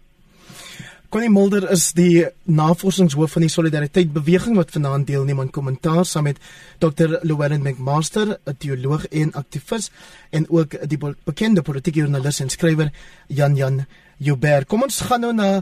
Connie 1.09 1.29
Mulder 1.29 1.71
is 1.71 1.87
die 1.97 2.27
navorsingshoof 2.45 3.31
van 3.31 3.41
die 3.41 3.49
Solidariteit 3.49 4.11
Beweging 4.13 4.55
wat 4.59 4.69
vanaand 4.69 5.07
deelneem 5.07 5.39
aan 5.39 5.49
kommentaar 5.49 6.05
saam 6.05 6.23
met 6.23 6.37
Dr. 6.77 7.17
Llewellyn 7.23 7.63
McMaster, 7.63 8.37
'n 8.45 8.57
teoloog 8.57 9.07
en 9.07 9.33
aktivis 9.33 9.89
en 10.29 10.45
ook 10.49 10.77
die 10.89 10.99
bekende 11.25 11.61
politieke 11.61 11.99
joernalis 11.99 12.39
en 12.39 12.49
skrywer 12.49 12.91
Jan 13.27 13.55
Jan 13.55 13.85
Joubert. 14.17 14.67
Kom 14.67 14.83
ons 14.83 15.01
gaan 15.01 15.21
nou 15.21 15.33
na 15.33 15.61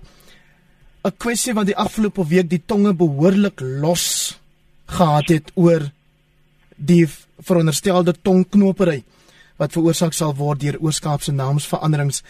'n 1.08 1.18
kwessie 1.18 1.54
wat 1.54 1.66
die 1.66 1.78
afgelope 1.78 2.28
week 2.28 2.50
die 2.50 2.64
tonge 2.66 2.94
behoorlik 2.94 3.60
los 3.60 4.40
gehad 4.88 5.30
het 5.30 5.52
oor 5.56 5.90
die 6.76 7.08
veronderstelde 7.40 8.14
tongknopery 8.22 9.04
wat 9.58 9.74
veroorsaak 9.74 10.14
sal 10.14 10.36
word 10.38 10.62
deur 10.62 10.78
oorskaapse 10.80 11.34
naamsveranderings. 11.34 12.24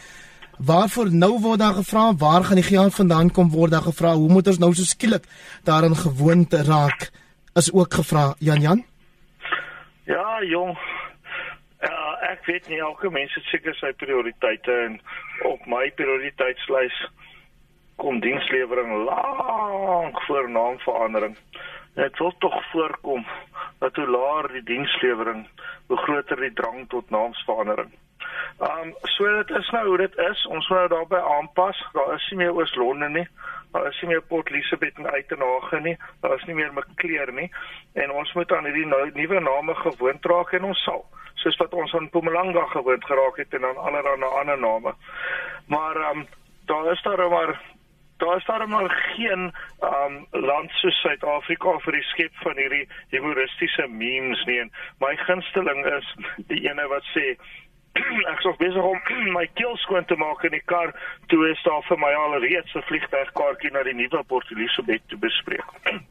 Waarvoor 0.57 1.11
nou 1.11 1.33
word 1.41 1.59
daar 1.59 1.73
gevra, 1.73 2.13
waar 2.15 2.43
gaan 2.43 2.61
die 2.61 2.65
geld 2.65 2.95
vandaan 2.95 3.31
kom 3.31 3.49
word 3.51 3.71
daar 3.71 3.85
gevra, 3.85 4.13
hoe 4.15 4.29
moet 4.29 4.47
ons 4.47 4.59
nou 4.59 4.73
so 4.73 4.83
skielik 4.83 5.27
daaraan 5.63 5.95
gewoond 5.95 6.53
raak 6.53 7.09
is 7.55 7.71
ook 7.73 7.93
gevra 7.93 8.33
Jan 8.39 8.61
Jan? 8.61 8.85
Ja, 10.05 10.43
jong. 10.43 10.77
Ja, 11.81 12.17
ek 12.31 12.45
weet 12.45 12.67
nie 12.71 12.79
elke 12.79 13.09
mens 13.09 13.33
het 13.35 13.43
seker 13.51 13.75
sy 13.75 13.91
prioriteite 14.01 14.73
en 14.87 14.99
op 15.45 15.65
my 15.69 15.89
prioriteitslys 15.99 16.95
kom 17.97 18.19
dienslewering 18.19 19.03
lank 19.03 20.21
voor 20.21 20.49
naamverandering. 20.49 21.37
Dit 21.93 22.17
wil 22.17 22.33
tog 22.37 22.69
voorkom 22.71 23.25
dat 23.79 23.95
hoe 23.95 24.07
laer 24.07 24.47
die 24.51 24.63
dienslewering, 24.63 25.47
hoe 25.87 25.97
groter 25.97 26.35
die 26.35 26.53
drang 26.53 26.89
tot 26.89 27.09
naamsverandering. 27.09 27.91
Um 28.59 28.93
so 29.01 29.25
dit 29.43 29.49
is 29.57 29.69
nou 29.69 29.87
hoe 29.87 29.97
dit 29.97 30.17
is. 30.17 30.45
Ons 30.45 30.67
moet 30.69 30.77
nou 30.77 30.87
daarbey 30.87 31.21
aanpas. 31.21 31.87
Daar 31.93 32.13
is 32.13 32.29
nie 32.29 32.37
meer 32.37 32.53
Oos-London 32.53 33.11
nie. 33.11 33.27
Daar 33.71 33.87
is 33.87 34.01
nie 34.01 34.11
meer 34.11 34.21
Port 34.21 34.49
Elizabeth 34.49 34.97
en 34.97 35.11
Uitenhage 35.11 35.79
nie. 35.79 35.97
Daar 36.21 36.35
is 36.35 36.43
nie 36.45 36.55
meer 36.55 36.73
Maclear 36.73 37.33
nie. 37.33 37.51
En 37.93 38.11
ons 38.11 38.33
moet 38.33 38.51
aan 38.51 38.65
hierdie 38.65 38.85
nou, 38.85 39.09
nuwe 39.13 39.39
name 39.39 39.75
gewoond 39.75 40.25
raak 40.25 40.53
en 40.53 40.69
ons 40.73 40.83
sal 40.83 41.05
soos 41.37 41.57
wat 41.61 41.73
ons 41.73 41.93
aan 41.93 42.09
Mpumalanga 42.09 42.65
gewoond 42.73 43.05
geraak 43.05 43.37
het 43.37 43.53
en 43.53 43.65
aan 43.65 43.77
allerlei 43.77 44.29
ander 44.39 44.59
name. 44.59 44.93
Maar 45.65 45.95
um 46.11 46.27
daar 46.65 46.91
is 46.91 47.01
daar 47.01 47.29
maar 47.29 47.61
daar 48.17 48.37
is 48.37 48.45
daar 48.45 48.67
maar 48.69 48.89
geen 49.15 49.53
um 49.79 50.27
land 50.31 50.71
soos 50.71 51.01
Suid-Afrika 51.01 51.77
vir 51.85 51.97
die 51.99 52.07
skep 52.11 52.33
van 52.43 52.57
hierdie 52.57 52.87
humoristiese 53.13 53.87
memes 53.87 54.43
nie. 54.45 54.59
En 54.59 54.71
my 55.03 55.15
gunsteling 55.15 55.85
is 55.85 56.11
die 56.51 56.61
ene 56.69 56.87
wat 56.87 57.05
sê 57.13 57.25
ek 58.33 58.41
sou 58.45 58.53
besig 58.61 58.83
om 58.83 58.99
my 59.37 59.45
keel 59.59 59.77
skoon 59.83 60.05
te 60.05 60.17
maak 60.19 60.43
in 60.49 60.55
die 60.57 60.65
kar 60.65 60.93
toe 61.33 61.41
is 61.49 61.63
daar 61.65 61.83
vir 61.89 62.01
my 62.03 62.13
al 62.13 62.37
reeds 62.43 62.75
'n 62.75 62.85
vliegtuigkaartjie 62.89 63.71
na 63.71 63.83
die 63.83 63.97
nuwe 63.97 64.23
Port 64.23 64.51
Elizabeth 64.51 65.03
te 65.07 65.17
bespreek. 65.17 65.69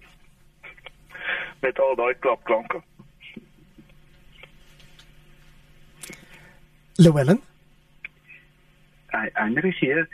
Met 1.64 1.80
al 1.80 1.94
daai 1.96 2.14
klapklanke. 2.14 2.82
Llewellyn? 6.96 7.42
Ai, 9.12 9.30
Andre 9.34 9.72
hier. 9.80 10.08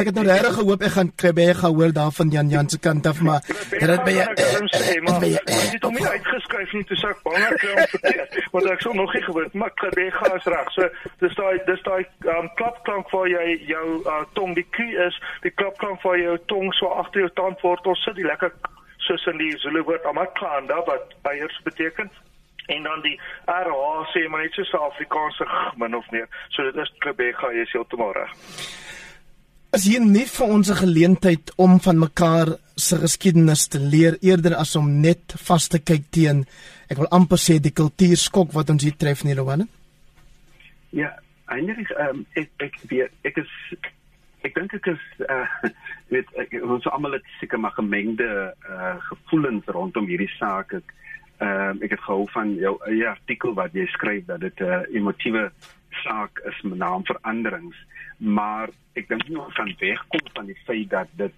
Ek 0.00 0.06
het 0.08 0.16
nou 0.16 0.22
regtig 0.24 0.54
gehoop 0.56 0.82
ek 0.86 0.92
gaan 0.94 1.08
kry 1.20 1.30
baie 1.36 1.54
gehoor 1.58 1.90
daar 1.92 2.12
van 2.16 2.30
Jan 2.32 2.48
Jan 2.48 2.68
se 2.72 2.78
kant 2.80 3.06
af 3.06 3.18
maar 3.20 3.42
dit 3.44 3.82
het 3.84 4.04
baie 4.06 4.22
Ek 4.24 5.74
het 5.74 5.82
hom 5.84 5.92
nie 5.98 6.06
uitgeskryf 6.06 6.72
nie 6.72 6.86
toe 6.88 6.96
sak 6.96 7.20
bang 7.26 7.36
ek 7.44 7.58
kry 7.60 7.74
om 7.74 7.90
verkeerd 7.94 8.38
want 8.54 8.70
ek 8.72 8.84
sou 8.86 8.94
nog 8.96 9.12
nie 9.12 9.22
geweet 9.26 9.58
maar 9.60 9.74
Quebec 9.82 10.16
is 10.38 10.48
reg. 10.54 10.72
So 10.72 10.88
dis 11.20 11.36
daai 11.36 11.60
dis 11.68 11.84
daai 11.84 12.00
um, 12.32 12.48
klapklank 12.56 13.12
waar 13.12 13.28
jy 13.28 13.58
jou 13.68 13.84
uh, 14.00 14.22
tong 14.38 14.56
die 14.56 14.64
Q 14.72 14.88
is, 15.04 15.20
die 15.44 15.52
klapklank 15.52 16.00
waar 16.06 16.16
jou 16.22 16.38
tong 16.48 16.72
so 16.80 16.88
agter 17.02 17.26
jou 17.26 17.30
tandwortel 17.36 18.00
sit, 18.00 18.16
die 18.16 18.28
lekker 18.30 18.56
soos 19.04 19.28
in 19.28 19.36
die 19.42 19.52
Zulu 19.60 19.84
woord 19.84 20.08
amaklanda 20.08 20.80
wat 20.88 21.12
eiers 21.28 21.60
beteken 21.68 22.08
en 22.72 22.88
dan 22.88 23.04
die 23.04 23.18
RH 23.44 24.14
sê 24.14 24.28
maar 24.32 24.48
net 24.48 24.56
so 24.64 24.84
Afrikaanse 24.88 25.44
min 25.76 25.96
of 25.98 26.08
meer. 26.10 26.28
So 26.56 26.64
dit 26.64 26.80
is 26.80 26.92
Quebec, 27.04 27.44
jy 27.52 27.66
is 27.66 27.76
heeltemal 27.76 28.16
reg. 28.16 28.38
Is 29.70 29.84
hier 29.86 30.02
nie 30.02 30.26
vir 30.26 30.48
ons 30.50 30.68
'n 30.70 30.82
geleentheid 30.82 31.52
om 31.56 31.78
van 31.80 31.98
mekaar 31.98 32.48
se 32.74 32.96
geskiedenis 32.98 33.68
te 33.68 33.78
leer 33.78 34.16
eerder 34.20 34.54
as 34.54 34.74
om 34.76 35.00
net 35.00 35.34
vas 35.46 35.68
te 35.68 35.78
kyk 35.78 36.10
teen 36.10 36.44
ek 36.90 36.98
wil 36.98 37.06
amper 37.14 37.38
sê 37.38 37.60
die 37.62 37.70
kultuurskok 37.70 38.52
wat 38.52 38.70
ons 38.70 38.82
hier 38.82 38.96
tref 38.98 39.22
nie 39.24 39.34
Rowan? 39.38 39.68
Ja, 40.90 41.12
eintlik 41.46 41.90
ehm 41.90 42.08
um, 42.08 42.26
ek 42.34 42.50
ek 42.58 42.74
weet 42.90 43.12
ek 43.22 43.38
is 43.38 43.52
ek 44.42 44.54
dink 44.54 44.74
ek 44.74 44.86
is 44.86 45.04
uh 45.28 45.46
weet 46.12 46.26
ek, 46.34 46.56
ons 46.62 46.86
almal 46.90 47.12
het 47.12 47.26
seker 47.38 47.58
maar 47.58 47.76
gemengde 47.78 48.54
uh 48.66 48.96
gevoelens 49.06 49.64
rondom 49.66 50.06
hierdie 50.10 50.32
saak. 50.38 50.74
Ek 50.74 50.94
ehm 51.38 51.78
uh, 51.78 51.84
ek 51.84 51.94
het 51.94 52.06
gehou 52.08 52.26
van 52.34 52.56
jou 52.58 52.74
eie 52.90 53.06
artikel 53.06 53.54
wat 53.54 53.72
jy 53.72 53.86
skryf 53.94 54.26
dat 54.26 54.40
dit 54.40 54.60
'n 54.60 54.66
uh, 54.66 54.82
emotiewe 54.98 55.52
saak 56.02 56.40
is 56.48 56.60
met 56.62 56.78
naamveranderings, 56.78 57.76
maar 58.18 58.70
ek 58.98 59.08
dink 59.08 59.28
nie 59.28 59.38
ons 59.40 59.54
kan 59.54 59.70
wegkom 59.80 60.32
van 60.34 60.46
die 60.50 60.58
feit 60.66 60.90
dat 60.90 61.10
dit 61.20 61.34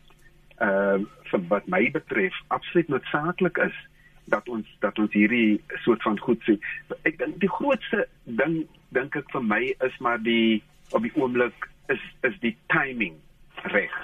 uh, 0.62 1.00
wat 1.48 1.66
my 1.66 1.90
betref 1.90 2.36
absoluut 2.48 2.88
noodsaaklik 2.88 3.58
is 3.58 3.76
dat 4.24 4.48
ons 4.48 4.68
dat 4.80 4.98
ons 4.98 5.12
hierdie 5.12 5.60
soort 5.84 6.02
van 6.02 6.18
goed 6.18 6.42
sien. 6.46 6.60
Ek 7.08 7.18
dink 7.18 7.40
die 7.42 7.50
grootste 7.50 8.06
ding 8.24 8.62
dink 8.94 9.16
ek 9.18 9.30
vir 9.34 9.44
my 9.44 9.62
is 9.88 9.96
maar 10.04 10.20
die 10.22 10.62
op 10.92 11.02
die 11.02 11.14
oomblik 11.18 11.68
is 11.92 12.02
is 12.28 12.36
die 12.44 12.54
timing 12.74 13.18
reg. 13.74 13.96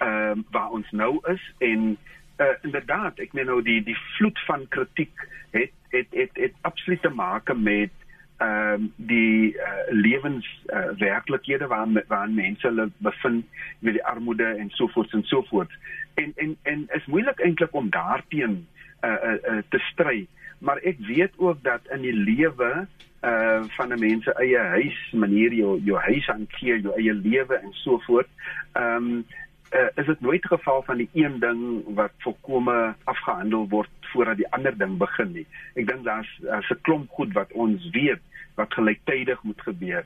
Ehm 0.00 0.38
um, 0.38 0.46
waar 0.50 0.70
ons 0.78 0.90
nou 0.90 1.18
is 1.30 1.42
en 1.58 1.96
uh, 2.40 2.54
inderdaad, 2.62 3.20
ek 3.22 3.34
meen 3.36 3.50
nou 3.50 3.60
die 3.62 3.80
die 3.84 3.98
vloed 4.16 4.40
van 4.48 4.66
kritiek 4.74 5.26
het 5.54 5.74
het 5.94 6.16
het 6.16 6.40
het 6.40 6.56
absoluut 6.62 7.02
te 7.02 7.12
maak 7.12 7.52
met 7.56 7.92
ehm 8.36 8.72
um, 8.72 8.92
die 8.96 9.54
uh, 9.54 9.62
lewens 9.90 10.46
uh, 10.66 10.90
werklikhede 10.98 11.66
waar 11.66 11.86
waar 12.08 12.30
mense 12.30 12.66
hulle 12.66 12.90
bevind 12.96 13.46
met 13.78 13.92
die 13.92 14.04
armoede 14.04 14.44
en 14.44 14.70
so 14.70 14.86
voort 14.86 15.12
en 15.12 15.22
so 15.22 15.42
voort. 15.42 15.70
En 16.14 16.32
en 16.36 16.56
en 16.62 16.86
is 16.88 17.06
moeilik 17.06 17.38
eintlik 17.38 17.74
om 17.74 17.90
daarteen 17.90 18.66
uh, 19.04 19.10
uh, 19.10 19.32
uh, 19.52 19.62
te 19.68 19.78
stry, 19.78 20.26
maar 20.58 20.76
ek 20.76 20.98
weet 20.98 21.32
ook 21.36 21.62
dat 21.62 21.80
in 21.94 22.00
die 22.00 22.16
lewe 22.16 22.86
uh 23.24 23.62
van 23.76 23.92
'n 23.92 23.98
mens 23.98 24.24
se 24.24 24.32
eie 24.32 24.58
huis, 24.58 25.12
manier 25.12 25.52
jou 25.52 25.80
jou 25.84 25.98
huis 25.98 26.26
hanteer, 26.26 26.78
jou 26.78 26.94
eie 26.96 27.14
lewe 27.14 27.54
en 27.54 27.72
so 27.72 27.98
voort. 27.98 28.28
Ehm 28.72 28.96
um, 28.96 29.24
uh, 29.74 29.88
is 29.94 30.06
dit 30.06 30.20
nooit 30.20 30.46
geval 30.46 30.82
van 30.82 30.96
die 30.96 31.08
een 31.12 31.38
ding 31.40 31.82
wat 31.94 32.12
volkome 32.18 32.94
afgehandel 33.04 33.68
word 33.68 33.90
voordat 34.12 34.36
die 34.36 34.50
ander 34.52 34.76
ding 34.78 34.96
begin 34.98 35.32
nie. 35.32 35.46
Ek 35.74 35.86
dink 35.90 36.04
daar's 36.04 36.30
'n 36.70 36.80
klomp 36.82 37.10
goed 37.10 37.32
wat 37.32 37.52
ons 37.52 37.90
weet 37.90 38.22
wat 38.54 38.74
gelyktydig 38.74 39.42
moet 39.42 39.60
gebeur. 39.60 40.04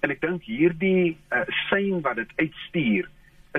En 0.00 0.10
ek 0.10 0.20
dink 0.20 0.42
hierdie 0.42 1.16
uh, 1.32 1.44
sein 1.68 2.00
wat 2.00 2.16
dit 2.16 2.32
uitstuur 2.36 3.08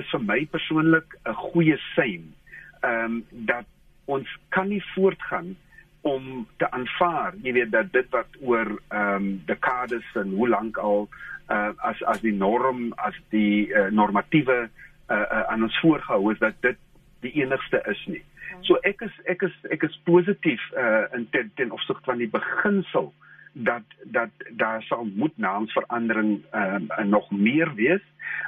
is 0.00 0.08
vir 0.10 0.22
my 0.22 0.40
persoonlik 0.50 1.18
'n 1.24 1.34
goeie 1.34 1.78
sein. 1.94 2.34
Ehm 2.80 3.04
um, 3.04 3.24
dat 3.30 3.66
ons 4.04 4.28
kan 4.48 4.68
nie 4.68 4.82
voortgaan 4.94 5.56
om 6.00 6.46
te 6.56 6.70
aanvaar, 6.70 7.34
jy 7.42 7.52
weet 7.52 7.70
dat 7.70 7.92
dit 7.92 8.08
wat 8.10 8.28
oor 8.40 8.80
ehm 8.88 9.14
um, 9.14 9.42
dekades 9.46 10.06
en 10.14 10.34
hoe 10.34 10.48
lank 10.48 10.76
al 10.76 11.08
uh, 11.48 11.70
as 11.76 12.02
as 12.02 12.20
die 12.20 12.34
norm, 12.34 12.92
as 12.96 13.14
die 13.30 13.68
uh, 13.70 13.90
normatiewe 13.90 14.68
uh, 15.08 15.16
uh, 15.16 15.42
aan 15.52 15.62
ons 15.62 15.80
voorgehou 15.80 16.32
is 16.32 16.38
dat 16.38 16.54
dit 16.60 16.78
die 17.20 17.32
enigste 17.42 17.82
is 17.90 18.06
nie. 18.06 18.22
So 18.60 18.78
ek 18.86 19.00
is 19.00 19.14
ek 19.24 19.42
is 19.42 19.54
ek 19.70 19.82
is 19.82 20.00
positief 20.04 20.62
uh, 20.76 21.04
in 21.16 21.28
ten, 21.30 21.50
ten 21.54 21.70
opsigte 21.70 22.04
van 22.04 22.18
die 22.18 22.30
beginsel 22.30 23.12
dat 23.52 23.84
dat 24.04 24.30
daar 24.50 24.82
sal 24.82 25.04
moet 25.04 25.36
naamsverandering 25.36 26.40
um, 26.52 26.88
nog 27.08 27.30
meer 27.30 27.74
wees. 27.74 28.04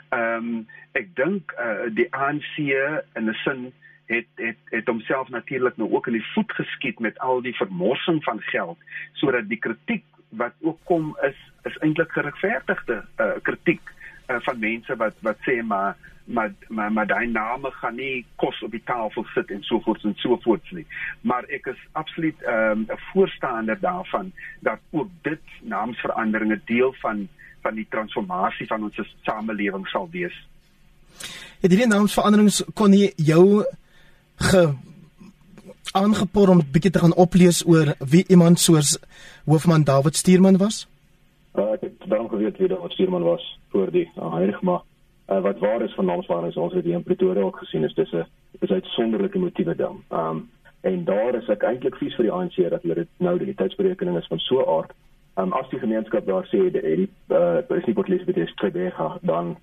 Ehm 0.08 0.36
um, 0.36 0.66
ek 0.92 1.10
dink 1.18 1.52
uh, 1.58 1.90
die 1.90 2.06
ANC 2.14 2.56
in 2.56 3.26
'n 3.28 3.34
sin 3.44 3.72
het 4.06 4.26
het 4.34 4.56
het 4.64 4.86
homself 4.86 5.28
natuurlik 5.28 5.76
nou 5.76 5.90
ook 5.92 6.06
in 6.06 6.12
die 6.12 6.32
voet 6.34 6.52
geskiet 6.52 6.98
met 6.98 7.18
al 7.18 7.42
die 7.42 7.56
vermorsing 7.56 8.24
van 8.24 8.40
geld 8.40 8.78
sodat 9.12 9.48
die 9.48 9.58
kritiek 9.58 10.04
wat 10.28 10.52
ook 10.60 10.78
kom 10.84 11.16
is 11.22 11.38
is 11.62 11.76
eintlik 11.76 12.12
geregverdigde 12.12 13.04
uh, 13.16 13.32
kritiek 13.42 13.92
uh, 14.28 14.40
van 14.40 14.58
mense 14.58 14.96
wat 14.96 15.14
wat 15.20 15.36
sê 15.46 15.62
maar 15.62 15.96
maar 16.24 16.52
maar, 16.68 16.92
maar 16.92 17.06
daai 17.06 17.26
name 17.26 17.70
gaan 17.70 17.94
nie 17.94 18.24
kos 18.36 18.62
op 18.62 18.70
die 18.70 18.82
tafel 18.84 19.26
sit 19.34 19.50
en 19.50 19.62
so 19.62 19.80
voort 19.84 20.04
en 20.04 20.14
so 20.16 20.38
voort 20.42 20.70
nie. 20.72 20.86
Maar 21.20 21.44
ek 21.52 21.66
is 21.66 21.80
absoluut 21.92 22.42
ehm, 22.42 22.78
'n 22.78 22.90
um, 22.90 22.98
voorstander 23.12 23.80
daarvan 23.80 24.32
dat 24.60 24.78
ook 24.90 25.10
dit 25.22 25.40
naamsveranderinge 25.60 26.60
deel 26.64 26.94
van 27.00 27.28
van 27.62 27.74
die 27.74 27.86
transformasie 27.90 28.66
van 28.66 28.82
ons 28.82 29.16
samelewing 29.22 29.88
sal 29.88 30.08
wees. 30.10 30.46
Het 31.60 31.70
hierdie 31.70 31.88
naamsveranderings 31.88 32.62
kon 32.74 32.90
nie 32.90 33.12
jou 33.16 33.64
ge 34.36 34.74
aangepoor 35.92 36.48
om 36.48 36.62
bietjie 36.72 36.90
te 36.90 36.98
gaan 36.98 37.14
oplees 37.14 37.62
oor 37.66 37.94
wie 37.98 38.24
iemand 38.28 38.60
soos 38.60 38.98
hoofman 39.44 39.84
David 39.84 40.16
Stuurman 40.16 40.56
was? 40.56 40.86
Uh, 41.54 41.72
ek 41.72 41.80
het 41.80 42.08
dan 42.10 42.28
geweet 42.28 42.56
wie 42.58 42.68
David 42.68 42.92
Stuurman 42.92 43.22
was 43.22 43.58
voor 43.70 43.90
die 43.90 44.10
uh, 44.16 44.32
heilig 44.34 44.60
maar 44.62 44.80
uh, 45.30 45.40
wat 45.40 45.58
waar 45.58 45.82
is 45.82 45.94
van 45.94 46.04
naamswaarings 46.04 46.56
ons 46.56 46.72
het 46.74 46.84
hier 46.84 46.94
in 46.94 47.02
Pretoria 47.02 47.42
ook 47.42 47.56
gesien 47.56 47.84
is 47.84 47.94
dis 47.94 48.12
'n 48.12 48.26
is 48.60 48.70
'n 48.70 48.72
uitsonderlike 48.72 49.38
motiewe 49.38 49.76
ding. 49.76 50.02
Um 50.08 50.50
en 50.80 51.04
daar 51.04 51.34
is 51.34 51.48
ek 51.48 51.62
eintlik 51.62 51.96
vies 51.96 52.14
vir 52.14 52.24
die 52.24 52.32
ANC 52.32 52.56
dat 52.70 52.82
hulle 52.82 52.94
dit 52.94 53.08
nou 53.16 53.38
die 53.38 53.54
tydsberekening 53.54 54.16
is 54.16 54.26
van 54.26 54.38
so 54.38 54.64
aard. 54.78 54.92
Um 55.34 55.52
as 55.52 55.68
die 55.68 55.78
gemeenskap 55.78 56.26
daar 56.26 56.46
sê 56.46 56.70
dat 56.70 56.82
die 56.82 57.08
uh, 57.28 57.76
is 57.78 57.84
nie 57.84 57.94
potlies 57.94 58.24
by 58.24 58.32
die 58.32 58.46
Strebega 58.46 59.18
dan 59.22 59.56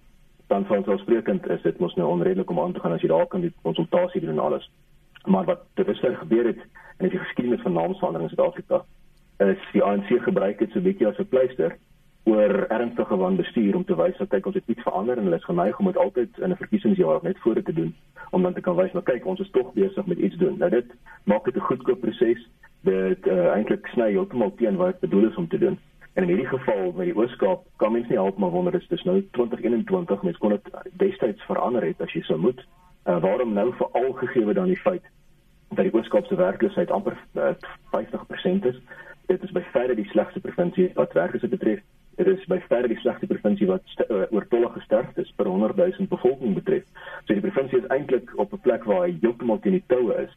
dan 0.48 0.66
van 0.66 0.86
ons 0.88 1.02
sprekend 1.02 1.50
is 1.50 1.62
dit 1.62 1.80
mos 1.80 1.96
nou 1.96 2.08
onredelik 2.10 2.50
om 2.50 2.60
aan 2.60 2.74
te 2.74 2.80
gaan 2.80 2.92
as 2.92 3.02
jy 3.02 3.08
daar 3.08 3.28
kan 3.28 3.42
die 3.42 3.54
konsultasie 3.62 4.22
doen 4.22 4.30
en 4.30 4.40
alles. 4.40 4.72
Maar 5.26 5.46
wat 5.46 5.60
dit 5.74 5.88
is 5.88 6.00
gebeur 6.00 6.46
het 6.46 6.60
in 6.98 7.10
die 7.10 7.20
geskiedenis 7.20 7.62
van 7.62 7.74
naamsverandering 7.74 8.30
in 8.30 8.36
Suid-Afrika 8.36 8.86
is 9.50 9.72
die 9.72 9.84
ANC 9.84 10.10
gebruik 10.24 10.60
dit 10.60 10.72
so 10.72 10.80
'n 10.80 10.84
bietjie 10.84 11.08
as 11.08 11.20
'n 11.20 11.28
pleister 11.28 11.78
oor 12.24 12.66
ernstige 12.68 13.16
wanbestuur 13.16 13.76
om 13.76 13.86
te 13.86 13.96
wys 13.96 14.18
dat 14.18 14.30
kyk 14.30 14.46
ons 14.46 14.56
het 14.56 14.68
iets 14.68 14.84
verander 14.86 15.18
en 15.18 15.24
hulle 15.24 15.36
is 15.36 15.50
geneig 15.50 15.80
om 15.80 15.86
dit 15.86 15.98
altyd 15.98 16.38
in 16.38 16.52
'n 16.52 16.56
verkiesingsjaar 16.64 17.20
net 17.24 17.40
voor 17.40 17.62
te 17.64 17.74
doen 17.74 17.96
om 18.32 18.44
dan 18.44 18.54
te 18.54 18.62
kan 18.62 18.76
wys 18.76 18.92
maar 18.92 19.04
kyk 19.04 19.26
ons 19.26 19.40
is 19.40 19.52
tog 19.52 19.74
besig 19.74 20.06
met 20.06 20.18
iets 20.18 20.38
doen. 20.38 20.58
Nou 20.58 20.70
dit 20.70 20.86
maak 21.24 21.46
dit 21.46 21.56
'n 21.56 21.60
goedkoop 21.70 22.00
proses. 22.02 22.50
Dit 22.82 23.28
uh, 23.28 23.54
eintlik 23.56 23.88
sny 23.88 24.10
heeltemal 24.12 24.54
teen 24.56 24.76
wat 24.76 24.92
dit 24.92 25.00
bedoel 25.00 25.30
is 25.30 25.36
om 25.36 25.48
te 25.48 25.58
doen. 25.58 25.80
En 26.14 26.24
in 26.24 26.30
hierdie 26.30 26.58
geval 26.58 26.92
met 26.92 27.06
die 27.06 27.16
Ooskaap 27.16 27.64
kan 27.76 27.92
mens 27.92 28.08
nie 28.08 28.18
help 28.18 28.38
maar 28.38 28.50
wonder 28.50 28.76
is 28.76 28.88
dis 28.88 29.04
nou 29.04 29.28
2021 29.32 30.22
mens 30.22 30.38
kon 30.38 30.50
dit 30.50 30.70
destyds 30.92 31.42
verander 31.42 31.86
het 31.86 32.02
as 32.02 32.14
jy 32.14 32.22
sou 32.22 32.40
moet. 32.40 32.68
Uh, 33.06 33.22
waarom 33.22 33.54
nou 33.54 33.74
veral 33.74 34.12
gegee 34.14 34.54
dan 34.54 34.66
die 34.66 34.82
feit 34.82 35.04
dat 35.70 35.86
die 35.86 35.94
Ooskaap 35.94 36.26
se 36.26 36.36
werkloosheid 36.36 36.92
amper 36.92 37.18
uh, 37.34 37.50
eh, 37.50 37.56
50% 37.96 38.66
is? 38.66 38.82
Dit 39.32 39.48
is 39.48 39.56
by 39.56 39.64
verre 39.72 39.96
die 39.96 40.08
slegste 40.12 40.44
provinsie 40.44 40.92
wat 41.00 41.16
werkloosheid 41.18 41.56
betref 41.56 41.84
Dit 42.22 42.28
is 42.28 42.44
by 42.52 42.58
verre 42.68 42.90
die 42.92 43.00
slegste 43.00 43.28
provinsie 43.30 43.68
wat 43.70 43.94
uh, 44.04 44.26
oortollige 44.36 44.82
sterftes 44.84 45.32
per 45.38 45.48
100 45.48 45.78
000 45.80 46.10
bevolking 46.12 46.54
betref. 46.54 46.84
So 47.26 47.34
die 47.34 47.44
provinsie 47.46 47.80
is 47.80 47.88
eintlik 47.96 48.34
op 48.36 48.54
'n 48.54 48.60
plek 48.66 48.84
waar 48.86 49.06
hy 49.08 49.16
heeltemal 49.22 49.60
teen 49.64 49.78
die 49.80 49.88
toue 49.88 50.18
is 50.24 50.34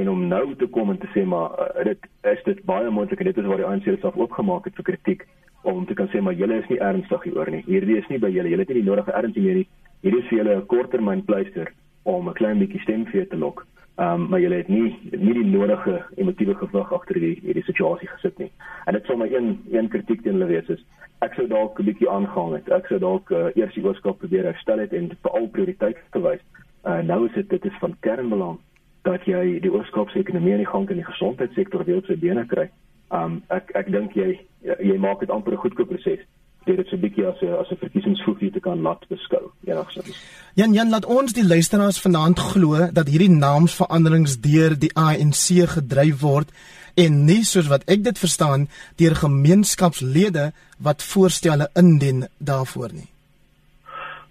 en 0.00 0.08
om 0.08 0.26
nou 0.28 0.54
te 0.56 0.66
kom 0.66 0.90
en 0.90 0.98
te 0.98 1.08
sê 1.14 1.24
maar 1.24 1.54
uh, 1.60 1.84
dit 1.84 2.08
is 2.32 2.42
dit 2.44 2.64
baie 2.64 2.90
moontlik 2.90 3.20
en 3.20 3.30
dit 3.30 3.38
is 3.38 3.48
waar 3.48 3.62
die 3.62 3.70
ANC 3.70 3.88
self 4.00 4.16
oopgemaak 4.16 4.64
het 4.64 4.74
vir 4.74 4.88
kritiek 4.90 5.26
om 5.62 5.86
te 5.86 5.94
kan 5.94 6.08
sê 6.12 6.20
maar 6.20 6.34
julle 6.34 6.58
is 6.58 6.68
nie 6.68 6.80
ernstig 6.80 7.22
hieroor 7.22 7.50
nie. 7.50 7.62
Hierdie 7.66 7.98
is 7.98 8.08
nie 8.08 8.18
by 8.18 8.28
julle. 8.28 8.50
Julle 8.52 8.66
het 8.66 8.74
nie 8.74 8.82
die 8.82 8.90
nodige 8.90 9.12
erns 9.12 9.36
meer 9.36 9.60
nie. 9.62 9.68
Hierdie 10.02 10.22
is 10.24 10.28
vir 10.28 10.38
julle 10.38 10.56
'n 10.56 10.66
korttermyn 10.66 11.24
pleister 11.24 11.72
om 12.02 12.28
'n 12.28 12.34
klein 12.34 12.58
bietjie 12.58 12.82
stem 12.82 13.06
vir 13.06 13.28
te 13.28 13.36
lok. 13.36 13.66
Um, 14.00 14.28
maar 14.28 14.40
jy 14.40 14.48
het 14.54 14.68
nie 14.72 14.96
nie 15.10 15.34
die 15.36 15.44
nodige 15.44 15.98
emotiewe 16.16 16.54
gewig 16.56 16.92
agter 16.96 17.18
die 17.20 17.34
hierdie 17.42 17.64
situasie 17.66 18.08
gesit 18.08 18.38
nie. 18.40 18.48
En 18.88 18.96
dit 18.96 19.04
sou 19.04 19.18
my 19.20 19.26
een 19.28 19.58
een 19.70 19.90
kritiek 19.92 20.22
teen 20.22 20.38
hulle 20.38 20.48
wees 20.48 20.70
is 20.72 20.80
ek 21.20 21.36
sou 21.36 21.44
dalk 21.46 21.78
'n 21.78 21.84
bietjie 21.84 22.08
aangaan 22.10 22.54
het. 22.54 22.70
Ek 22.72 22.86
sou 22.88 22.98
dalk 22.98 23.30
uh, 23.30 23.50
eers 23.54 23.74
die 23.74 23.84
ooskap 23.84 24.18
probeer 24.18 24.48
herstel 24.48 24.78
het 24.78 24.92
en 24.92 25.10
veral 25.22 25.48
prioriteit 25.48 26.00
gewys. 26.16 26.40
Uh, 26.84 26.98
nou 27.04 27.26
is 27.26 27.34
dit 27.34 27.48
dit 27.50 27.64
is 27.64 27.78
van 27.80 27.96
kernbelang 28.00 28.58
dat 29.02 29.24
jy 29.28 29.60
die 29.60 29.72
ooskap 29.72 30.08
se 30.10 30.18
ekonomie 30.18 30.52
in 30.52 30.64
die 30.64 30.72
gang 30.72 30.88
en 30.90 30.96
die 30.96 31.10
gesondheidssektor 31.12 31.84
weer 31.84 32.00
op 32.00 32.06
sy 32.06 32.16
bene 32.16 32.46
kry. 32.46 32.70
Um, 33.10 33.42
ek 33.48 33.70
ek 33.74 33.92
dink 33.92 34.16
jy 34.16 34.40
jy 34.64 34.96
maak 34.98 35.20
dit 35.20 35.30
amper 35.30 35.52
'n 35.52 35.64
goedkoop 35.66 35.88
proses 35.88 36.24
dit 36.64 36.78
is 36.78 36.92
'n 36.92 37.00
bietjie 37.00 37.26
as 37.26 37.40
'n 37.40 37.54
as 37.60 37.70
'n 37.70 37.76
verkiesingsvoegie 37.84 38.52
te 38.52 38.60
kan 38.60 38.80
laat 38.80 39.08
beskou. 39.08 39.50
Enigsins. 39.64 40.16
Jan 40.54 40.72
Jan 40.72 40.90
laat 40.90 41.04
ons 41.04 41.32
die 41.32 41.46
luisteraars 41.46 42.00
vanaand 42.00 42.38
glo 42.38 42.88
dat 42.92 43.08
hierdie 43.08 43.30
naamsveranderings 43.30 44.40
deur 44.40 44.78
die 44.78 44.94
ANC 44.94 45.68
gedryf 45.68 46.20
word 46.20 46.50
en 46.94 47.24
nie 47.24 47.44
soos 47.44 47.66
wat 47.66 47.84
ek 47.86 48.04
dit 48.04 48.18
verstaan 48.18 48.68
deur 48.96 49.14
gemeenskapslede 49.14 50.52
wat 50.78 51.02
voorstelle 51.02 51.70
indien 51.74 52.28
daarvoor 52.38 52.92
nie. 52.92 53.11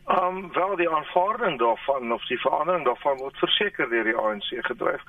Um 0.06 0.54
wel 0.54 0.76
die 0.76 0.90
aanvaarding 0.90 1.60
daarvan 1.60 2.14
of 2.14 2.26
die 2.26 2.40
verandering 2.40 2.86
daarvan 2.86 3.18
word 3.18 3.38
verseker 3.38 3.90
deur 3.90 4.04
die 4.04 4.16
ANC 4.18 4.50
gedryf 4.66 5.04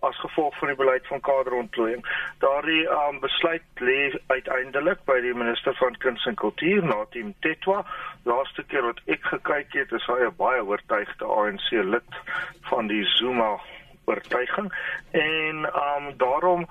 as 0.00 0.18
gevolg 0.20 0.58
van 0.58 0.68
die 0.68 0.76
beleid 0.76 1.06
van 1.06 1.20
kaderontplooiing. 1.20 2.02
Daardie 2.38 2.88
um 2.90 3.20
besluit 3.20 3.62
lê 3.78 4.10
uiteindelik 4.26 5.04
by 5.04 5.20
die 5.20 5.34
minister 5.34 5.74
van 5.78 5.96
kuns 6.02 6.26
en 6.26 6.34
kultuur, 6.34 6.82
Natim 6.84 7.34
Tetwa. 7.40 7.84
Laaste 8.22 8.64
keer 8.66 8.82
wat 8.90 9.00
ek 9.06 9.22
gekyk 9.22 9.78
het, 9.78 9.92
is 9.92 10.06
hy 10.10 10.18
'n 10.26 10.36
baie 10.36 10.64
oortuigde 10.64 11.24
ANC 11.24 11.70
lid 11.70 12.20
van 12.70 12.86
die 12.86 13.04
Zuma 13.04 13.60
oortuiging 14.04 14.72
en 15.10 15.64
um 15.64 16.16
daarom 16.16 16.66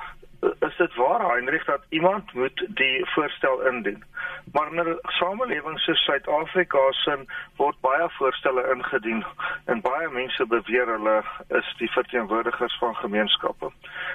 is 0.60 0.76
dit 0.78 0.96
waar 0.96 1.32
Heinrich 1.32 1.66
dat 1.66 1.86
iemand 1.90 2.34
moet 2.34 2.66
die 2.68 3.06
voorstel 3.06 3.62
indien. 3.62 4.04
Maar 4.52 4.74
in 4.74 4.90
'n 4.90 5.00
samelewing 5.02 5.80
soos 5.80 6.04
Suid-Afrika 6.04 6.92
sin 6.92 7.30
word 7.56 7.80
baie 7.80 8.10
voorstelle 8.10 8.64
ingedien 8.76 9.26
en 9.66 9.82
baie 9.82 10.10
mense 10.10 10.46
beweer 10.46 10.88
hulle 10.88 11.24
is 11.48 11.74
die 11.78 11.92
verteenwoordigers 11.92 12.78
van 12.78 12.96
gemeenskappe. 12.96 13.72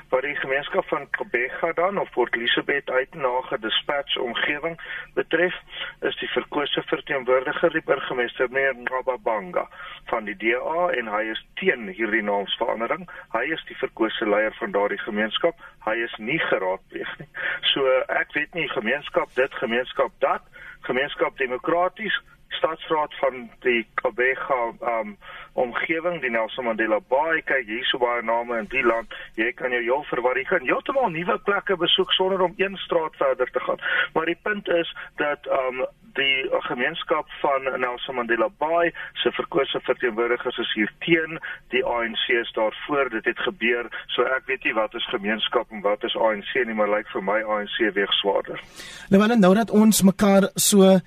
Wat 0.08 0.22
die 0.22 0.36
gemeenskap 0.36 0.88
van 0.88 1.10
Kobega 1.10 1.72
dan 1.72 1.98
of 1.98 2.10
Port 2.10 2.36
Elizabeth 2.36 2.90
uitnage 2.90 3.58
dispatch 3.58 4.16
omgewing 4.16 4.80
betref, 5.14 5.54
is 6.00 6.16
die 6.16 6.28
verkose 6.28 6.82
verteenwoordiger 6.82 7.70
die 7.70 7.84
burgemeester 7.84 8.48
meneer 8.50 8.74
Ngababanga 8.74 9.68
van 10.04 10.24
die 10.24 10.36
DA 10.36 10.88
en 10.88 11.06
hy 11.06 11.22
is 11.22 11.46
teen 11.54 11.88
hierdie 11.88 12.22
naamsverandering. 12.22 13.08
Hy 13.32 13.44
is 13.52 13.64
die 13.64 13.76
verkose 13.76 14.28
leier 14.28 14.54
van 14.54 14.70
daardie 14.70 14.98
gemeenskap. 14.98 15.54
Hy 15.84 15.96
is 16.04 16.17
nie 16.18 16.38
geraadpleeg 16.38 17.14
nie. 17.18 17.28
So 17.72 17.84
ek 18.08 18.32
weet 18.36 18.54
nie 18.54 18.68
gemeenskap 18.68 19.34
dit 19.34 19.54
gemeenskap 19.62 20.12
dat 20.24 20.42
gemeenskap 20.88 21.36
demokraties 21.38 22.14
staatsraad 22.48 23.14
van 23.20 23.50
die 23.60 23.86
Kabega 23.94 24.72
um 24.80 25.16
omgewing 25.58 26.20
die 26.22 26.30
Nelson 26.30 26.64
Mandela 26.64 27.00
Bay. 27.08 27.42
Kyk 27.42 27.66
hier 27.66 27.86
so 27.90 27.98
baie 27.98 28.22
name 28.22 28.58
in 28.58 28.68
die 28.70 28.84
land. 28.86 29.14
Jy 29.34 29.50
kan 29.58 29.74
jou 29.74 29.82
heel 29.82 30.04
verwar. 30.10 30.38
Jy 30.38 30.46
kan 30.46 30.66
heeltemal 30.66 31.10
nuwe 31.10 31.38
plekke 31.48 31.76
besoek 31.76 32.12
sonder 32.14 32.44
om 32.46 32.54
een 32.56 32.76
straat 32.84 33.16
verder 33.18 33.50
te 33.50 33.62
gaan. 33.66 33.82
Maar 34.14 34.30
die 34.30 34.38
punt 34.42 34.68
is 34.68 34.92
dat 35.16 35.48
um 35.62 35.82
die 36.18 36.46
gemeenskap 36.66 37.26
van 37.42 37.68
Nelson 37.80 38.14
Mandela 38.14 38.48
Bay 38.58 38.92
se 39.22 39.30
verkose 39.32 39.80
verteenwoordigers 39.82 40.58
is 40.58 40.72
hier 40.74 40.90
teen. 41.04 41.38
Die 41.74 41.84
ANC 41.84 42.24
is 42.40 42.52
daarvoor 42.52 43.10
dit 43.10 43.24
het 43.24 43.38
gebeur. 43.38 43.90
So 44.14 44.26
ek 44.26 44.46
weet 44.50 44.64
nie 44.66 44.74
wat 44.78 44.94
is 44.94 45.06
gemeenskap 45.10 45.70
en 45.70 45.82
wat 45.86 46.04
is 46.06 46.16
ANC 46.16 46.54
nie 46.66 46.74
maar 46.74 46.90
lyk 46.90 47.10
vir 47.14 47.24
my 47.24 47.38
ANC 47.42 47.78
weeg 47.94 48.12
swaarder. 48.22 48.62
Nou 49.10 49.22
wanneer 49.22 49.42
nou 49.42 49.54
dat 49.58 49.70
ons 49.70 50.02
mekaar 50.02 50.50
so 50.54 50.98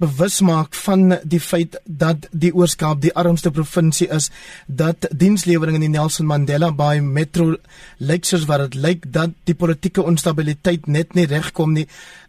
bewus 0.00 0.40
maak 0.40 0.74
van 0.84 1.18
die 1.28 1.40
feit 1.40 1.76
dat 1.84 2.28
die 2.32 2.52
Oos-Kaap 2.56 3.02
die 3.02 3.12
armste 3.16 3.52
provinsie 3.52 4.08
is 4.08 4.30
dat 4.66 5.06
dienslewering 5.12 5.76
in 5.76 5.84
die 5.84 5.92
Nelson 5.92 6.28
Mandela 6.30 6.70
Bay 6.72 7.02
Metro 7.04 7.58
lyk 7.98 8.24
soos 8.28 8.46
wat 8.48 8.64
dit 8.64 8.78
lyk 8.80 9.04
dat 9.12 9.36
die 9.50 9.54
politieke 9.54 10.02
onstabiliteit 10.02 10.88
net 10.88 11.14
nie 11.18 11.26
regkom 11.28 11.76
nie 11.76 11.86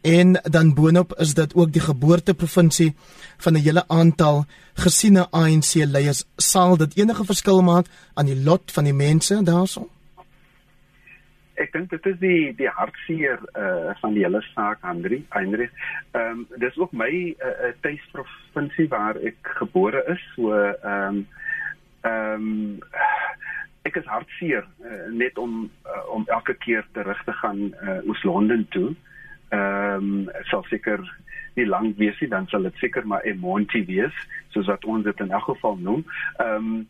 en 0.07 0.35
dan 0.43 0.73
boonop 0.75 1.15
is 1.23 1.33
dit 1.37 1.55
ook 1.55 1.71
die 1.71 1.85
geboorteprovinsie 1.87 2.91
van 3.37 3.53
'n 3.53 3.63
hele 3.63 3.87
aantal 3.87 4.45
gesiene 4.73 5.27
ANC 5.31 5.73
leiers. 5.85 6.25
Sal 6.37 6.77
dit 6.77 6.97
enige 6.97 7.25
verskil 7.25 7.61
maak 7.61 7.87
aan 8.13 8.25
die 8.25 8.43
lot 8.43 8.71
van 8.71 8.83
die 8.83 8.93
mense 8.93 9.43
daarso 9.43 9.87
ek 11.61 11.73
dink 11.75 11.91
dit 11.93 12.07
is 12.09 12.17
die 12.21 12.53
die 12.57 12.69
hartseer 12.77 13.41
uh 13.59 13.93
van 14.01 14.15
die 14.15 14.23
hele 14.25 14.41
saak 14.51 14.81
Andri 14.87 15.21
Heinrich. 15.35 15.73
Ehm 16.11 16.41
um, 16.41 16.59
dis 16.63 16.77
ook 16.77 16.93
my 16.97 17.11
uh, 17.37 17.71
tuisprovinsie 17.85 18.87
waar 18.93 19.19
ek 19.31 19.53
gebore 19.59 20.03
is. 20.13 20.23
So 20.35 20.53
ehm 20.53 21.21
um, 21.21 21.27
ehm 22.01 22.47
um, 22.47 22.79
ek 23.89 23.97
is 24.01 24.09
hartseer 24.09 24.65
uh, 24.85 25.09
net 25.09 25.37
om 25.37 25.69
uh, 25.85 26.03
om 26.15 26.25
elke 26.27 26.53
keer 26.65 26.85
terug 26.97 27.23
te 27.25 27.33
gaan 27.41 27.61
uh, 27.81 27.99
Oos-London 28.09 28.65
toe. 28.77 28.89
Ehm 29.49 30.09
um, 30.09 30.31
sal 30.53 30.65
seker 30.69 31.05
nie 31.59 31.67
lank 31.67 31.97
wees 31.99 32.19
nie, 32.23 32.29
dan 32.31 32.47
sal 32.47 32.63
dit 32.69 32.77
seker 32.79 33.05
maar 33.07 33.25
'n 33.27 33.37
Monty 33.39 33.85
wees, 33.85 34.17
soos 34.55 34.71
wat 34.71 34.85
ons 34.85 35.03
dit 35.03 35.19
in 35.19 35.31
elk 35.31 35.49
geval 35.53 35.77
noem. 35.77 36.05
Ehm 36.37 36.55
um, 36.55 36.87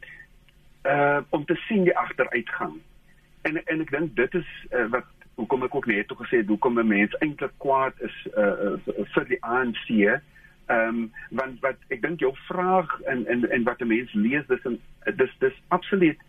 uh 0.82 1.20
om 1.30 1.46
te 1.46 1.56
sien 1.68 1.84
die 1.86 1.98
agteruitgang 1.98 2.80
en 3.42 3.64
en 3.66 3.82
ek 3.82 3.92
dink 3.92 4.16
dit 4.16 4.34
is 4.40 4.50
uh, 4.72 4.88
wat 4.94 5.08
hoekom 5.40 5.64
ek 5.66 5.76
ook 5.76 5.88
net 5.90 6.08
toe 6.08 6.18
gesê 6.22 6.42
het 6.42 6.52
hoekom 6.52 6.80
'n 6.80 6.88
mens 6.88 7.16
eintlik 7.20 7.54
kwaad 7.58 7.94
is 8.08 8.18
uh, 8.38 8.78
vir 9.14 9.26
die 9.28 9.42
ANC. 9.44 9.88
Ehm 9.90 10.88
um, 10.88 11.12
want 11.30 11.60
wat 11.66 11.80
ek 11.90 12.02
dink 12.02 12.20
jou 12.20 12.34
vraag 12.48 13.00
en 13.02 13.26
en 13.28 13.50
en 13.50 13.64
wat 13.64 13.82
'n 13.82 13.88
mens 13.88 14.14
lees 14.14 14.46
dis 14.48 14.66
en 14.66 14.80
dis 15.16 15.34
dis 15.40 15.58
absoluut 15.68 16.20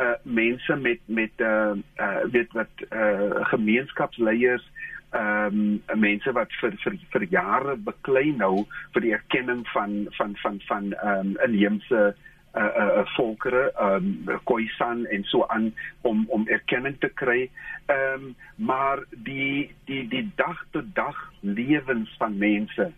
uh 0.00 0.16
mense 0.22 0.76
met 0.76 1.00
met 1.06 1.32
uh 1.36 1.74
uh 2.00 2.22
weet 2.32 2.52
wat 2.52 2.74
uh 2.90 3.44
gemeenskapsleiers 3.52 4.64
ehm 5.10 5.80
um, 5.92 6.00
mense 6.00 6.32
wat 6.32 6.52
vir 6.60 6.72
vir 6.84 6.96
vir 7.12 7.24
jare 7.28 7.76
beklei 7.76 8.32
nou 8.36 8.64
vir 8.92 9.00
die 9.00 9.12
erkenning 9.12 9.66
van 9.68 10.06
van 10.10 10.36
van 10.42 10.60
van 10.68 10.92
ehm 10.92 11.18
um, 11.18 11.36
inheemse 11.44 12.00
uh 12.08 12.30
uh 12.54 13.04
volkere 13.16 13.72
um 13.80 14.24
Khoisan 14.44 15.06
en 15.06 15.24
so 15.24 15.46
aan 15.46 15.74
om 16.00 16.24
om 16.28 16.48
erkenning 16.48 16.98
te 17.00 17.08
kry. 17.08 17.50
Ehm 17.86 18.14
um, 18.14 18.34
maar 18.56 18.98
die 19.10 19.70
die 19.84 20.08
die 20.08 20.30
dag 20.36 20.66
tot 20.70 20.94
dag 20.94 21.32
lewens 21.40 22.14
van 22.18 22.38
mense 22.38 22.92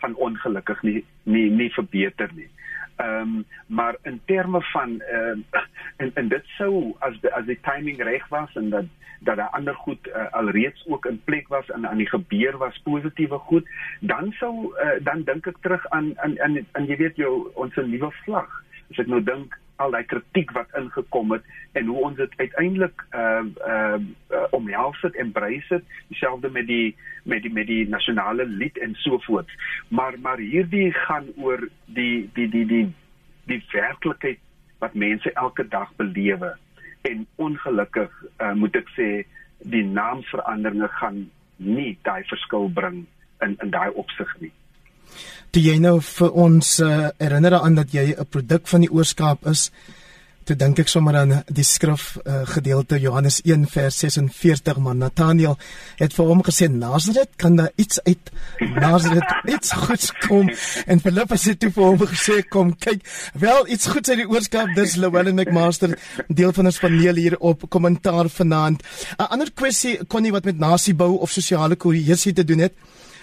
gaan 0.00 0.14
ongelukkig 0.14 0.82
nie 0.82 1.04
nie 1.22 1.50
nie 1.50 1.72
verbeter 1.72 2.30
nie. 2.34 2.48
Ehm 2.96 3.20
um, 3.20 3.44
maar 3.66 3.96
in 4.02 4.20
terme 4.24 4.62
van 4.62 5.00
ehm 5.00 5.42
uh, 5.52 5.60
en 5.96 6.10
en 6.14 6.28
dit 6.28 6.46
sou 6.58 6.94
as 6.98 7.20
die, 7.20 7.32
as 7.34 7.44
die 7.44 7.60
timing 7.60 8.02
reg 8.02 8.28
was 8.28 8.54
en 8.54 8.70
dat 8.70 8.84
dat 9.20 9.36
daar 9.36 9.50
ander 9.50 9.74
goed 9.74 10.06
uh, 10.06 10.32
alreeds 10.32 10.86
ook 10.86 11.06
in 11.06 11.20
plek 11.24 11.48
was 11.48 11.68
en 11.68 11.88
aan 11.88 11.96
die 11.96 12.08
gebeur 12.08 12.56
was 12.56 12.80
positiewe 12.82 13.38
goed, 13.38 13.68
dan 14.00 14.32
sou 14.32 14.72
uh, 14.80 14.96
dan 15.04 15.22
dink 15.22 15.46
ek 15.46 15.60
terug 15.60 15.88
aan 15.88 16.12
aan 16.18 16.38
aan 16.72 16.86
jy 16.86 16.96
weet 16.96 17.16
jou 17.16 17.50
ons 17.54 17.74
nuwe 17.74 18.10
vlag 18.24 18.60
as 18.90 19.02
ek 19.02 19.10
nou 19.10 19.20
dink 19.24 19.56
al 19.80 19.94
daai 19.94 20.04
kritiek 20.04 20.52
wat 20.56 20.72
ingekom 20.78 21.32
het 21.34 21.46
en 21.78 21.88
hoe 21.88 22.02
ons 22.08 22.18
dit 22.18 22.34
uiteindelik 22.42 23.04
ehm 23.10 23.52
uh, 23.56 23.74
ehm 23.74 24.08
uh, 24.36 24.44
omhels 24.58 25.00
het 25.06 25.14
en 25.14 25.30
embrace 25.30 25.74
het 25.74 25.84
dieselfde 26.08 26.50
met 26.50 26.66
die 26.66 26.96
met 27.24 27.42
die 27.42 27.52
met 27.52 27.66
die 27.66 27.88
nasionale 27.88 28.46
lied 28.46 28.78
en 28.78 28.94
so 29.04 29.18
voort. 29.26 29.50
Maar 29.88 30.18
maar 30.20 30.38
hierdie 30.38 30.92
gaan 30.92 31.32
oor 31.36 31.68
die 31.84 32.30
die 32.34 32.48
die 32.48 32.66
die 32.66 32.86
die 33.44 33.62
werklikheid 33.72 34.38
wat 34.78 34.94
mense 34.94 35.32
elke 35.32 35.68
dag 35.68 35.92
belewe. 35.96 36.56
En 37.02 37.26
ongelukkig 37.36 38.12
uh, 38.38 38.52
moet 38.52 38.76
ek 38.76 38.88
sê 38.96 39.10
die 39.58 39.84
naamsveranderinge 39.84 40.88
gaan 41.00 41.28
nie 41.56 41.98
daai 42.02 42.24
verskil 42.24 42.68
bring 42.68 43.04
in 43.44 43.56
in 43.60 43.70
daai 43.70 43.90
opsig 43.90 44.36
nie 44.40 44.52
Toe 45.50 45.62
jy 45.62 45.78
nou 45.78 46.00
vir 46.00 46.30
ons 46.30 46.78
uh, 46.80 47.08
herinner 47.18 47.58
aan 47.60 47.74
dat 47.74 47.92
jy 47.92 48.14
'n 48.14 48.26
produk 48.30 48.68
van 48.68 48.80
die 48.80 48.92
oorskaap 48.92 49.46
is, 49.46 49.70
toe 50.50 50.56
dink 50.58 50.80
ek 50.82 50.88
sommer 50.90 51.14
aan 51.14 51.32
die 51.52 51.64
skrif 51.66 52.16
uh, 52.24 52.40
gedeelte 52.48 52.98
Johannes 52.98 53.40
1 53.44 53.68
vers 53.70 53.98
46 54.02 54.80
maar 54.82 54.96
Nathaniel 54.98 55.54
het 56.00 56.16
vir 56.16 56.30
hom 56.30 56.40
gesê 56.42 56.66
Nazareth 56.72 57.36
kan 57.38 57.58
daar 57.60 57.70
iets 57.78 58.00
uit 58.06 58.32
Nazareth 58.58 59.30
iets 59.54 59.72
goeds 59.84 60.10
kom? 60.24 60.50
En 60.90 61.02
Filippus 61.04 61.46
het 61.50 61.60
toe 61.62 61.70
vir 61.76 61.84
hom 61.84 62.02
gesê 62.14 62.40
kom 62.48 62.72
kyk 62.74 63.04
wel 63.38 63.68
iets 63.68 63.90
goeds 63.92 64.10
uit 64.10 64.24
die 64.24 64.28
oorskaap. 64.30 64.74
Dis 64.74 64.96
Llewellyn 64.98 65.38
McMaster 65.38 65.94
deel 66.28 66.54
van 66.56 66.70
ons 66.72 66.82
paneel 66.82 67.20
hier 67.20 67.38
op 67.38 67.68
kommentaar 67.68 68.28
vanaand. 68.28 68.82
'n 69.18 69.30
ander 69.30 69.52
kwessie 69.54 70.00
kon 70.06 70.22
nie 70.22 70.32
wat 70.32 70.44
met 70.44 70.58
nasiebou 70.58 71.18
of 71.20 71.30
sosiale 71.30 71.76
kohesie 71.76 72.32
te 72.32 72.44
doen 72.44 72.66
het 72.66 72.74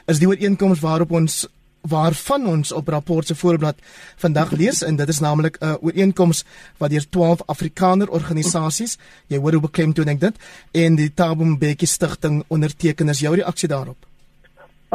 is 0.08 0.20
die 0.20 0.28
ooreenkoms 0.28 0.80
waarop 0.80 1.12
ons 1.12 1.44
waarvan 1.88 2.48
ons 2.48 2.72
op 2.72 2.88
rapport 2.88 3.28
se 3.28 3.36
voorblad 3.36 3.76
vandag 4.16 4.52
lees 4.52 4.84
en 4.84 4.96
dit 4.96 5.10
is 5.10 5.20
naamlik 5.20 5.58
'n 5.60 5.66
uh, 5.66 5.76
ooreenkoms 5.82 6.46
wat 6.78 6.90
deur 6.90 7.10
12 7.10 7.42
Afrikaner 7.46 8.10
organisasies, 8.10 8.98
jy 9.28 9.38
hoor 9.38 9.52
hoe 9.52 9.62
beklemtoon 9.62 10.08
ek 10.08 10.20
dit, 10.20 10.36
en 10.72 10.96
die 10.96 11.14
Thabo 11.14 11.44
Mbeki 11.44 11.86
stigting 11.86 12.44
onderteken 12.48 13.10
is 13.10 13.20
jou 13.20 13.36
reaksie 13.36 13.70
daarop. 13.70 13.98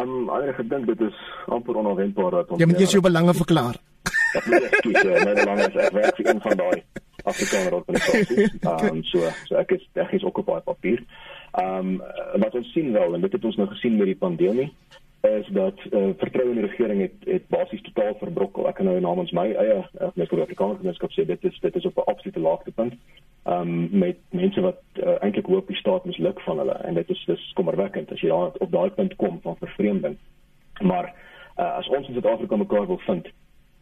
Um 0.01 0.31
ek 0.31 0.57
gedink 0.57 0.87
dit 0.87 1.01
is 1.01 1.17
amper 1.53 1.77
onverwendbaar 1.77 2.31
dat 2.31 2.51
ons 2.51 2.61
Jy 2.61 2.67
moet 2.71 2.81
eers 2.81 2.95
jou 2.97 3.03
belange 3.05 3.35
verklaar. 3.37 3.77
Ek 4.33 4.47
moet 4.49 4.69
skiet, 4.79 5.05
my 5.05 5.35
belange 5.37 5.67
is 5.69 5.77
ek 5.77 5.93
werk 5.99 6.17
vir 6.17 6.31
een 6.31 6.41
van 6.41 6.57
daai 6.57 6.83
Afrikaner 7.25 7.75
organisasies. 7.77 8.57
Um 8.65 9.03
so 9.11 9.29
so 9.49 9.61
ek 9.61 9.77
is 9.77 9.85
ek 10.01 10.17
is 10.17 10.25
ook 10.25 10.41
op 10.41 10.49
baie 10.49 10.65
papier. 10.65 11.05
Um 11.61 11.99
wat 12.41 12.57
ons 12.57 12.73
sien 12.73 12.93
wel 12.97 13.15
en 13.15 13.21
dit 13.27 13.37
het 13.37 13.45
ons 13.45 13.61
nou 13.61 13.69
gesien 13.75 13.99
met 14.01 14.09
die 14.15 14.17
pandemie 14.17 14.71
is 15.23 15.47
dat 15.47 15.75
uh, 15.91 16.09
vertroue 16.19 16.49
in 16.49 16.61
die 16.61 16.67
regering 16.67 17.01
het 17.01 17.13
het 17.25 17.49
basies 17.49 17.83
totaal 17.83 18.15
verbrokkel. 18.19 18.67
Ek 18.69 18.75
kan 18.75 18.89
nou 18.91 19.01
namens 19.01 19.31
my 19.31 19.53
eie 19.53 19.77
uh, 19.79 20.09
met 20.15 20.31
die 20.31 20.43
Afrikaanse 20.43 20.81
gemeenskap 20.81 21.15
sê 21.15 21.27
dit 21.27 21.45
is 21.45 21.59
dit 21.63 21.77
is 21.79 21.87
op 21.87 21.97
'n 21.97 22.11
absolute 22.11 22.41
laagtepunt. 22.41 22.95
Um 23.47 23.89
met 23.91 24.19
mense 24.31 24.61
wat 24.61 24.83
uh, 24.95 25.15
eintlik 25.23 25.47
hoop 25.47 25.67
die 25.67 25.77
staat 25.77 26.05
misluk 26.05 26.41
van 26.41 26.59
hulle 26.59 26.75
en 26.75 26.95
dit 26.95 27.11
is 27.11 27.25
dis 27.27 27.53
kommerwekkend 27.55 28.13
as 28.13 28.21
jy 28.21 28.29
daar 28.29 28.51
op 28.59 28.73
daai 28.73 28.91
punt 28.91 29.17
kom 29.17 29.39
van 29.43 29.57
vervreemding. 29.57 30.17
Maar 30.81 31.15
uh, 31.59 31.77
as 31.77 31.89
ons 31.89 32.09
in 32.09 32.15
Suid-Afrika 32.15 32.57
mekaar 32.57 32.87
wil 32.87 32.99
vind 33.07 33.31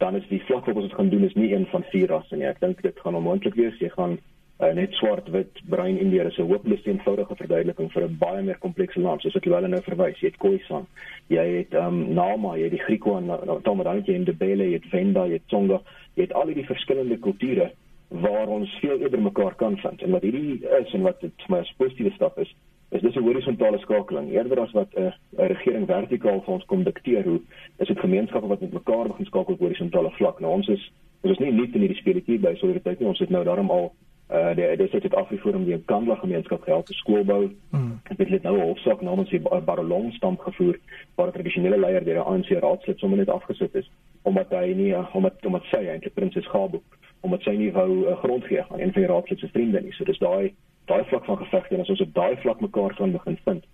dan 0.00 0.16
is 0.16 0.29
die 0.29 0.42
vlak 0.44 0.64
wat 0.64 0.76
ons 0.76 0.94
gaan 0.96 1.09
doen 1.09 1.24
is 1.24 1.35
nie 1.35 1.53
een 1.55 1.66
van 1.66 1.85
vier 1.92 2.09
rasse 2.09 2.37
nie. 2.37 2.48
Ek 2.48 2.61
dink 2.61 2.83
dit 2.83 3.00
gaan 3.05 3.14
onmoontlik 3.14 3.55
wees. 3.55 3.76
Jy 3.79 3.88
gaan 3.96 4.18
uh, 4.61 4.73
net 4.77 4.92
swart, 4.92 5.29
wit, 5.29 5.61
bruin 5.68 5.99
Indiër 5.99 6.27
is 6.27 6.38
'n 6.38 6.49
hoopeloos 6.49 6.85
eenvoudige 6.85 7.37
verduideliking 7.37 7.92
vir 7.92 8.03
'n 8.05 8.16
baie 8.18 8.42
meer 8.42 8.59
komplekse 8.59 9.01
land. 9.01 9.20
Soos 9.20 9.35
wat 9.35 9.44
jy 9.44 9.51
wel 9.51 9.68
nou 9.68 9.83
verwys, 9.83 10.20
jy 10.20 10.29
het 10.29 10.37
Khoisan, 10.37 10.87
jy 11.29 11.46
het 11.57 11.75
um, 11.75 12.14
Nama, 12.14 12.57
jy 12.57 12.62
het 12.62 12.77
die 12.77 12.85
Griekwa 12.87 13.18
en 13.18 13.27
dan 13.27 13.62
dan 13.62 14.03
jy 14.05 14.14
in 14.14 14.20
Ndebele, 14.20 14.64
jy 14.64 14.73
het 14.73 14.90
Venda, 14.90 15.27
jy 15.27 15.33
het 15.33 15.46
Tsonga, 15.46 15.81
jy 16.14 16.23
het 16.23 16.33
al 16.33 16.46
die 16.46 16.64
verskillende 16.64 17.18
kulture 17.18 17.70
waar 18.11 18.49
ons 18.49 18.79
veel 18.81 18.99
eerder 19.01 19.23
mekaar 19.23 19.55
kan 19.55 19.77
vind. 19.79 20.03
En 20.03 20.11
wat 20.11 20.23
hierdie 20.23 20.66
is 20.81 20.92
en 20.94 21.03
wat 21.03 21.20
dit 21.20 21.33
vir 21.46 21.57
my 21.57 21.62
positiewe 21.77 22.11
stap 22.11 22.38
is, 22.38 22.55
is 22.90 23.03
dis 23.03 23.14
'n 23.14 23.23
horisontale 23.23 23.79
skakeling. 23.79 24.31
Eerder 24.33 24.61
as 24.61 24.73
wat 24.73 24.88
'n 24.94 25.03
uh, 25.03 25.12
regering 25.46 25.87
vertikaal 25.87 26.42
vir 26.42 26.55
ons 26.55 26.64
kom 26.64 26.83
dikteer 26.83 27.23
hoe 27.25 27.40
is 27.79 27.88
dit 27.88 27.99
gemeenskappe 27.99 28.46
wat 28.46 28.61
met 28.61 28.73
mekaar 28.73 29.07
begin 29.09 29.27
skakel 29.27 29.55
op 29.55 29.61
horisontale 29.61 30.11
vlak. 30.11 30.40
Nou 30.40 30.53
ons 30.53 30.68
is 30.68 30.92
ons 31.20 31.33
is 31.33 31.38
nie 31.38 31.53
net 31.53 31.75
in 31.75 31.81
hierdie 31.81 32.01
speletjie 32.01 32.38
by 32.38 32.55
solidariteit 32.55 32.99
nie. 32.99 33.09
Ons 33.09 33.18
het 33.18 33.31
nou 33.31 33.44
daarom 33.44 33.70
al 33.70 33.92
uh 34.33 34.55
die 34.55 34.77
dis 34.77 34.93
het 34.93 35.14
Afriforum 35.14 35.64
die 35.64 35.79
Kandla 35.85 36.14
gemeenskap 36.14 36.62
gehelp 36.62 36.87
te 36.87 36.95
skoolbou. 36.95 37.51
Mm. 37.71 38.01
Dit 38.16 38.29
het 38.29 38.43
nou 38.43 38.61
hofsaak 38.61 39.01
namens 39.01 39.31
die 39.31 39.40
Barolong 39.40 40.12
stamp 40.14 40.40
gevoer 40.40 40.79
waar 41.14 41.27
'n 41.29 41.33
tradisionele 41.33 41.79
leier 41.79 42.05
deur 42.05 42.21
'n 42.23 42.29
ANC 42.33 42.49
raadslid 42.49 42.99
sommer 42.99 43.19
net 43.19 43.29
afgesit 43.29 43.75
is 43.75 43.90
omdat 44.23 44.51
hy 44.51 44.73
nie 44.77 44.93
uh, 44.93 45.14
omdat 45.14 45.47
omdat 45.47 45.64
sy 45.64 45.87
eintlik 45.87 46.14
prinses 46.14 46.47
Gabo 46.47 46.83
omdat 47.21 47.43
sy 47.43 47.55
nie 47.57 47.73
wou 47.73 47.90
uh, 48.07 48.16
grond 48.23 48.45
gee 48.45 48.62
aan 48.62 48.81
een 48.81 48.93
van 48.93 49.03
die 49.03 49.11
raadslid 49.11 49.38
se 49.38 49.49
vriende 49.49 49.81
nie. 49.81 49.93
So 49.93 50.05
dis 50.05 50.19
daai 50.19 50.55
daai 50.85 51.05
vlak 51.05 51.25
van 51.25 51.37
gevegte 51.37 51.75
en 51.75 51.81
as 51.81 51.88
ons 51.88 52.01
op 52.01 52.14
daai 52.14 52.37
vlak 52.37 52.61
mekaar 52.61 52.95
kan 52.95 53.12
begin 53.12 53.38
vind, 53.45 53.66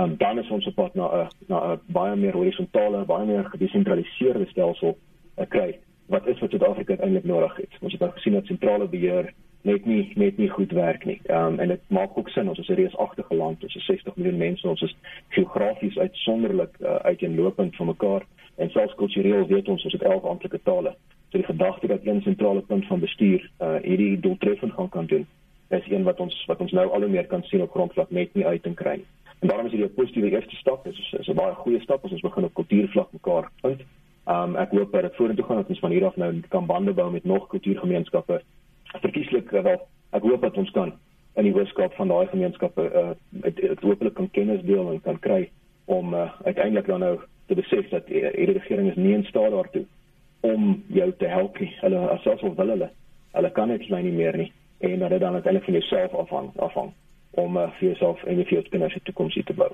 um, 0.00 0.16
dan 0.16 0.38
is 0.38 0.50
ons 0.50 0.66
op 0.66 0.74
pad 0.74 0.94
na 0.94 1.08
'n 1.22 1.28
na 1.48 1.72
'n 1.72 1.80
baie 1.86 2.16
meer 2.16 2.32
horisontale, 2.32 3.04
baie 3.04 3.26
meer 3.26 3.44
gedesentraliseerde 3.44 4.46
stelsel 4.46 4.96
uh, 5.38 5.46
kry. 5.48 5.78
Wat 6.06 6.26
is 6.26 6.40
wat 6.40 6.50
Suid-Afrika 6.50 6.96
eintlik 6.96 7.24
nodig 7.24 7.56
het? 7.56 7.72
Ons 7.80 7.92
het 7.92 8.02
al 8.02 8.10
gesien 8.10 8.32
dat 8.32 8.46
sentrale 8.46 8.88
beheer 8.88 9.32
net 9.62 9.84
nie 9.84 10.12
net 10.14 10.38
nie 10.38 10.48
goed 10.48 10.72
werk 10.72 11.04
nie. 11.04 11.20
Ehm 11.24 11.52
um, 11.52 11.58
en 11.58 11.68
dit 11.68 11.80
maak 11.86 12.18
ook 12.18 12.28
sin 12.28 12.48
ons 12.48 12.58
is 12.58 12.68
'n 12.68 12.80
reusagtige 12.80 13.34
land, 13.34 13.62
ons 13.62 13.74
is 13.74 13.84
60 13.84 14.16
miljoen 14.16 14.38
mense, 14.38 14.68
ons 14.68 14.82
is 14.82 14.96
geografies 15.28 15.98
uitsonderlik 15.98 16.76
uh, 16.80 16.94
uiteenlopend 16.94 17.76
van 17.76 17.86
mekaar 17.86 18.26
en 18.56 18.70
selfs 18.70 18.94
kultureel 18.94 19.46
weet 19.46 19.68
ons 19.68 19.84
ons 19.84 19.92
het 19.92 20.02
11 20.02 20.24
amptelike 20.24 20.60
tale. 20.62 20.96
So 21.28 21.38
die 21.38 21.46
gedagte 21.46 21.86
dat 21.86 22.00
een 22.04 22.22
sentrale 22.22 22.60
punt 22.60 22.86
van 22.86 23.00
bestuur 23.00 23.50
uh, 23.60 23.74
hierdie 23.82 24.20
doeltreffend 24.20 24.72
gaan 24.72 24.88
kan 24.88 25.06
doen, 25.06 25.26
is 25.68 25.90
een 25.90 26.02
wat 26.02 26.20
ons 26.20 26.44
wat 26.46 26.60
ons 26.60 26.72
nou 26.72 26.90
al 26.90 27.00
hoe 27.00 27.08
meer 27.08 27.26
kan 27.26 27.42
sien 27.42 27.62
op 27.62 27.70
grondvlak 27.70 28.10
net 28.10 28.34
nie 28.34 28.46
uit 28.46 28.66
en 28.66 28.74
kry 28.74 28.94
nie. 28.96 29.10
En 29.38 29.48
daarom 29.48 29.66
is 29.66 29.72
hierdie 29.72 29.90
'n 29.90 29.94
positiewe 29.94 30.30
eerste 30.30 30.56
stap. 30.56 30.84
Dit 30.84 30.92
is 30.92 31.14
is 31.18 31.28
'n 31.28 31.34
baie 31.34 31.54
goeie 31.54 31.80
stap 31.80 32.04
as 32.04 32.10
ons 32.12 32.20
begin 32.20 32.44
op 32.44 32.54
kultuurvlak 32.54 33.12
mekaar 33.12 33.50
vind. 33.60 33.80
Ehm 34.24 34.42
um, 34.42 34.56
ek 34.56 34.70
hoop 34.70 34.92
dat 34.92 35.02
dit 35.02 35.16
vorentoe 35.16 35.44
gaan 35.44 35.56
dat 35.56 35.68
ons 35.68 35.78
van 35.78 35.90
hier 35.90 36.04
af 36.04 36.16
nou 36.16 36.40
kan 36.48 36.66
bande 36.66 36.92
bou 36.92 37.12
met 37.12 37.24
nog 37.24 37.46
kultuurgemeenskappe 37.46 38.42
verkieslik 39.00 39.52
uh, 39.52 39.62
wel 39.62 39.80
ek 40.10 40.22
hoop 40.22 40.42
dat 40.42 40.56
ons 40.56 40.70
kan 40.70 40.92
in 41.34 41.48
die 41.48 41.54
wetenskap 41.54 41.94
van 41.96 42.08
daai 42.08 42.26
gemeenskappe 42.26 42.88
uh 42.92 43.10
dit 43.30 43.80
hopelik 43.80 44.14
kan 44.14 44.30
kennis 44.30 44.64
deel 44.68 44.90
en 44.92 45.00
kan 45.00 45.18
kry 45.18 45.50
om 45.84 46.14
uh, 46.14 46.28
uiteindelik 46.44 46.86
dan 46.86 47.00
nou 47.00 47.18
te 47.46 47.54
besef 47.54 47.88
dat 47.88 48.06
die, 48.06 48.20
die 48.20 48.52
regering 48.52 48.90
is 48.90 48.96
nie 48.96 49.14
in 49.14 49.24
staat 49.24 49.50
daartoe 49.50 49.84
om 50.40 50.82
jou 50.86 51.12
te 51.18 51.26
help 51.26 51.58
nie. 51.60 51.70
Hulle 51.80 51.98
asof 52.16 52.40
wil 52.42 52.74
hulle 52.74 52.90
hulle 53.32 53.50
kan 53.50 53.68
net 53.68 53.88
nie 53.88 54.12
meer 54.12 54.36
nie 54.36 54.52
en 54.82 54.98
dat 54.98 55.10
dit 55.10 55.20
dan 55.20 55.34
uiteindelik 55.34 55.64
van 55.64 55.78
jouself 55.78 56.14
afhang 56.14 56.50
afhang 56.56 56.92
om 57.30 57.56
uh, 57.56 57.70
vir 57.78 57.88
jouself 57.88 58.24
en 58.24 58.36
vir 58.44 58.54
jou 58.58 58.62
kinders 58.68 58.98
kom 59.14 59.30
sien 59.30 59.44
te 59.44 59.54
bou. 59.54 59.70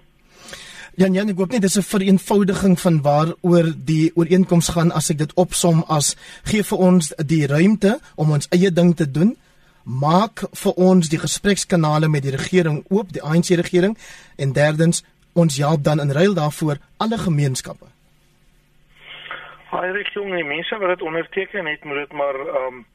Jan 0.99 1.15
Jan, 1.15 1.29
ek 1.31 1.39
hoop 1.39 1.53
net 1.55 1.63
dis 1.63 1.79
'n 1.79 1.87
vereenvoudiging 1.95 2.75
van 2.81 2.97
waaroor 3.03 3.67
die 3.91 4.11
ooreenkoms 4.19 4.69
gaan 4.75 4.91
as 4.91 5.11
ek 5.11 5.19
dit 5.19 5.33
opsom 5.35 5.85
as 5.87 6.17
gee 6.43 6.63
vir 6.63 6.79
ons 6.79 7.13
die 7.23 7.47
ruimte 7.47 8.01
om 8.17 8.33
ons 8.33 8.49
eie 8.51 8.71
ding 8.73 8.97
te 8.97 9.07
doen. 9.07 9.37
Maak 9.85 10.43
vir 10.63 10.73
ons 10.75 11.09
die 11.09 11.19
gesprekskanale 11.19 12.09
met 12.09 12.23
die 12.23 12.35
regering 12.35 12.83
oop, 12.91 13.13
die 13.13 13.23
ANC 13.23 13.55
regering 13.55 13.95
en 14.37 14.53
derdens 14.53 15.05
ons 15.35 15.59
help 15.59 15.85
dan 15.85 16.01
in 16.01 16.11
ruil 16.11 16.35
daarvoor 16.35 16.77
alle 16.97 17.19
gemeenskappe. 17.19 17.87
Haai 19.71 19.93
regering, 19.93 20.35
die 20.35 20.45
mense 20.45 20.79
wat 20.79 20.99
dit 20.99 21.03
onderteken 21.03 21.67
het, 21.67 21.85
moet 21.85 21.97
dit 21.97 22.13
maar 22.13 22.35
ehm 22.35 22.75
um 22.75 22.87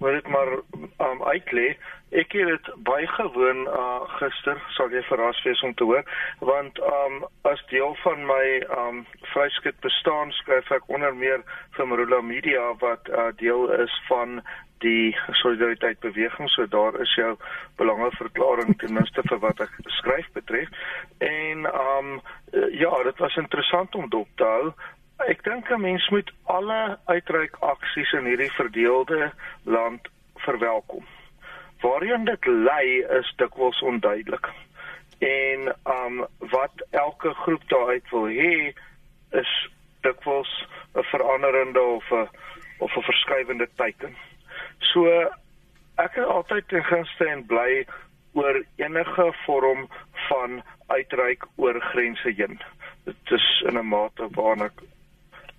moet 0.00 0.12
dit 0.12 0.28
maar 0.28 0.48
um, 0.98 1.22
uitlê. 1.22 1.76
Ek 2.10 2.32
het 2.34 2.48
dit 2.48 2.70
bygewoon 2.86 3.66
uh, 3.70 4.00
gister, 4.18 4.58
sal 4.74 4.90
jy 4.90 5.02
verras 5.06 5.42
wees 5.46 5.62
om 5.62 5.74
te 5.78 5.86
hoor, 5.86 6.02
want 6.42 6.80
um 6.82 7.20
as 7.46 7.62
deel 7.70 7.94
van 8.02 8.24
my 8.26 8.46
um 8.78 9.04
vryskut 9.32 9.78
bestaan 9.86 10.34
skryf 10.40 10.72
ek 10.74 10.90
onder 10.90 11.14
meer 11.14 11.44
vir 11.76 11.86
Marula 11.86 12.20
Media 12.20 12.72
wat 12.82 13.08
uh, 13.08 13.30
deel 13.38 13.70
is 13.78 13.94
van 14.08 14.40
die 14.80 15.16
solidariteit 15.42 16.00
beweging 16.00 16.48
so 16.48 16.66
daar 16.72 16.96
is 17.04 17.10
jou 17.14 17.34
belangrike 17.76 18.16
verklaring 18.16 18.78
ten 18.80 18.94
minste 18.96 19.22
vir 19.28 19.42
wat 19.42 19.60
ek 19.60 19.74
skryf 20.00 20.30
betref 20.32 20.70
en 21.26 21.66
um 21.68 22.14
ja 22.72 23.02
dit 23.04 23.20
was 23.20 23.36
interessant 23.36 23.94
om 23.94 24.08
dop 24.08 24.30
te 24.40 24.48
hou 24.48 24.72
Ek 25.28 25.42
dink 25.44 25.68
'n 25.70 25.80
mens 25.80 26.08
moet 26.08 26.30
alle 26.44 26.98
uitreik 27.04 27.56
aksies 27.60 28.12
in 28.12 28.24
hierdie 28.24 28.52
verdeelde 28.52 29.32
land 29.64 30.08
verwelkom. 30.46 31.04
Waarheen 31.80 32.24
dit 32.24 32.46
lei 32.46 33.00
is 33.18 33.32
dikwels 33.36 33.80
onduidelik. 33.82 34.48
En 35.18 35.76
um 35.84 36.26
wat 36.38 36.86
elke 36.90 37.34
groep 37.34 37.62
daaruit 37.68 38.10
wil 38.10 38.28
hê 38.28 38.72
is 39.30 39.52
dikwels 40.00 40.66
'n 40.94 41.02
veranderende 41.12 41.80
of 41.80 42.10
'n 42.10 42.28
of 42.78 42.96
'n 42.96 43.02
verskywende 43.02 43.68
teiken. 43.76 44.16
So 44.78 45.06
ek 45.96 46.16
is 46.16 46.24
altyd 46.24 46.68
ten 46.68 46.84
gunste 46.84 47.24
en 47.24 47.46
bly 47.46 47.86
oor 48.32 48.64
enige 48.76 49.32
vorm 49.44 49.88
van 50.28 50.62
uitreik 50.86 51.44
oor 51.56 51.80
grense 51.80 52.32
heen. 52.36 52.60
Dit 53.04 53.30
is 53.30 53.62
in 53.66 53.78
'n 53.78 53.88
mate 53.88 54.28
waarna 54.30 54.64
ek 54.64 54.80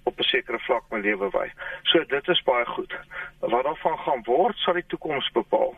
op 0.03 0.19
'n 0.19 0.23
sekere 0.23 0.60
vlak 0.60 0.84
my 0.89 0.99
lewe 0.99 1.29
wy. 1.29 1.51
So 1.84 2.03
dit 2.03 2.27
is 2.27 2.43
baie 2.43 2.65
goed. 2.65 2.93
Wat 3.39 3.63
daarvan 3.63 3.97
gaan 3.97 4.23
word 4.23 4.57
sal 4.57 4.73
die 4.73 4.88
toekoms 4.88 5.31
bepaal. 5.31 5.75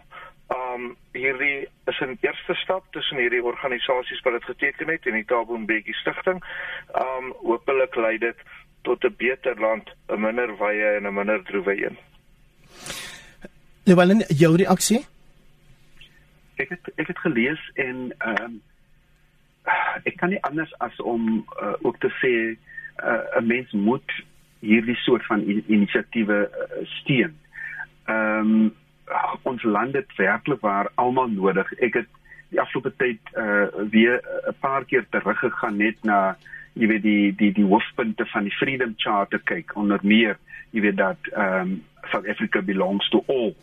Um 0.50 0.98
hierdie 1.14 1.68
is 1.86 2.00
'n 2.02 2.18
eerste 2.22 2.54
stap 2.54 2.84
tussen 2.92 3.18
hierdie 3.18 3.44
organisasies 3.44 4.22
wat 4.22 4.34
dit 4.34 4.44
geteken 4.44 4.88
het 4.88 5.06
en 5.06 5.14
die 5.14 5.26
Tabo 5.26 5.58
Mbeki 5.58 5.94
Stichting. 5.94 6.44
Um 6.94 7.34
hopelik 7.42 7.96
lei 7.96 8.18
dit 8.18 8.38
tot 8.84 9.04
'n 9.04 9.16
beter 9.18 9.60
land, 9.60 9.90
'n 10.08 10.20
minder 10.20 10.58
wye 10.58 10.96
en 10.98 11.08
'n 11.08 11.14
minder 11.14 11.44
droewe 11.44 11.86
een. 11.86 11.98
Lewalen, 13.84 14.24
jou 14.28 14.56
reaksie? 14.56 15.06
Ek 16.56 16.70
het 16.70 16.92
ek 16.96 17.08
het 17.08 17.20
gelees 17.20 17.72
en 17.74 18.14
ehm 18.18 18.44
um, 18.44 18.62
ek 20.04 20.16
kan 20.18 20.30
nie 20.30 20.44
anders 20.44 20.72
as 20.78 21.02
om 21.02 21.46
uh, 21.62 21.74
ook 21.82 22.00
te 22.00 22.12
sê 22.22 22.34
uh, 23.04 23.40
'n 23.40 23.48
mens 23.48 23.72
moet 23.72 24.12
hierdie 24.60 24.96
soort 24.96 25.26
van 25.26 25.42
inisiatiewe 25.68 26.50
uh, 26.50 26.88
steun. 26.88 27.40
Ehm 28.06 28.40
um, 28.40 28.76
ons 29.44 29.64
land 29.64 29.94
het 29.94 30.16
werklik 30.18 30.62
waar 30.62 30.92
almal 30.96 31.28
nodig. 31.28 31.74
Ek 31.80 31.94
het 31.94 32.08
die 32.54 32.62
afgelope 32.62 32.94
tyd 32.98 33.20
uh 33.38 33.68
weer 33.90 34.22
'n 34.48 34.56
paar 34.60 34.86
keer 34.86 35.06
teruggegaan 35.10 35.78
net 35.78 35.98
na 36.04 36.36
jy 36.74 36.88
weet 36.88 37.04
die 37.04 37.36
die 37.36 37.52
die 37.52 37.66
hoofpunte 37.66 38.26
van 38.26 38.44
die 38.44 38.58
Freedom 38.60 38.94
Charter 38.98 39.42
kyk 39.44 39.76
onder 39.76 40.00
meer 40.02 40.38
jy 40.72 40.82
weet 40.82 40.98
dat 40.98 41.32
ehm 41.32 41.62
um, 41.62 41.84
South 42.12 42.28
Africa 42.28 42.62
belongs 42.62 43.10
to 43.10 43.24
all 43.28 43.56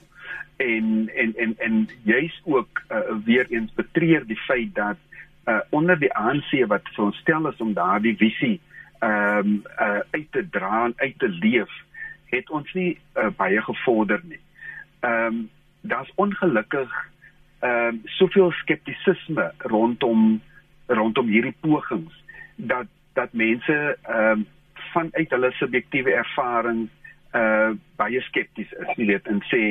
en 0.56 1.10
en 1.14 1.34
en 1.36 1.54
en 1.58 1.88
jy's 2.02 2.40
ook 2.44 2.82
uh, 2.88 2.98
weer 3.24 3.46
eens 3.50 3.72
betreur 3.74 4.26
die 4.26 4.40
feit 4.46 4.74
dat 4.74 4.96
uh 5.46 5.60
onder 5.70 5.98
die 5.98 6.12
ANC 6.14 6.66
wat 6.66 6.88
vir 6.94 7.04
ons 7.04 7.16
stel 7.16 7.48
is 7.48 7.60
om 7.60 7.74
daardie 7.74 8.16
visie 8.16 8.60
ehm 8.98 9.38
um, 9.38 9.62
uh, 9.80 10.00
uit 10.10 10.28
te 10.30 10.48
dra 10.50 10.84
en 10.84 10.94
uit 10.96 11.18
te 11.18 11.28
leef 11.28 11.70
het 12.30 12.50
ons 12.50 12.72
nie 12.72 12.98
uh, 13.18 13.26
baie 13.36 13.62
gevorder 13.62 14.20
nie. 14.22 14.38
Ehm 15.00 15.26
um, 15.26 15.50
daar's 15.80 16.12
ongelukkig 16.14 16.90
ehm 17.60 17.86
um, 17.86 18.00
soveel 18.04 18.50
skeptisisme 18.50 19.52
rondom 19.58 20.40
rondom 20.86 21.26
hierdie 21.26 21.56
pogings 21.60 22.24
dat 22.56 22.86
dat 23.12 23.32
mense 23.32 23.96
ehm 24.02 24.30
um, 24.30 24.46
vanuit 24.92 25.30
hulle 25.30 25.50
subjektiewe 25.52 26.12
ervaring 26.12 26.88
uh 27.34 27.70
baie 27.96 28.20
skepties 28.20 28.72
is, 28.72 28.94
jy 28.96 29.06
weet, 29.06 29.26
en 29.30 29.42
sê 29.50 29.64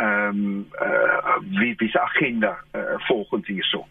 ehm 0.00 0.40
um, 0.40 0.66
uh 0.80 1.36
wie 1.58 1.74
wie 1.78 1.90
se 1.90 2.00
agenda 2.00 2.56
uh, 2.76 2.98
volgens 3.08 3.46
hierso. 3.46 3.86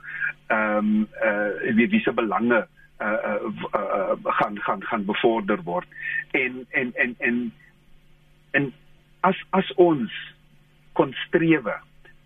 Ehm 0.47 0.77
um, 0.77 1.07
uh 1.23 1.75
wie 1.75 1.89
wie 1.89 2.01
se 2.01 2.13
belange 2.13 2.67
uh, 3.01 3.07
uh, 3.07 3.53
uh 3.73 4.33
gaan 4.39 4.59
gaan 4.61 4.83
gaan 4.83 5.05
bevorder 5.05 5.63
word 5.63 5.87
en 6.31 6.65
en 6.69 6.91
en 6.95 7.15
en 7.17 7.53
en 8.51 8.73
as 9.19 9.43
as 9.49 9.73
ons 9.73 10.11
kon 10.99 11.15
strewe 11.27 11.79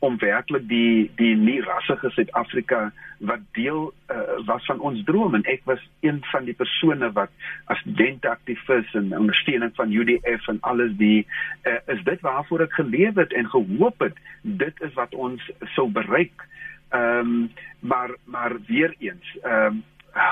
om 0.04 0.18
werklik 0.20 0.66
die 0.68 1.12
die 1.20 1.36
nie 1.40 1.62
rassige 1.64 2.10
Suid-Afrika 2.12 2.90
wat 3.30 3.44
deel 3.56 3.86
uh, 4.12 4.24
was 4.50 4.66
van 4.68 4.82
ons 4.84 5.04
droom 5.08 5.38
en 5.38 5.46
ek 5.48 5.62
was 5.70 5.80
een 6.04 6.20
van 6.32 6.48
die 6.50 6.56
persone 6.60 7.08
wat 7.16 7.32
as 7.72 7.80
studentaktivis 7.86 8.92
en 9.00 9.14
ondersteuning 9.16 9.72
van 9.80 9.94
UDF 9.96 10.50
en 10.52 10.60
alles 10.72 10.92
die 11.00 11.22
uh, 11.70 11.78
is 11.96 12.04
dit 12.10 12.26
waarvoor 12.26 12.66
ek 12.68 12.76
geleef 12.82 13.16
het 13.22 13.36
en 13.38 13.48
gehoop 13.54 14.04
het 14.04 14.20
dit 14.42 14.84
is 14.84 14.94
wat 15.00 15.16
ons 15.16 15.52
sou 15.78 15.88
bereik. 16.00 16.48
Ehm 16.92 17.34
um, 17.36 17.52
maar 17.80 18.12
maar 18.26 18.60
weer 18.68 18.96
eens 19.00 19.36
ehm 19.44 19.80
um, 19.80 19.84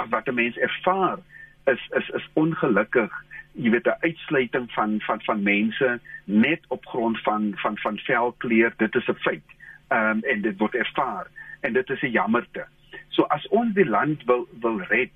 wat 0.09 0.28
'n 0.28 0.36
mens 0.36 0.57
ervaar 0.57 1.20
is 1.65 1.82
is 1.99 2.09
is 2.20 2.30
ongelukkig 2.34 3.11
jy 3.54 3.70
weet 3.70 3.88
'n 3.88 3.99
uitsluiting 3.99 4.72
van 4.72 5.02
van 5.02 5.22
van 5.22 5.43
mense 5.43 5.99
net 6.26 6.62
op 6.68 6.86
grond 6.86 7.22
van 7.22 7.52
van 7.56 7.78
van 7.78 7.97
velkleur 7.97 8.74
dit 8.78 8.95
is 8.95 9.08
'n 9.08 9.14
feit. 9.14 9.47
Um, 9.89 10.24
en 10.24 10.41
dit 10.41 10.58
word 10.58 10.76
ervaar 10.76 11.28
en 11.60 11.74
dit 11.74 11.89
is 11.89 12.02
'n 12.02 12.12
jammerte. 12.12 12.66
So 13.10 13.24
as 13.24 13.47
ons 13.47 13.74
die 13.74 13.86
land 13.86 14.24
wil 14.24 14.47
wil 14.60 14.80
red, 14.80 15.12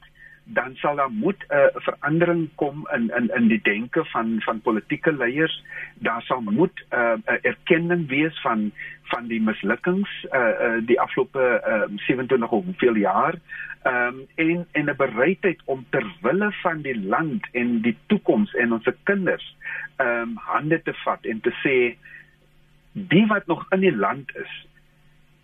dan 0.46 0.76
sal 0.76 0.96
daar 0.96 1.12
moet 1.12 1.46
'n 1.48 1.56
uh, 1.56 1.66
verandering 1.74 2.50
kom 2.56 2.88
in 2.94 3.12
in 3.16 3.30
in 3.36 3.48
die 3.48 3.62
denke 3.62 4.06
van 4.06 4.42
van 4.42 4.62
politieke 4.62 5.14
leiers. 5.14 5.64
Daar 5.96 6.22
sal 6.22 6.42
moet 6.42 6.86
'n 6.90 6.96
uh, 6.96 7.38
erkenning 7.42 8.08
wees 8.08 8.42
van 8.42 8.72
van 9.04 9.28
die 9.28 9.42
mislukkings 9.42 10.26
uh, 10.32 10.40
uh 10.40 10.86
die 10.86 11.00
afgelope 11.02 11.62
uh, 11.68 11.98
27 11.98 12.52
of 12.52 12.64
hoeveel 12.64 12.96
jaar. 12.96 13.36
Ehm 13.82 14.08
um, 14.08 14.28
en 14.36 14.68
en 14.72 14.86
'n 14.86 14.96
bereidheid 14.96 15.62
om 15.66 15.86
ter 15.90 16.06
wille 16.22 16.52
van 16.52 16.82
die 16.82 17.06
land 17.06 17.48
en 17.52 17.82
die 17.82 17.98
toekoms 18.06 18.54
en 18.54 18.74
ons 18.74 18.88
kinders 19.04 19.56
ehm 19.96 20.10
um, 20.10 20.36
hande 20.36 20.82
te 20.82 20.94
vat 20.94 21.26
en 21.26 21.42
te 21.42 21.54
sê 21.64 21.98
die 22.92 23.26
wat 23.28 23.46
nog 23.46 23.66
in 23.70 23.80
die 23.80 23.96
land 23.96 24.36
is 24.36 24.68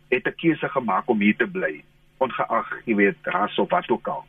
het 0.10 0.28
'n 0.28 0.36
keuse 0.36 0.70
gemaak 0.70 1.10
om 1.10 1.20
hier 1.20 1.36
te 1.36 1.48
bly 1.48 1.84
ongeag 2.18 2.70
jy 2.86 2.96
weet 2.96 3.18
ras 3.24 3.60
of 3.60 3.70
wat 3.70 3.90
ook 3.90 4.08
al. 4.08 4.26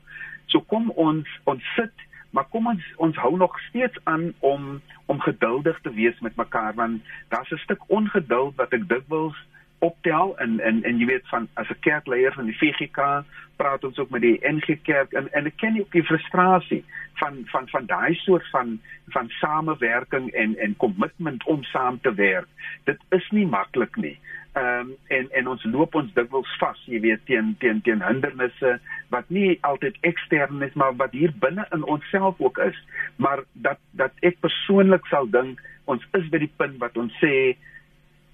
So 0.46 0.60
kom 0.60 0.90
ons 0.90 1.28
ons 1.44 1.74
sit, 1.76 1.92
maar 2.30 2.48
kom 2.50 2.66
ons 2.66 2.82
ons 2.96 3.16
hou 3.16 3.36
nog 3.36 3.58
steeds 3.68 3.98
aan 4.04 4.32
om 4.40 4.80
om 5.06 5.20
geduldig 5.20 5.80
te 5.82 5.92
wees 5.92 6.18
met 6.20 6.36
mekaar 6.36 6.74
want 6.74 7.02
daar's 7.28 7.50
'n 7.52 7.64
stuk 7.64 7.82
ongeduld 7.86 8.56
wat 8.56 8.72
ek 8.72 8.88
dikwels 8.88 9.36
optel 9.82 10.34
en 10.38 10.60
en 10.60 10.82
en 10.88 10.98
jy 10.98 11.06
weet 11.10 11.28
van 11.28 11.48
as 11.60 11.70
'n 11.70 11.80
kerkleier 11.86 12.34
van 12.38 12.46
die 12.50 12.58
VGK 12.58 13.24
praat 13.56 13.84
ons 13.84 13.98
ook 13.98 14.10
met 14.10 14.22
die 14.22 14.38
NG 14.42 14.78
Kerk 14.82 15.12
en 15.12 15.32
en 15.32 15.46
ek 15.50 15.56
ken 15.62 15.78
ook 15.80 15.92
die 15.92 16.04
frustrasie 16.10 16.84
van 17.20 17.42
van 17.52 17.68
van 17.68 17.86
daai 17.86 18.14
soort 18.14 18.46
van 18.50 18.78
van 19.16 19.28
samewerking 19.28 20.30
en 20.30 20.56
en 20.58 20.76
kommitment 20.76 21.44
om 21.44 21.62
saam 21.62 22.00
te 22.00 22.14
werk. 22.14 22.48
Dit 22.84 22.98
is 23.08 23.28
nie 23.30 23.46
maklik 23.46 23.96
nie. 23.96 24.18
Ehm 24.52 24.80
um, 24.80 24.94
en 25.06 25.30
en 25.30 25.48
ons 25.48 25.64
loop 25.64 25.94
ons 25.94 26.14
dikwels 26.14 26.56
vas, 26.60 26.80
jy 26.84 27.00
weet, 27.00 27.24
teen 27.24 27.54
teen 27.58 27.80
teen 27.80 28.02
hindernisse 28.04 28.78
wat 29.08 29.28
nie 29.28 29.58
altyd 29.60 29.96
ekstern 30.00 30.62
is, 30.62 30.74
maar 30.74 30.96
wat 30.96 31.14
hier 31.16 31.32
binne 31.44 31.66
in 31.72 31.84
onsself 31.84 32.40
ook 32.40 32.58
is. 32.58 32.78
Maar 33.16 33.44
dat 33.52 33.78
dat 33.90 34.12
ek 34.20 34.40
persoonlik 34.40 35.06
sal 35.06 35.30
dink 35.30 35.62
ons 35.84 36.04
is 36.18 36.28
by 36.28 36.38
die 36.38 36.52
punt 36.56 36.78
wat 36.84 36.96
ons 36.96 37.16
sê 37.24 37.56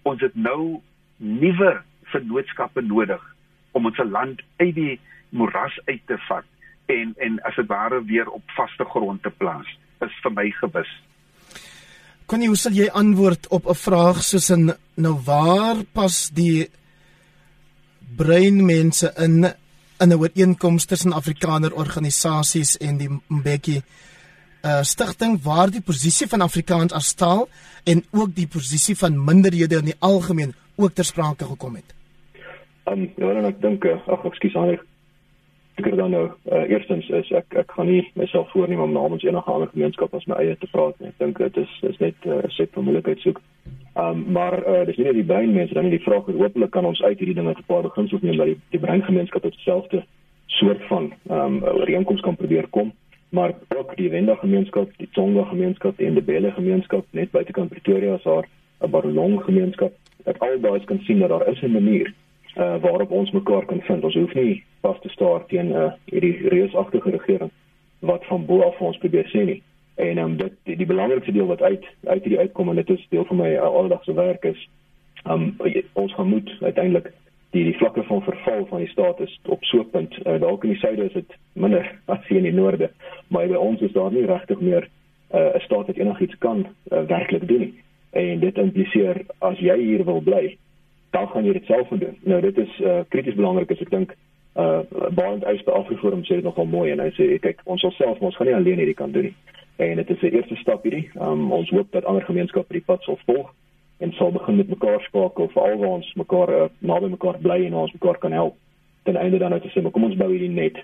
ons 0.03 0.21
het 0.21 0.35
nou 0.35 0.81
nuwe 1.19 1.83
vennootskappe 2.13 2.83
nodig 2.83 3.23
om 3.73 3.87
ons 3.87 4.01
land 4.11 4.41
uit 4.57 4.75
die 4.75 5.01
moeras 5.31 5.77
uit 5.87 6.03
te 6.07 6.17
vat 6.29 6.47
en 6.89 7.13
en 7.21 7.37
as 7.45 7.57
dit 7.61 7.69
ware 7.69 8.01
weer 8.09 8.31
op 8.33 8.57
vaste 8.57 8.85
grond 8.85 9.23
te 9.23 9.31
plaas. 9.31 9.69
Is 10.01 10.15
vir 10.23 10.33
my 10.33 10.47
gewis. 10.61 10.91
Kon 12.29 12.43
jy 12.43 12.49
hoe 12.49 12.61
sal 12.61 12.77
jy 12.77 12.89
antwoord 12.93 13.49
op 13.49 13.69
'n 13.69 13.75
vraag 13.75 14.23
soos 14.23 14.51
in 14.51 14.73
nou 14.97 15.15
waar 15.25 15.85
pas 15.93 16.31
die 16.31 16.69
breinmense 18.17 19.13
in 19.17 19.45
in 20.01 20.13
'n 20.13 20.21
ooreenkoms 20.21 20.85
tussen 20.85 21.13
Afrikaner 21.13 21.75
organisasies 21.75 22.77
en 22.77 22.99
die 22.99 23.11
Mbeki 23.29 23.83
uh 24.65 24.83
stigting 24.83 25.43
waar 25.43 25.71
die 25.71 25.81
posisie 25.81 26.27
van 26.27 26.41
Afrikaans 26.41 26.93
as 26.93 27.13
taal 27.15 27.49
en 27.85 28.05
ook 28.11 28.35
die 28.35 28.47
posisie 28.47 28.97
van 28.97 29.25
minderhede 29.25 29.77
in 29.77 29.85
die 29.85 29.99
algemeen 29.99 30.55
ook 30.79 30.93
ter 30.93 31.05
sprake 31.05 31.45
gekom 31.45 31.75
het. 31.75 31.95
Um 32.91 33.11
ja, 33.17 33.33
en 33.35 33.49
ek 33.51 33.61
dink 33.61 33.85
ag 33.85 34.25
ekskuus 34.25 34.57
aan 34.57 34.77
ek 35.79 35.97
dan 35.97 36.11
nou 36.11 36.25
uh, 36.27 36.65
eerstens 36.71 37.07
is 37.09 37.31
ek 37.31 37.55
ek 37.55 37.71
gaan 37.77 37.87
nie 37.87 38.03
myself 38.19 38.51
voorneem 38.51 38.81
om 38.83 38.93
namens 38.93 39.23
enige 39.23 39.51
ander 39.51 39.71
gemeenskap 39.71 40.15
as 40.15 40.27
my 40.27 40.39
eie 40.43 40.57
te 40.59 40.71
praat 40.73 40.99
nie. 40.99 41.13
Ek 41.13 41.19
dink 41.23 41.39
dit 41.39 41.57
is 41.63 41.75
is 41.91 41.99
net 42.03 42.15
'n 42.25 42.39
uh, 42.39 42.51
set 42.57 42.73
van 42.75 42.85
moeilikheid 42.85 43.21
soek. 43.23 43.41
Um 43.95 44.25
maar 44.33 44.59
uh, 44.59 44.85
dis 44.87 44.97
nie 44.97 45.07
net 45.07 45.21
die 45.21 45.31
breinmense 45.33 45.75
dan 45.75 45.87
nie 45.87 45.99
die 45.99 46.07
vraag 46.07 46.29
is 46.29 46.41
hopelik 46.41 46.71
kan 46.71 46.85
ons 46.85 47.03
uit 47.03 47.19
hierdie 47.19 47.35
dinge 47.35 47.55
'n 47.55 47.67
paar 47.67 47.83
beginsels 47.83 48.23
neem 48.23 48.37
dat 48.37 48.47
die 48.47 48.59
die 48.71 48.85
breingemeenskap 48.87 49.43
tot 49.43 49.55
dieselfde 49.55 50.05
soort 50.47 50.83
van 50.89 51.13
um 51.29 51.63
ooreenkomste 51.63 52.27
kan 52.27 52.37
probeer 52.37 52.67
kom 52.71 52.93
maar 53.29 53.53
ook 53.77 53.97
die 53.97 54.11
Wenda 54.11 54.35
gemeenskap, 54.35 54.91
die 54.97 55.09
Tsonga 55.11 55.45
gemeenskap 55.45 55.99
en 55.99 56.15
die 56.15 56.23
Bele 56.23 56.51
gemeenskap 56.51 57.05
net 57.11 57.31
buitekant 57.31 57.69
Pretoria 57.69 58.15
is 58.15 58.23
daar 58.23 58.49
'n 58.81 58.91
Barolong 58.91 59.43
gemeenskap. 59.45 59.93
Dat 60.29 60.39
al 60.45 60.61
daai 60.61 60.85
kan 60.85 61.01
sien 61.07 61.23
dat 61.25 61.33
daar 61.33 61.49
is 61.49 61.63
'n 61.63 61.73
manier 61.73 62.13
uh, 62.57 62.77
waarop 62.81 63.11
ons 63.11 63.31
mekaar 63.31 63.65
kan 63.65 63.81
vind. 63.81 64.05
Ons 64.05 64.15
hoef 64.15 64.35
nie 64.35 64.65
vas 64.81 65.01
te 65.01 65.09
staar 65.09 65.47
teen 65.47 65.71
uh, 65.71 65.93
hierdie 66.05 66.49
reusagtige 66.49 67.11
regering 67.11 67.51
wat 67.99 68.25
van 68.27 68.45
bo 68.47 68.61
af 68.63 68.81
ons 68.81 68.99
probeer 68.99 69.31
sê 69.33 69.45
nie. 69.45 69.63
En 69.95 70.19
um, 70.19 70.37
dit 70.37 70.53
die, 70.63 70.77
die 70.77 70.87
belangrikste 70.87 71.33
deel 71.33 71.47
wat 71.47 71.63
uit 71.63 71.85
uit 72.05 72.23
hierdie 72.23 72.39
uitkom 72.39 72.69
en 72.69 72.77
dit 72.81 72.91
is 72.91 73.07
deel 73.09 73.25
van 73.25 73.37
my 73.37 73.55
uh, 73.55 73.63
alledagse 73.63 74.13
werk 74.13 74.45
is 74.45 74.69
um, 75.25 75.57
ons 75.93 76.15
gemoed 76.15 76.53
uiteindelik 76.61 77.13
die 77.57 77.65
die 77.65 77.77
vlakke 77.81 78.03
van 78.03 78.23
verval 78.23 78.67
van 78.67 78.85
die 78.85 78.93
staat 78.93 79.21
is 79.21 79.41
op 79.45 79.65
so 79.65 79.81
'n 79.81 79.91
punt. 79.91 80.19
Uh, 80.27 80.41
dalk 80.41 80.65
in 80.65 80.71
die 80.71 80.79
suide 80.79 81.05
is 81.05 81.13
dit 81.13 81.37
minder 81.53 81.99
as 82.13 82.27
hier 82.29 82.39
in 82.39 82.51
die 82.51 82.55
noorde, 82.61 82.91
maar 83.29 83.49
by 83.49 83.55
ons 83.55 83.81
is 83.81 83.93
daar 83.93 84.13
nie 84.13 84.27
regtig 84.27 84.61
meer 84.61 84.89
'n 85.33 85.37
uh, 85.37 85.61
staat 85.61 85.87
wat 85.87 85.97
enigiets 85.97 86.39
kan 86.39 86.67
uh, 86.93 87.03
werklik 87.07 87.49
doen 87.49 87.59
nie. 87.59 87.75
En 88.11 88.41
dit 88.41 88.59
impliseer 88.59 89.25
as 89.39 89.59
jy 89.59 89.77
hier 89.79 90.05
wil 90.05 90.21
bly, 90.21 90.57
dan 91.11 91.29
gaan 91.29 91.45
jy 91.45 91.53
dit 91.53 91.65
self 91.65 91.91
moet 91.91 92.01
doen. 92.01 92.17
Nou 92.23 92.41
dit 92.41 92.59
is 92.59 92.81
uh, 92.81 93.01
krities 93.09 93.35
belangrik 93.35 93.71
as 93.71 93.85
ek 93.85 93.91
dink 93.91 94.17
uh 94.59 94.81
Barend 95.15 95.45
uit 95.45 95.65
by 95.65 95.73
Afriforum 95.73 96.25
sê 96.27 96.41
dit 96.41 96.45
nogal 96.45 96.67
mooi 96.67 96.91
en 96.91 97.01
hy 97.01 97.11
sê 97.15 97.29
kyk 97.43 97.61
ons 97.65 97.85
self 97.97 98.19
ons 98.19 98.37
gaan 98.37 98.49
nie 98.49 98.57
alleen 98.57 98.81
hierdie 98.83 98.99
kan 98.99 99.13
doen 99.15 99.29
nie. 99.31 99.37
En 99.79 99.97
dit 99.97 100.11
is 100.11 100.23
'n 100.23 100.35
eerste 100.35 100.57
stap 100.57 100.83
hierdie. 100.83 101.11
Um, 101.21 101.53
ons 101.53 101.71
hoop 101.71 101.93
dat 101.93 102.05
ander 102.05 102.25
gemeenskappe 102.25 102.73
die 102.73 102.83
pad 102.87 103.03
sal 103.03 103.19
volg 103.27 103.55
en 103.99 104.13
sal 104.13 104.33
begin 104.33 104.57
met 104.57 104.69
mekaar 104.69 105.01
skakel 105.01 105.49
vir 105.49 105.63
al 105.63 105.79
waar 105.79 105.95
ons 105.99 106.15
mekaar 106.15 106.51
uh, 106.51 106.69
naby 106.79 107.09
mekaar 107.09 107.39
bly 107.39 107.65
en 107.67 107.75
ons 107.75 107.93
mekaar 107.93 108.19
kan 108.19 108.33
help. 108.33 108.57
Ten 109.03 109.17
einde 109.17 109.39
dan 109.39 109.51
nou 109.51 109.61
te 109.61 109.69
sê 109.69 109.83
maar 109.83 109.91
kom 109.91 110.05
ons 110.05 110.17
bou 110.17 110.31
hierdie 110.31 110.51
net 110.51 110.77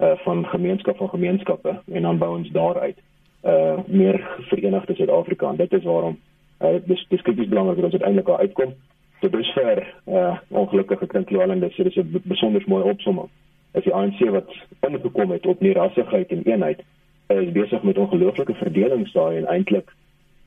uh 0.00 0.16
van 0.24 0.46
gemeenskap 0.46 0.96
van 0.96 1.08
gemeenskappe 1.08 1.80
en 1.92 2.02
dan 2.02 2.18
bou 2.18 2.36
ons 2.38 2.50
daaruit 2.50 2.96
uh 3.44 3.76
meer 3.86 4.20
verenigde 4.48 4.94
Suid-Afrika. 4.94 5.52
Dit 5.52 5.72
is 5.72 5.84
waarom 5.84 6.18
uh 6.60 6.78
dis 6.86 7.06
dis 7.08 7.22
krities 7.22 7.48
belangrik 7.48 7.76
dat 7.76 7.84
ons 7.84 7.92
uiteindelik 7.92 8.26
daar 8.26 8.38
uitkom 8.38 8.74
tot 9.20 9.32
dusver 9.32 9.94
uh 10.06 10.38
ongelukkige 10.48 11.06
klinkloeling 11.06 11.60
dis 11.60 11.76
dis 11.76 11.96
'n 11.96 12.22
besonder 12.24 12.62
mooi 12.66 12.82
opsomming. 12.82 13.28
As 13.74 13.84
die 13.84 13.94
ANC 13.94 14.18
wat 14.30 14.50
ingekom 14.80 15.30
het 15.30 15.46
op 15.46 15.60
nie 15.60 15.72
rassigheid 15.72 16.30
en 16.30 16.42
eenheid 16.42 16.80
is 17.26 17.52
besig 17.52 17.82
met 17.82 17.98
ongelooflike 17.98 18.54
verdelings 18.54 19.12
daai 19.12 19.36
en 19.36 19.46
eintlik 19.46 19.92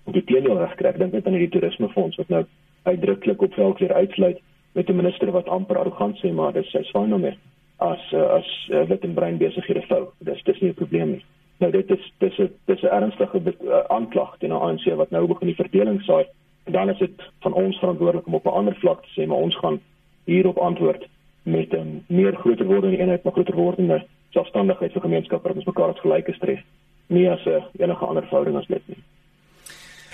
die 0.05 0.23
teenoor 0.23 0.57
reg 0.57 0.75
kry. 0.75 0.89
Ek 0.89 0.97
dink 0.97 1.13
net 1.13 1.27
aan 1.27 1.37
die 1.37 1.49
toerismefonds 1.49 2.17
wat 2.17 2.29
nou 2.29 2.45
uitdruklik 2.83 3.41
op 3.41 3.53
velk 3.53 3.79
weer 3.79 3.93
uitsluit 3.93 4.39
met 4.73 4.89
'n 4.89 4.95
minister 4.95 5.31
wat 5.31 5.47
amper 5.47 5.77
arrogant 5.77 6.17
sê 6.17 6.31
maar 6.33 6.53
dis 6.53 6.71
sy 6.71 6.83
swaan 6.83 7.09
nou 7.09 7.19
meer 7.19 7.37
as 7.77 8.11
uh, 8.13 8.21
as 8.37 8.49
uh, 8.69 8.83
wit 8.89 9.03
en 9.03 9.13
bruin 9.13 9.37
besighede 9.37 9.81
vou. 9.87 10.07
Dis 10.19 10.43
dis 10.43 10.59
nie 10.59 10.69
'n 10.69 10.73
probleem 10.73 11.09
nie. 11.11 11.23
Nou 11.61 11.71
dit 11.71 11.89
is 11.89 12.11
dis 12.17 12.37
dis 12.65 12.81
'n 12.81 12.93
ernstige 12.99 13.41
uh, 13.45 13.83
aanklag 13.87 14.37
teen 14.37 14.49
die 14.49 14.57
ANC 14.57 14.85
wat 14.97 15.11
nou 15.11 15.27
begin 15.27 15.47
die 15.47 15.61
verdeling 15.63 16.01
saai 16.01 16.25
En 16.63 16.71
dan 16.71 16.89
is 16.89 16.97
dit 16.97 17.21
van 17.39 17.53
ons 17.53 17.77
verantwoordelik 17.77 18.27
om 18.27 18.33
op 18.33 18.45
'n 18.45 18.57
ander 18.59 18.75
vlak 18.75 19.01
te 19.01 19.21
sê 19.21 19.27
maar 19.27 19.37
ons 19.37 19.57
gaan 19.57 19.81
hierop 20.23 20.57
antwoord 20.57 21.07
met 21.43 21.73
'n 21.73 22.03
meer 22.07 22.35
groter 22.35 22.65
wordende 22.65 22.97
eenheid, 22.97 23.23
maar 23.23 23.33
groter 23.33 23.55
wordende 23.55 24.05
selfstandigheid 24.29 24.91
vir 24.91 25.01
gemeenskappe 25.01 25.47
wat 25.47 25.57
ons 25.57 25.65
mekaar 25.65 25.89
as 25.89 25.99
gelyke 25.99 26.33
stres, 26.33 26.59
nie 27.07 27.29
as 27.29 27.45
'n 27.45 27.63
enige 27.77 28.05
ander 28.05 28.23
verhouding 28.23 28.57
as 28.57 28.67
dit 28.67 28.81
nie. 28.85 28.97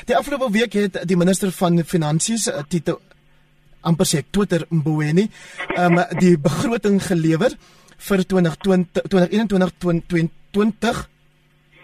Die 0.06 0.18
afgelope 0.18 0.52
week 0.52 0.74
het 0.74 1.08
die 1.08 1.18
minister 1.18 1.52
van 1.52 1.84
finansies 1.84 2.48
eh, 2.48 2.64
Tito 2.68 3.00
amper 3.82 4.06
sê 4.06 4.22
Twitter 4.30 4.66
Mboweni 4.70 5.30
um, 5.78 5.96
die 6.20 6.38
begroting 6.40 7.04
gelewer 7.04 7.52
vir 7.98 8.26
2020 8.26 9.02
2021 9.02 9.72
2020 9.78 11.10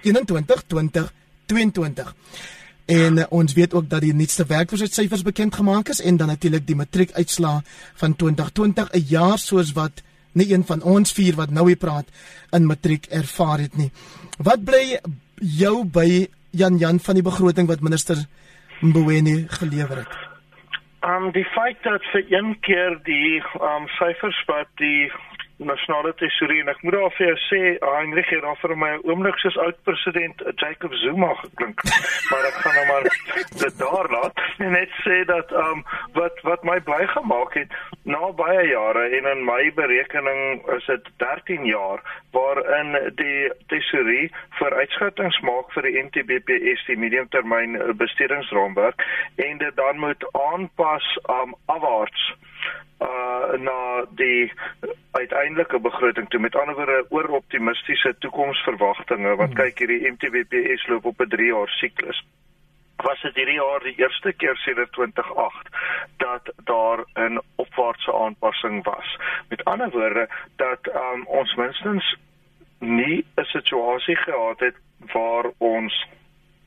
21 0.04 0.64
2022 0.68 2.16
En 2.86 3.18
uh, 3.18 3.24
ons 3.30 3.54
weet 3.54 3.74
ook 3.74 3.89
dat 3.89 4.01
die 4.01 4.14
nuutste 4.14 4.45
werkloosheidssyfers 4.45 5.24
bekend 5.24 5.56
gemaak 5.56 5.88
is 5.88 6.01
en 6.01 6.18
dan 6.18 6.28
natuurlik 6.28 6.68
die 6.68 6.76
matriekuitslae 6.76 7.62
van 7.95 8.16
2020, 8.16 8.91
'n 8.91 9.06
jaar 9.08 9.38
soos 9.38 9.72
wat 9.72 10.04
nie 10.32 10.54
een 10.54 10.66
van 10.66 10.82
ons 10.82 11.14
vier 11.14 11.36
wat 11.36 11.49
nou 11.49 11.68
hier 11.68 11.78
praat 11.78 12.08
in 12.51 12.66
matriek 12.66 13.06
ervaar 13.06 13.60
het 13.60 13.78
nie. 13.78 13.91
Wat 14.38 14.64
bly 14.64 14.99
jou 15.36 15.86
by 15.86 16.28
Jan 16.49 16.78
Jan 16.78 16.99
van 16.99 17.14
die 17.14 17.24
begroting 17.24 17.68
wat 17.68 17.82
minister 17.82 18.18
Mboweni 18.82 19.45
gelewer 19.47 19.97
het? 19.97 20.14
Um 21.01 21.32
die 21.32 21.45
feit 21.45 21.78
dat 21.84 22.04
vir 22.12 22.24
een 22.30 22.60
keer 22.60 22.99
die 23.04 23.43
um 23.62 23.88
syfers 23.88 24.43
wat 24.45 24.68
die 24.76 25.12
nasionale 25.66 26.14
tesourier 26.20 26.64
en 26.64 26.72
ek 26.74 26.82
moet 26.84 26.95
daar 26.97 27.14
vir 27.18 27.28
jou 27.28 27.38
sê 27.47 27.61
Heinrich 27.84 28.30
het 28.34 28.43
daar 28.45 28.59
vir 28.61 28.76
my 28.84 28.91
oomblik 29.03 29.39
soos 29.41 29.57
oud 29.66 29.80
president 29.88 30.43
Jacob 30.61 30.93
Zuma 31.03 31.34
geklink. 31.41 31.84
Maar 32.32 32.47
ek 32.49 32.59
gaan 32.64 32.76
nou 32.80 32.86
maar 32.88 33.07
dit 33.64 33.78
daar 33.80 34.07
laat. 34.09 34.39
En 34.57 34.72
net 34.72 34.93
sê 35.05 35.24
dat 35.30 35.51
um 35.64 35.84
wat 36.18 36.39
wat 36.47 36.64
my 36.64 36.80
bly 36.88 37.07
gemaak 37.14 37.57
het 37.59 37.74
na 38.03 38.32
baie 38.39 38.68
jare 38.68 39.03
en 39.18 39.30
in 39.32 39.43
my 39.45 39.72
berekening 39.76 40.64
is 40.78 40.86
dit 40.86 41.09
13 41.24 41.66
jaar 41.66 42.01
waarin 42.36 42.95
die 43.20 43.51
tesourier 43.72 44.32
vir 44.59 44.78
uitskattings 44.82 45.39
maak 45.47 45.72
vir 45.76 45.88
die 45.88 46.03
NTBPS 46.03 46.86
die 46.89 46.99
mediumtermyn 46.99 47.78
bestedingsraamwerk 47.99 49.05
en 49.36 49.61
dit 49.61 49.76
dan 49.76 49.99
moet 49.99 50.26
aanpas 50.47 51.07
um 51.39 51.55
afwaarts 51.66 52.34
na 53.57 54.05
die 54.09 54.51
uiteindelike 55.11 55.79
begroting 55.79 56.29
toe. 56.29 56.39
Met 56.39 56.55
ander 56.55 56.75
woorde 56.75 57.05
oor 57.09 57.27
optimistiese 57.27 58.15
toekomsverwagtinge 58.19 59.35
want 59.35 59.53
hmm. 59.53 59.61
kyk 59.61 59.83
hierdie 59.83 60.11
MTBPS 60.11 60.87
loop 60.87 61.05
op 61.05 61.21
'n 61.21 61.29
3 61.29 61.51
jaar 61.51 61.69
siklus. 61.69 62.23
Was 63.03 63.21
dit 63.21 63.35
hierdie 63.35 63.59
jaar 63.59 63.83
die 63.83 63.95
eerste 63.97 64.33
keer 64.33 64.55
sedert 64.55 64.91
2008 64.91 65.67
dat 66.17 66.53
daar 66.63 67.05
'n 67.15 67.41
opwaartse 67.55 68.13
aanpassing 68.13 68.83
was? 68.83 69.17
Met 69.49 69.63
ander 69.63 69.89
woorde 69.89 70.29
dat 70.55 70.79
um, 70.87 71.25
ons 71.27 71.55
minstens 71.55 72.15
nie 72.79 73.25
'n 73.35 73.43
situasie 73.43 74.15
gehad 74.15 74.59
het 74.59 74.75
waar 75.13 75.45
ons 75.57 76.07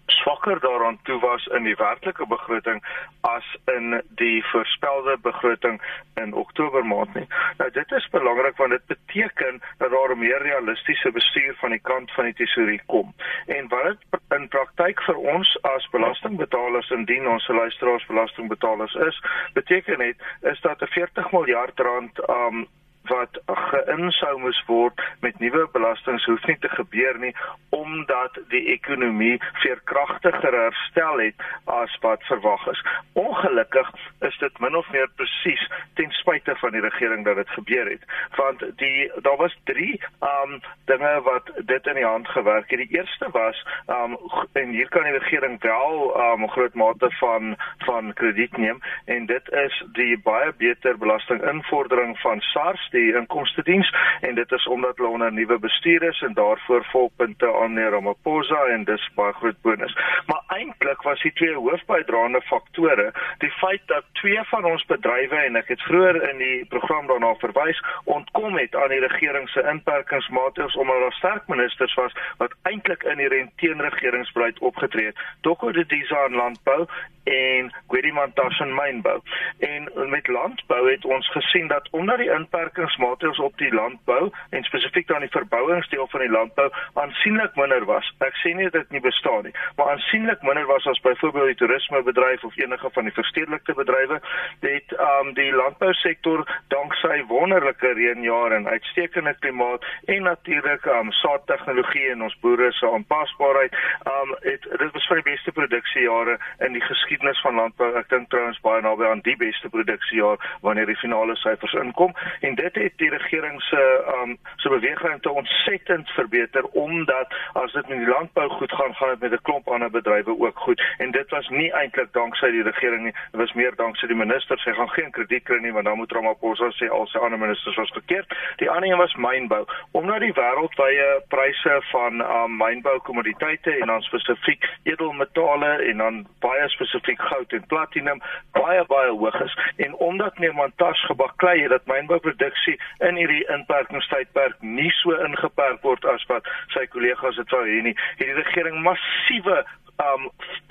swakker 0.07 0.61
daaraan 0.61 0.99
toe 1.03 1.21
was 1.21 1.47
in 1.47 1.63
die 1.63 1.75
werklike 1.75 2.27
begroting 2.27 2.83
as 3.21 3.57
in 3.65 4.03
die 4.09 4.45
voorspelde 4.45 5.17
begroting 5.23 5.81
in 6.15 6.35
Oktober 6.35 6.87
maand 6.87 7.15
nie. 7.15 7.27
Nou 7.59 7.71
dit 7.71 7.93
is 7.93 8.09
belangrik 8.11 8.57
want 8.57 8.71
dit 8.71 8.87
beteken 8.87 9.61
dat 9.79 9.91
daar 9.91 10.15
'n 10.15 10.19
meer 10.19 10.43
realistiese 10.43 11.11
bestuur 11.11 11.55
van 11.55 11.71
die 11.71 11.83
kant 11.83 12.13
van 12.13 12.25
die 12.25 12.35
tesourier 12.35 12.83
kom. 12.87 13.15
En 13.47 13.69
wat 13.69 13.85
dit 13.85 14.21
in 14.39 14.49
praktyk 14.49 15.03
vir 15.03 15.17
ons 15.17 15.59
as 15.63 15.89
belastingbetalers 15.91 16.91
indien 16.91 17.29
ons 17.29 17.49
luisteraars 17.49 18.07
belastingbetalers 18.07 18.95
is, 18.95 19.23
beteken 19.53 19.99
dit 19.99 20.17
is 20.41 20.61
dat 20.61 20.83
'n 20.83 20.87
40 20.87 21.33
miljard 21.33 21.81
rand 21.81 22.29
um 22.29 22.67
wat 23.09 23.41
geinsou 23.47 24.39
moes 24.39 24.63
word 24.67 25.01
met 25.21 25.39
nuwe 25.39 25.67
belastings 25.73 26.25
hoef 26.25 26.45
nie 26.47 26.59
te 26.61 26.69
gebeur 26.69 27.19
nie 27.23 27.33
omdat 27.77 28.39
die 28.53 28.65
ekonomie 28.73 29.37
veerkragtiger 29.63 30.55
herstel 30.57 31.21
het 31.21 31.47
as 31.65 31.93
wat 32.01 32.23
verwag 32.31 32.67
is. 32.73 32.83
Ongelukkig 33.13 33.91
is 34.29 34.39
dit 34.39 34.61
min 34.65 34.77
of 34.77 34.89
meer 34.95 35.09
presies 35.17 35.63
ten 35.99 36.11
spyte 36.21 36.55
van 36.63 36.77
die 36.77 36.85
regering 36.85 37.25
dat 37.25 37.37
dit 37.37 37.51
gebeur 37.59 37.91
het. 37.91 38.05
Want 38.37 38.65
die 38.83 39.11
daar 39.27 39.37
was 39.37 39.57
3 39.65 40.01
um 40.31 40.61
dinge 40.85 41.13
wat 41.27 41.51
dit 41.73 41.87
in 41.87 42.01
die 42.01 42.07
hand 42.07 42.29
gewerk 42.29 42.71
het. 42.71 42.79
Die 42.79 42.99
eerste 42.99 43.29
was 43.33 43.65
um 43.87 44.17
en 44.53 44.71
hier 44.71 44.89
kan 44.89 45.03
die 45.09 45.19
regering 45.19 45.61
wel 45.63 46.15
um 46.31 46.49
groot 46.49 46.75
mate 46.75 47.11
van 47.21 47.57
van 47.85 48.13
krediet 48.13 48.57
neem 48.57 48.81
en 49.05 49.27
dit 49.27 49.53
is 49.53 49.85
die 49.93 50.19
baie 50.19 50.53
beter 50.57 50.99
belastinginvordering 50.99 52.19
van 52.19 52.41
SARS 52.41 52.89
die 52.97 53.15
inkomste 53.21 53.63
diens 53.69 53.93
en 54.21 54.35
dit 54.39 54.53
is 54.53 54.67
omdat 54.73 54.97
hulle 54.97 55.13
onder 55.17 55.33
nuwe 55.33 55.59
bestuur 55.59 56.03
is 56.09 56.23
en 56.27 56.35
daarvoor 56.39 56.85
volpunte 56.93 57.53
aan 57.63 57.77
neer 57.79 57.91
Ramaphosa 57.95 58.61
en 58.75 58.85
dis 58.89 59.09
baie 59.15 59.33
groot 59.41 59.61
bonus. 59.63 59.95
Maar 60.27 60.43
eintlik 60.59 61.03
was 61.03 61.23
die 61.23 61.33
twee 61.33 61.55
hoofbydraende 61.55 62.41
faktore 62.51 63.13
die 63.45 63.53
feit 63.61 63.83
dat 63.93 64.05
twee 64.21 64.43
van 64.53 64.65
ons 64.65 64.85
bedrywe 64.91 65.43
en 65.49 65.61
ek 65.61 65.73
het 65.75 65.83
vroeër 65.89 66.21
in 66.31 66.41
die 66.43 66.65
program 66.73 67.11
daarna 67.11 67.35
verwys 67.43 67.83
ontkom 68.05 68.59
het 68.61 68.77
aan 68.77 68.95
die 68.95 69.03
regering 69.05 69.49
se 69.53 69.65
inperkingsmaatreëls 69.75 70.77
omdat 70.77 71.03
daar 71.07 71.19
sterk 71.21 71.49
ministers 71.53 71.95
was 72.01 72.17
wat 72.43 72.57
eintlik 72.71 73.03
in 73.03 73.21
die 73.23 73.45
teenregeringsbeleid 73.57 74.59
opgetree 74.59 75.13
het. 75.13 75.21
Doko 75.41 75.73
de 75.73 75.87
Disa 75.87 76.25
aan 76.25 76.35
landbou 76.35 76.87
en 77.27 77.73
Guedimantas 77.89 78.59
en 78.59 78.75
mynbou. 78.75 79.21
En 79.59 80.11
met 80.11 80.27
landbou 80.27 80.91
het 80.91 81.05
ons 81.05 81.31
gesien 81.31 81.69
dat 81.69 81.89
omdat 81.91 82.19
die 82.19 82.31
inperking 82.31 82.86
belastingmaatreëls 82.87 83.39
op 83.39 83.57
die 83.59 83.73
landbou 83.75 84.31
en 84.51 84.63
spesifiek 84.65 85.07
dan 85.07 85.21
die 85.21 85.31
verbouingsdeel 85.31 86.07
van 86.09 86.21
die 86.21 86.31
landbou 86.31 86.71
aansienlik 86.95 87.55
minder 87.55 87.85
was. 87.85 88.07
Ek 88.19 88.37
sê 88.43 88.55
nie 88.55 88.71
dit 88.71 88.91
nie 88.91 89.01
bestaan 89.01 89.45
nie, 89.45 89.55
maar 89.77 89.91
aansienlik 89.95 90.43
minder 90.43 90.67
was 90.67 90.87
as 90.87 91.01
byvoorbeeld 91.01 91.47
die 91.47 91.61
toerismebedryf 91.63 92.45
of 92.45 92.57
enige 92.57 92.91
van 92.91 93.05
die 93.05 93.13
verstedelikte 93.13 93.75
bedrywe. 93.75 94.21
Dit 94.61 94.93
um 94.93 95.35
die 95.35 95.53
landbousektor 95.53 96.47
danksy 96.69 97.25
wonderlike 97.29 97.93
reënjare 97.99 98.55
en 98.55 98.69
uitstekende 98.69 99.35
klimaat 99.41 99.85
en 100.07 100.23
natuurlik 100.23 100.85
um 100.85 101.13
saadtegnologie 101.13 102.11
en 102.11 102.23
ons 102.23 102.39
boere 102.41 102.73
se 102.73 102.91
aanpasbaarheid 102.91 103.75
um 104.13 104.35
het 104.41 104.63
dit 104.63 104.93
was 104.93 105.07
van 105.07 105.23
die 105.23 105.31
beste 105.33 105.53
produksiejare 105.53 106.39
in 106.67 106.73
die 106.73 106.85
geskiedenis 106.85 107.41
van 107.41 107.55
landbou. 107.55 107.93
Ek 107.99 108.09
dink 108.11 108.31
trouens 108.31 108.61
baie 108.61 108.83
naby 108.83 109.11
aan 109.11 109.25
die 109.27 109.37
beste 109.37 109.69
produksiejaar 109.69 110.39
wanneer 110.63 110.87
die 110.87 111.01
finale 111.01 111.37
syfers 111.37 111.75
inkom 111.81 112.15
en 112.41 112.55
dit 112.55 112.66
het 112.75 112.93
die 112.97 113.11
regering 113.11 113.63
se 113.63 114.05
um 114.23 114.39
se 114.57 114.69
beweging 114.69 115.23
te 115.23 115.31
ontsettend 115.31 116.11
verbeter 116.11 116.65
omdat 116.65 117.35
as 117.53 117.73
dit 117.73 117.89
met 117.89 117.99
die 117.99 118.09
landbou 118.09 118.49
goed 118.49 118.73
gaan, 118.73 118.95
gaan 118.95 119.09
dit 119.09 119.21
met 119.21 119.33
'n 119.33 119.43
klomp 119.43 119.69
ander 119.69 119.91
bedrywe 119.91 120.39
ook 120.39 120.59
goed 120.59 120.83
en 120.99 121.11
dit 121.11 121.31
was 121.31 121.49
nie 121.49 121.73
eintlik 121.73 122.13
danksy 122.13 122.51
die 122.51 122.63
regering 122.63 123.03
nie, 123.03 123.15
dit 123.31 123.41
was 123.41 123.53
meer 123.53 123.75
danksy 123.77 124.07
die 124.07 124.17
ministers. 124.17 124.63
Sy 124.63 124.73
gaan 124.73 124.91
geen 124.91 125.11
krediet 125.11 125.45
kry 125.45 125.59
nie 125.61 125.73
want 125.73 125.85
dan 125.85 125.97
moet 125.97 126.13
Ramaphosa 126.13 126.71
sê 126.71 126.89
al 126.91 127.07
sy 127.07 127.19
ander 127.19 127.39
ministers 127.39 127.77
was 127.77 127.91
verkeerd. 127.91 128.37
Die 128.57 128.71
ander 128.71 128.91
een 128.91 128.99
was 128.99 129.15
mynbou. 129.15 129.65
Omdat 129.91 130.21
die 130.21 130.33
wêreldwye 130.33 131.23
pryse 131.29 131.81
van 131.93 132.21
um 132.21 132.57
mynbou 132.57 132.99
kommoditeite 132.99 133.79
en 133.79 133.87
dan 133.87 134.03
spesifiek 134.03 134.69
edelmetale 134.83 135.73
en 135.91 135.97
dan 135.97 136.27
baie 136.41 136.69
spesifiek 136.69 137.21
goud 137.21 137.53
en 137.53 137.67
platinum 137.67 138.21
baie 138.53 138.85
baie 138.85 139.11
hoog 139.11 139.41
is 139.41 139.59
en 139.77 139.95
omdat 139.95 140.39
Neermantas 140.39 141.05
gebaklei 141.05 141.63
het 141.63 141.71
dat 141.71 141.87
mynbouproduksie 141.87 142.56
produksie 142.57 142.79
in 142.99 143.17
hierdie 143.17 143.45
inperkingstydperk 143.53 144.61
nie 144.61 144.91
so 145.03 145.13
ingeperk 145.13 145.83
word 145.83 146.05
as 146.05 146.25
wat 146.29 146.45
sy 146.75 146.87
kollegas 146.87 147.37
dit 147.37 147.51
wou 147.51 147.65
hê 147.65 147.83
nie. 147.83 147.97
Het 148.19 148.27
die 148.27 148.41
regering 148.43 148.83
massiewe 148.83 149.65
um 149.97 150.31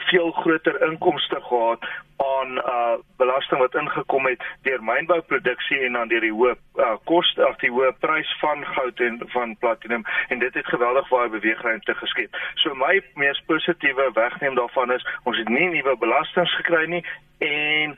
veel 0.09 0.31
groter 0.31 0.75
inkomste 0.85 1.39
gehad 1.41 1.85
aan 2.21 2.57
uh 2.57 2.97
belasting 3.17 3.59
wat 3.59 3.75
ingekom 3.75 4.25
het 4.25 4.43
deur 4.63 4.83
mynbouproduksie 4.83 5.79
en 5.85 5.93
dan 5.93 6.07
deur 6.07 6.21
die 6.21 6.33
hoë 6.33 6.53
uh, 6.53 6.93
koste 7.09 7.47
of 7.47 7.57
die 7.63 7.71
hoë 7.71 7.91
prys 7.99 8.29
van 8.39 8.65
goud 8.65 8.99
en 8.99 9.19
van 9.33 9.55
platinum 9.59 10.05
en 10.29 10.39
dit 10.39 10.53
het 10.53 10.65
geweldig 10.67 11.09
baie 11.09 11.29
beweegruimte 11.29 11.95
geskep. 11.95 12.37
So 12.61 12.75
my 12.75 13.01
mees 13.15 13.41
positiewe 13.49 14.11
wegneem 14.13 14.55
daarvan 14.55 14.93
is 14.93 15.07
ons 15.23 15.37
het 15.41 15.49
nie 15.49 15.69
nuwe 15.73 15.97
belastings 15.97 16.55
gekry 16.61 16.85
nie 16.85 17.03
en 17.39 17.94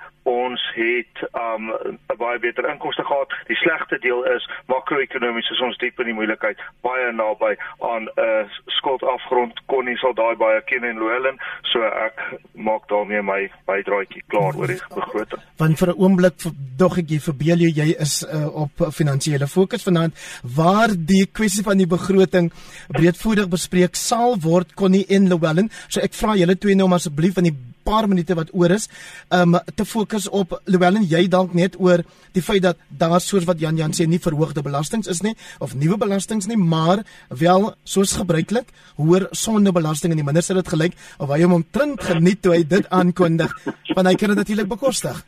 het 0.78 1.15
um 1.34 1.71
'n 1.73 2.17
baie 2.17 2.39
beter 2.39 2.69
inkomste 2.69 3.03
gehad. 3.03 3.30
Die 3.47 3.55
slegste 3.55 3.97
deel 3.99 4.23
is 4.36 4.49
makro-ekonomies 4.65 5.49
is 5.49 5.61
ons 5.61 5.78
diep 5.78 5.99
in 5.99 6.05
die 6.11 6.17
moeilikheid, 6.19 6.57
baie 6.82 7.11
naby 7.11 7.55
aan 7.80 8.03
'n 8.03 8.11
uh, 8.15 8.45
skuldafgrond. 8.65 9.61
Connie 9.65 9.97
sal 9.97 10.13
daai 10.13 10.36
baie 10.36 10.61
ken 10.61 10.84
en 10.84 10.97
Louwelen, 10.97 11.38
so 11.61 11.82
ek 11.82 12.17
maak 12.53 12.88
daarmee 12.88 13.21
my 13.21 13.51
bydraetjie 13.65 14.23
klaar 14.28 14.55
oor 14.55 14.67
die 14.67 14.82
begroting. 14.95 15.41
Want 15.57 15.80
vir 15.80 15.88
'n 15.88 15.99
oomblik 15.99 16.36
dog 16.78 16.97
ek 16.97 17.09
jy 17.09 17.19
verbeel 17.19 17.59
jy 17.65 17.71
jy 17.82 17.95
is 17.99 18.25
uh, 18.34 18.47
op 18.63 18.71
finansiële 18.91 19.47
fokus 19.47 19.84
vanaand 19.84 20.13
waar 20.55 20.89
die 20.95 21.25
kwessie 21.25 21.63
van 21.63 21.78
die 21.78 21.88
begroting 21.88 22.51
breedvoerig 22.88 23.49
bespreek 23.49 23.95
sal 23.95 24.38
word 24.39 24.73
Connie 24.73 25.05
en 25.09 25.28
Louwelen. 25.28 25.69
So 25.88 26.01
ek 26.01 26.13
vra 26.13 26.36
julle 26.36 26.57
twee 26.57 26.75
nou 26.75 26.91
asseblief 26.93 27.38
in 27.38 27.49
die 27.51 27.57
paar 27.88 28.07
minute 28.11 28.36
wat 28.36 28.51
oor 28.53 28.73
is, 28.75 28.89
um 29.32 29.55
te 29.75 29.86
fokus 29.88 30.28
op 30.30 30.57
Louwelen 30.68 31.05
jy 31.07 31.26
dalk 31.32 31.53
net 31.57 31.78
oor 31.80 32.03
die 32.36 32.43
feit 32.43 32.61
dat 32.65 32.78
daar 32.89 33.22
soos 33.24 33.47
wat 33.47 33.59
Jan 33.59 33.80
Jan 33.80 33.95
sê 33.95 34.07
nie 34.07 34.22
verhoogde 34.22 34.63
belastings 34.65 35.07
is 35.07 35.24
nie 35.26 35.34
of 35.63 35.76
nuwe 35.76 35.97
belastings 35.97 36.47
nie, 36.47 36.57
maar 36.57 37.03
wel 37.30 37.72
soos 37.84 38.18
gebruiklik 38.20 38.70
hoër 38.99 39.30
sondebelasting 39.32 40.13
en 40.13 40.22
die 40.22 40.28
minister 40.28 40.59
het 40.59 40.70
gelyk 40.72 40.97
of 41.18 41.32
hy 41.34 41.41
hom 41.45 41.57
omtrent 41.61 42.03
geniet 42.03 42.43
toe 42.43 42.57
hy 42.57 42.63
dit 42.68 42.89
aankondig, 42.93 43.53
want 43.95 44.07
hy 44.07 44.15
kan 44.15 44.34
dit 44.34 44.43
natuurlik 44.43 44.70
bekostig. 44.70 45.24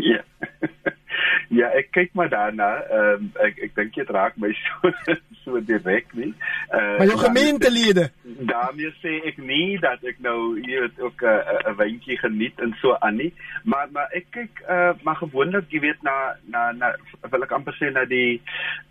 Ja. 0.00 0.22
Ja, 1.52 1.68
ek 1.76 1.90
kyk 1.92 2.14
maar 2.16 2.30
daarna. 2.32 2.68
Ehm 2.88 3.26
um, 3.26 3.30
ek 3.44 3.58
ek 3.66 3.74
dink 3.76 3.96
dit 3.98 4.10
raak 4.16 4.38
my 4.40 4.48
so 4.64 4.92
so 5.42 5.60
direk 5.60 6.08
nie. 6.16 6.30
Uh, 6.72 6.96
maar 6.96 7.10
jou 7.10 7.18
gemeentelede. 7.20 8.06
Daarmee 8.48 8.92
sê 9.02 9.18
ek 9.28 9.36
nie 9.36 9.76
dat 9.82 10.00
ek 10.08 10.22
nou 10.24 10.56
hier 10.64 10.88
ook 10.96 11.20
'n 11.20 11.28
uh, 11.28 11.72
'n 11.72 11.76
wyntjie 11.76 12.16
geniet 12.22 12.60
en 12.64 12.72
so 12.80 12.96
aan 13.00 13.20
nie, 13.20 13.32
maar 13.64 13.90
maar 13.92 14.08
ek 14.16 14.30
kyk 14.30 14.64
uh 14.64 14.96
maar 15.02 15.20
gewoonlik 15.20 15.68
jy 15.68 15.80
weet 15.80 16.00
na 16.02 16.16
na 16.48 16.72
na 16.72 16.94
wil 17.30 17.44
ek 17.44 17.52
amper 17.52 17.76
sê 17.76 17.92
na 17.92 18.04
die 18.08 18.40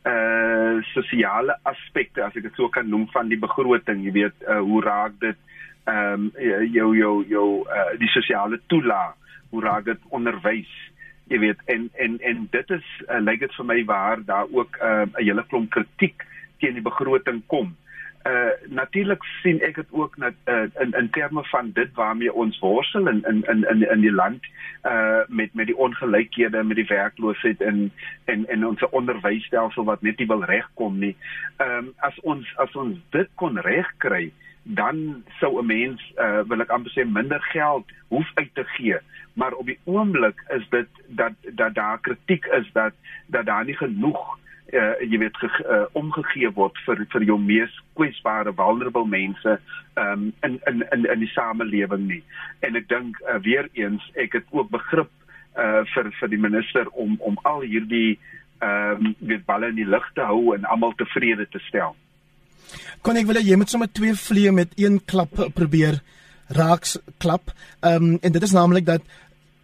uh 0.05 0.77
sosiale 0.93 1.57
aspekte 1.63 2.21
as 2.21 2.35
ek 2.35 2.43
dit 2.43 2.55
so 2.55 2.69
kan 2.69 2.89
noem 2.89 3.07
van 3.09 3.27
die 3.29 3.41
begroting, 3.41 4.05
jy 4.05 4.11
weet 4.11 4.37
uh, 4.45 4.61
hoe 4.61 4.81
raak 4.85 5.17
dit 5.19 5.37
ehm 5.89 6.29
um, 6.29 6.31
jou 6.77 6.93
jou 6.93 7.25
jou 7.25 7.49
uh 7.65 7.97
die 7.97 8.13
sosiale 8.13 8.61
toelaag 8.67 9.17
hoe 9.49 9.61
raak 9.61 9.85
dit 9.85 10.01
onderwys 10.09 10.90
jy 11.31 11.39
weet 11.39 11.61
en 11.71 11.87
en 12.03 12.17
en 12.27 12.47
dit 12.51 12.73
is 12.75 12.87
uh, 13.07 13.19
lyk 13.23 13.39
dit 13.45 13.53
vir 13.55 13.67
my 13.69 13.79
waar 13.87 14.23
daar 14.27 14.49
ook 14.51 14.77
uh, 14.83 15.05
'n 15.07 15.23
hele 15.23 15.45
klomp 15.47 15.71
kritiek 15.71 16.25
teen 16.59 16.73
die 16.77 16.89
begroting 16.89 17.41
kom 17.47 17.75
uh 18.23 18.51
natuurlik 18.69 19.23
sien 19.41 19.61
ek 19.61 19.75
dit 19.75 19.87
ook 19.91 20.17
net 20.17 20.33
uh, 20.45 20.67
in 20.83 20.91
in 20.97 21.09
terme 21.09 21.43
van 21.43 21.71
dit 21.73 21.93
waarmee 21.93 22.33
ons 22.33 22.59
worstel 22.59 23.07
in 23.07 23.23
in 23.29 23.43
in 23.49 23.63
in 23.69 23.81
in 23.91 24.01
die 24.01 24.11
land 24.11 24.45
uh 24.83 25.21
met 25.27 25.53
met 25.53 25.65
die 25.65 25.77
ongelykhede 25.77 26.63
met 26.63 26.75
die 26.75 26.85
werkloosheid 26.85 27.61
en 27.61 27.91
en 28.25 28.47
en 28.47 28.67
ons 28.67 28.89
onderwysstelsel 28.89 29.83
wat 29.83 30.01
net 30.01 30.17
nie 30.17 30.27
wil 30.27 30.43
regkom 30.43 30.99
nie. 30.99 31.15
Ehm 31.57 31.77
um, 31.77 31.93
as 31.97 32.19
ons 32.19 32.53
as 32.57 32.75
ons 32.75 32.97
dit 33.09 33.29
kon 33.35 33.57
regkry, 33.57 34.31
dan 34.63 35.23
sou 35.39 35.59
'n 35.61 35.65
mens 35.65 36.13
uh 36.17 36.41
wil 36.47 36.61
ek 36.61 36.69
amper 36.69 36.91
sê 36.91 37.05
minder 37.05 37.41
geld 37.41 37.85
hoef 38.07 38.31
uit 38.33 38.53
te 38.53 38.63
gee. 38.63 38.99
Maar 39.33 39.53
op 39.53 39.65
die 39.65 39.79
oomblik 39.83 40.43
is 40.49 40.69
dit 40.69 40.87
dat 41.07 41.33
dat 41.41 41.73
daar 41.73 41.99
kritiek 41.99 42.45
is 42.45 42.69
dat 42.73 42.93
dat 43.25 43.45
daar 43.45 43.65
nie 43.65 43.77
genoeg 43.77 44.39
uh, 44.73 44.93
jy 45.03 45.19
weet 45.21 45.37
ge, 45.37 45.49
uh, 45.65 45.85
omgegee 45.99 46.51
word 46.55 46.77
vir 46.85 47.05
vir 47.13 47.25
jou 47.27 47.37
mees 47.39 47.73
kwesbare 47.99 48.53
vulnerable 48.57 49.05
mense 49.05 49.57
um, 49.99 50.29
in 50.43 50.59
in 50.69 50.83
in 50.91 51.07
in 51.13 51.23
die 51.23 51.31
samelewing 51.35 52.07
nie. 52.07 52.21
En 52.59 52.75
ek 52.79 52.87
dink 52.89 53.19
uh, 53.25 53.39
weer 53.43 53.69
eens 53.73 54.05
ek 54.15 54.39
het 54.39 54.47
ook 54.51 54.71
begrip 54.71 55.11
uh, 55.57 55.81
vir 55.93 56.11
vir 56.19 56.33
die 56.33 56.41
minister 56.47 56.89
om 56.91 57.17
om 57.19 57.39
al 57.43 57.65
hierdie 57.65 58.19
ehm 58.61 59.05
um, 59.07 59.15
weet 59.25 59.45
balle 59.45 59.71
in 59.71 59.79
die 59.79 59.89
lug 59.89 60.05
te 60.13 60.21
hou 60.21 60.53
en 60.53 60.67
almal 60.69 60.93
tevrede 60.97 61.47
te 61.49 61.59
stel. 61.67 61.95
Kon 63.01 63.17
ek 63.17 63.25
wil 63.25 63.41
jy 63.41 63.57
moet 63.57 63.71
sommer 63.73 63.89
twee 63.89 64.13
vliee 64.13 64.51
met 64.53 64.75
een 64.77 64.99
klap 65.05 65.33
probeer 65.57 65.97
raaks 66.53 66.99
klap. 67.17 67.55
Ehm 67.81 68.13
um, 68.13 68.19
en 68.21 68.31
dit 68.31 68.43
is 68.43 68.53
naamlik 68.53 68.85
dat 68.85 69.01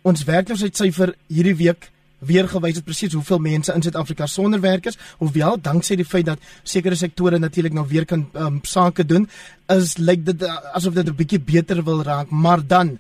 ons 0.02 0.24
werkloosheidssyfer 0.24 1.14
hierdie 1.28 1.56
week 1.60 1.92
weer 2.20 2.48
gewys 2.48 2.76
het 2.76 2.86
presies 2.86 3.14
hoeveel 3.14 3.40
mense 3.40 3.74
in 3.74 3.82
Suid-Afrika 3.82 4.26
sonder 4.26 4.62
werk 4.62 4.86
is, 4.86 4.98
hoewel 5.18 5.62
danksy 5.62 5.96
die 5.96 6.06
feit 6.06 6.26
dat 6.26 6.40
sekere 6.64 6.96
sektore 6.96 7.40
natuurlik 7.40 7.74
nou 7.74 7.86
weer 7.88 8.06
kan 8.06 8.26
um, 8.34 8.60
sake 8.64 9.06
doen, 9.06 9.28
is 9.70 9.98
lyk 9.98 10.26
dit 10.26 10.42
uh, 10.42 10.56
asof 10.74 10.94
dit 10.94 11.08
'n 11.08 11.16
bietjie 11.16 11.40
beter 11.40 11.84
wil 11.84 12.04
raak, 12.04 12.30
maar 12.30 12.62
dan 12.68 12.98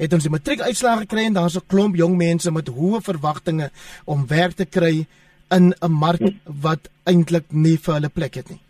het 0.00 0.12
ons 0.12 0.22
die 0.22 0.32
matriekuitslae 0.32 1.04
gekry 1.04 1.26
en 1.26 1.34
daar's 1.34 1.56
'n 1.56 1.66
klomp 1.66 1.96
jong 1.96 2.16
mense 2.16 2.50
met 2.50 2.68
hoë 2.68 3.00
verwagtinge 3.02 3.70
om 4.04 4.26
werk 4.26 4.54
te 4.56 4.64
kry 4.64 5.06
in 5.50 5.74
'n 5.82 5.92
mark 5.92 6.22
wat 6.44 6.88
eintlik 7.04 7.44
nie 7.50 7.76
vir 7.76 7.94
hulle 7.94 8.08
plek 8.08 8.34
het 8.34 8.50
nie. 8.50 8.60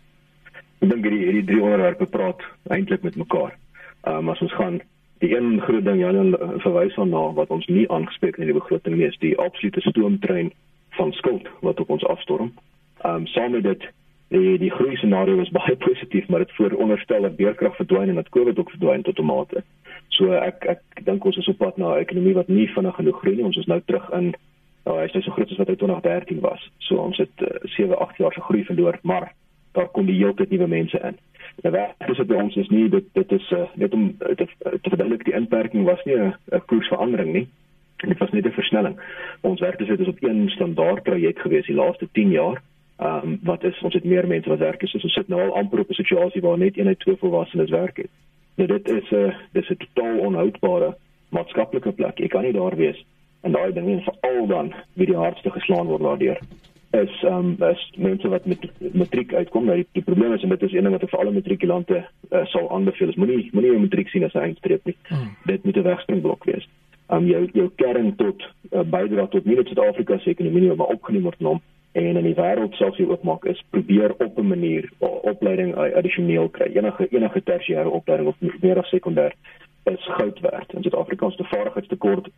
Ek 0.81 0.89
dink 0.89 1.03
hierdie 1.05 1.25
hierdie 1.25 1.45
drie 1.45 1.61
onderwerpe 1.61 2.05
praat 2.05 2.41
eintlik 2.69 3.03
met 3.03 3.15
mekaar. 3.15 3.57
Ehm 4.03 4.17
um, 4.17 4.29
as 4.29 4.41
ons 4.41 4.53
gaan 4.53 4.81
Die 5.21 5.35
een 5.35 5.61
groot 5.61 5.85
ding 5.85 5.99
Jan 6.01 6.35
verwys 6.63 6.95
aan 6.97 7.11
na 7.13 7.21
wat 7.37 7.51
ons 7.53 7.65
nie 7.69 7.85
aangespreek 7.93 8.39
in 8.41 8.49
die 8.49 8.57
begroting 8.57 8.95
nie 8.97 9.05
is 9.05 9.17
die 9.21 9.37
absolute 9.37 9.81
stoomtrein 9.85 10.49
van 10.97 11.11
skuld 11.13 11.49
wat 11.61 11.79
op 11.79 11.89
ons 11.89 12.05
afstorm. 12.05 12.53
Ehm 13.01 13.15
um, 13.21 13.27
saam 13.27 13.51
met 13.51 13.63
dit 13.63 13.85
die 14.33 14.57
die 14.57 14.71
groei 14.71 14.95
scenario 14.95 15.41
is 15.41 15.53
baie 15.53 15.75
positief, 15.87 16.27
maar 16.27 16.39
dit 16.45 16.55
vooronderstel 16.57 17.21
dat 17.21 17.35
beerkrag 17.35 17.75
verdwyn 17.75 18.09
en 18.09 18.17
dat 18.21 18.29
COVID 18.29 18.59
ook 18.59 18.73
verdwyn 18.73 19.01
tot 19.01 19.19
'n 19.19 19.25
mate. 19.25 19.63
So 20.07 20.33
ek 20.33 20.65
ek 20.65 21.05
dink 21.05 21.25
ons 21.25 21.37
is 21.37 21.47
op 21.47 21.57
pad 21.57 21.77
na 21.77 21.93
'n 21.93 22.01
ekonomie 22.05 22.33
wat 22.33 22.47
nie 22.47 22.67
vinnig 22.73 22.95
genoeg 22.95 23.19
groei 23.19 23.35
nie. 23.35 23.45
Ons 23.45 23.57
is 23.57 23.69
nou 23.69 23.81
terug 23.85 24.09
in 24.09 24.33
nou 24.85 24.97
hy 24.97 25.05
is 25.05 25.13
nou 25.13 25.23
so 25.23 25.31
groot 25.31 25.51
as 25.51 25.57
wat 25.57 25.67
hy 25.67 25.75
2013 25.75 26.39
was. 26.39 26.71
So 26.77 26.95
ons 26.95 27.17
het 27.17 27.41
uh, 27.41 27.47
7, 27.63 27.99
8 27.99 28.17
jaar 28.17 28.33
se 28.33 28.41
groei 28.41 28.65
verloor, 28.65 28.99
maar 29.01 29.33
daar 29.71 29.87
kom 29.87 30.05
die 30.05 30.15
hele 30.15 30.33
tyd 30.33 30.49
nuwe 30.49 30.67
mense 30.67 30.99
in. 30.99 31.17
Nou 31.61 31.73
dis 32.07 32.17
wat 32.17 32.27
by 32.27 32.37
ons 32.41 32.55
is 32.55 32.69
nie 32.69 32.89
dit 32.89 33.07
dit 33.13 33.31
is 33.31 33.51
uh, 33.51 33.65
net 33.75 33.93
om 33.93 34.07
uh, 34.09 34.35
te 34.35 34.47
te 34.61 34.89
verduidelik 34.89 35.25
die 35.27 35.35
inperking 35.37 35.83
was 35.85 36.03
nie 36.05 36.15
'n 36.17 36.65
koersverandering 36.65 37.33
nie. 37.33 37.47
Dit 37.97 38.17
was 38.17 38.31
net 38.31 38.45
'n 38.45 38.51
versnelling. 38.51 38.99
Ons 39.41 39.59
werk 39.59 39.77
dus 39.77 39.87
het 39.87 40.07
op 40.07 40.23
een 40.23 40.49
standaard 40.49 41.03
projek 41.03 41.39
gewees 41.39 41.65
die 41.65 41.75
laaste 41.75 42.07
10 42.11 42.31
jaar. 42.31 42.61
Ehm 42.97 43.23
um, 43.23 43.39
wat 43.43 43.63
is 43.63 43.81
ons 43.81 43.93
het 43.93 44.03
meer 44.03 44.27
mense 44.27 44.49
wat 44.49 44.59
werk 44.59 44.81
is. 44.83 44.93
Ons 44.93 45.13
sit 45.13 45.27
nou 45.27 45.41
al 45.41 45.55
amper 45.55 45.79
op 45.79 45.89
'n 45.89 45.93
situasie 45.93 46.41
waar 46.41 46.57
net 46.57 46.77
een 46.77 46.87
uit 46.87 46.99
twee 46.99 47.15
volwassenes 47.15 47.69
werk 47.69 47.97
het. 47.97 48.09
Nou 48.55 48.67
dit 48.67 48.89
is 48.89 49.09
'n 49.09 49.15
uh, 49.15 49.35
dis 49.51 49.69
'n 49.69 49.77
totaal 49.77 50.17
onhoudbare 50.17 50.95
maatskaplike 51.29 51.91
plek. 51.91 52.17
Jy 52.17 52.27
kan 52.27 52.43
nie 52.43 52.53
daar 52.53 52.75
wees 52.75 53.05
en 53.41 53.51
daai 53.51 53.73
ding 53.73 53.99
is 53.99 54.03
veral 54.03 54.47
dan 54.47 54.73
wie 54.93 55.05
die 55.05 55.17
hardste 55.17 55.49
geslaan 55.51 55.87
word 55.87 56.01
daardeur 56.01 56.39
is 56.91 57.23
um, 57.23 57.55
is 57.59 57.93
mense 57.97 58.27
wat 58.27 58.45
met 58.45 58.69
matriek 58.93 59.33
uitkom. 59.33 59.65
Nou 59.65 59.75
die, 59.75 59.87
die 59.91 60.03
probleem 60.03 60.33
is 60.33 60.43
en 60.43 60.49
dit 60.49 60.61
is 60.61 60.73
een 60.73 60.83
ding 60.83 60.95
wat 60.97 61.09
vir 61.09 61.19
alle 61.19 61.31
matrikulante 61.31 61.99
uh, 62.03 62.45
sal 62.53 62.71
aanbeveel 62.71 63.09
is 63.09 63.19
moenie 63.19 63.49
moenie 63.51 63.71
'n 63.71 63.81
matriek 63.81 64.09
sien 64.09 64.23
as 64.23 64.33
'n 64.33 64.47
eindstreep 64.47 64.85
nie. 64.85 64.95
Hmm. 65.07 65.35
Dit 65.45 65.63
moet 65.63 65.77
'n 65.77 65.83
wegspringblok 65.83 66.43
wees. 66.43 66.67
Um, 67.09 67.25
jou 67.25 67.49
jou 67.53 67.69
kern 67.75 68.15
tot 68.15 68.43
uh, 68.71 68.81
bydra 68.83 69.27
tot 69.27 69.45
nie 69.45 69.55
net 69.55 69.67
Suid-Afrika 69.67 70.17
se 70.17 70.29
ekonomie 70.29 70.75
maar 70.75 70.87
opgeneem 70.87 71.23
word 71.23 71.39
nom 71.39 71.61
en 71.91 72.15
in 72.15 72.23
die 72.23 72.35
wêreld 72.35 72.73
selfs 72.73 72.97
hier 72.97 73.09
oopmaak 73.09 73.45
is 73.45 73.63
probeer 73.69 74.13
op 74.17 74.37
'n 74.37 74.47
manier 74.47 74.89
opleiding 74.99 75.75
addisioneel 75.75 76.49
kry. 76.49 76.71
Enige 76.73 77.07
enige 77.07 77.43
tersiêre 77.43 77.89
opleiding 77.89 78.29
of 78.29 78.61
meer 78.61 78.79
as 78.79 78.89
sekondêr 78.89 79.31
is 79.83 80.05
goud 80.17 80.39
werd. 80.39 80.73
In 80.73 80.81
Suid-Afrika 80.81 81.27
is 81.27 81.35
die 81.35 81.47
vaardigheidstekort 81.47 82.29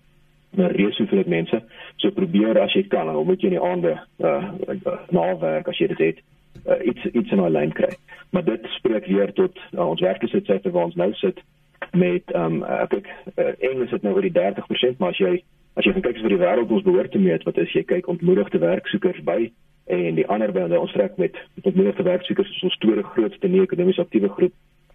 'n 0.58 0.76
reuse 0.76 0.98
hoeveelheid 0.98 1.28
mense. 1.28 1.64
So 1.96 2.12
probeer 2.12 2.60
as 2.60 2.74
jy 2.74 2.88
kan, 2.88 3.06
dan 3.06 3.26
moet 3.26 3.42
jy 3.42 3.48
in 3.52 3.58
die 3.58 3.68
aande 3.70 3.98
uh, 4.20 4.52
uh 4.68 4.98
nawerk 5.10 5.68
as 5.68 5.78
jy 5.78 5.88
dit 5.88 5.98
het 5.98 6.20
uh, 6.68 6.86
iets 6.86 7.06
iets 7.06 7.32
in 7.32 7.42
'n 7.42 7.52
lyn 7.52 7.72
kry. 7.72 7.96
Maar 8.30 8.44
dit 8.44 8.62
spreek 8.78 9.06
weer 9.06 9.34
tot 9.34 9.58
uh, 9.74 9.90
ons 9.90 10.02
werkloosheidsyfer 10.02 10.72
waar 10.72 10.84
ons 10.84 10.96
nou 10.96 11.14
sit 11.14 11.42
met 11.92 12.24
um 12.36 12.64
ek 12.64 12.94
ek 12.94 13.08
uh, 13.36 13.70
Engels 13.72 13.92
het 13.92 14.02
nou 14.02 14.14
oor 14.16 14.22
die 14.22 14.32
30%, 14.32 14.98
maar 14.98 15.10
as 15.10 15.18
jy 15.18 15.44
as 15.74 15.86
jy 15.86 15.94
kyk 15.94 16.18
vir 16.22 16.30
die 16.30 16.42
wêreld 16.42 16.72
ons 16.72 16.86
behoort 16.86 17.12
te 17.12 17.20
meet, 17.20 17.44
wat 17.44 17.58
is 17.58 17.72
jy 17.74 17.84
kyk 17.84 18.08
ontmoedigde 18.08 18.60
werksoekers 18.62 19.24
by 19.26 19.52
en 19.86 20.16
die 20.16 20.28
ander 20.28 20.52
by 20.52 20.78
ons 20.78 20.92
trek 20.92 21.18
met 21.18 21.36
ontmoedigde 21.64 22.04
werksoekers 22.04 22.50
is 22.50 22.64
ons 22.64 22.78
tweede 22.78 23.04
grootste 23.04 23.48
nie 23.48 23.62
ekonomies 23.62 24.00
aktiewe 24.00 24.30
groep 24.30 24.54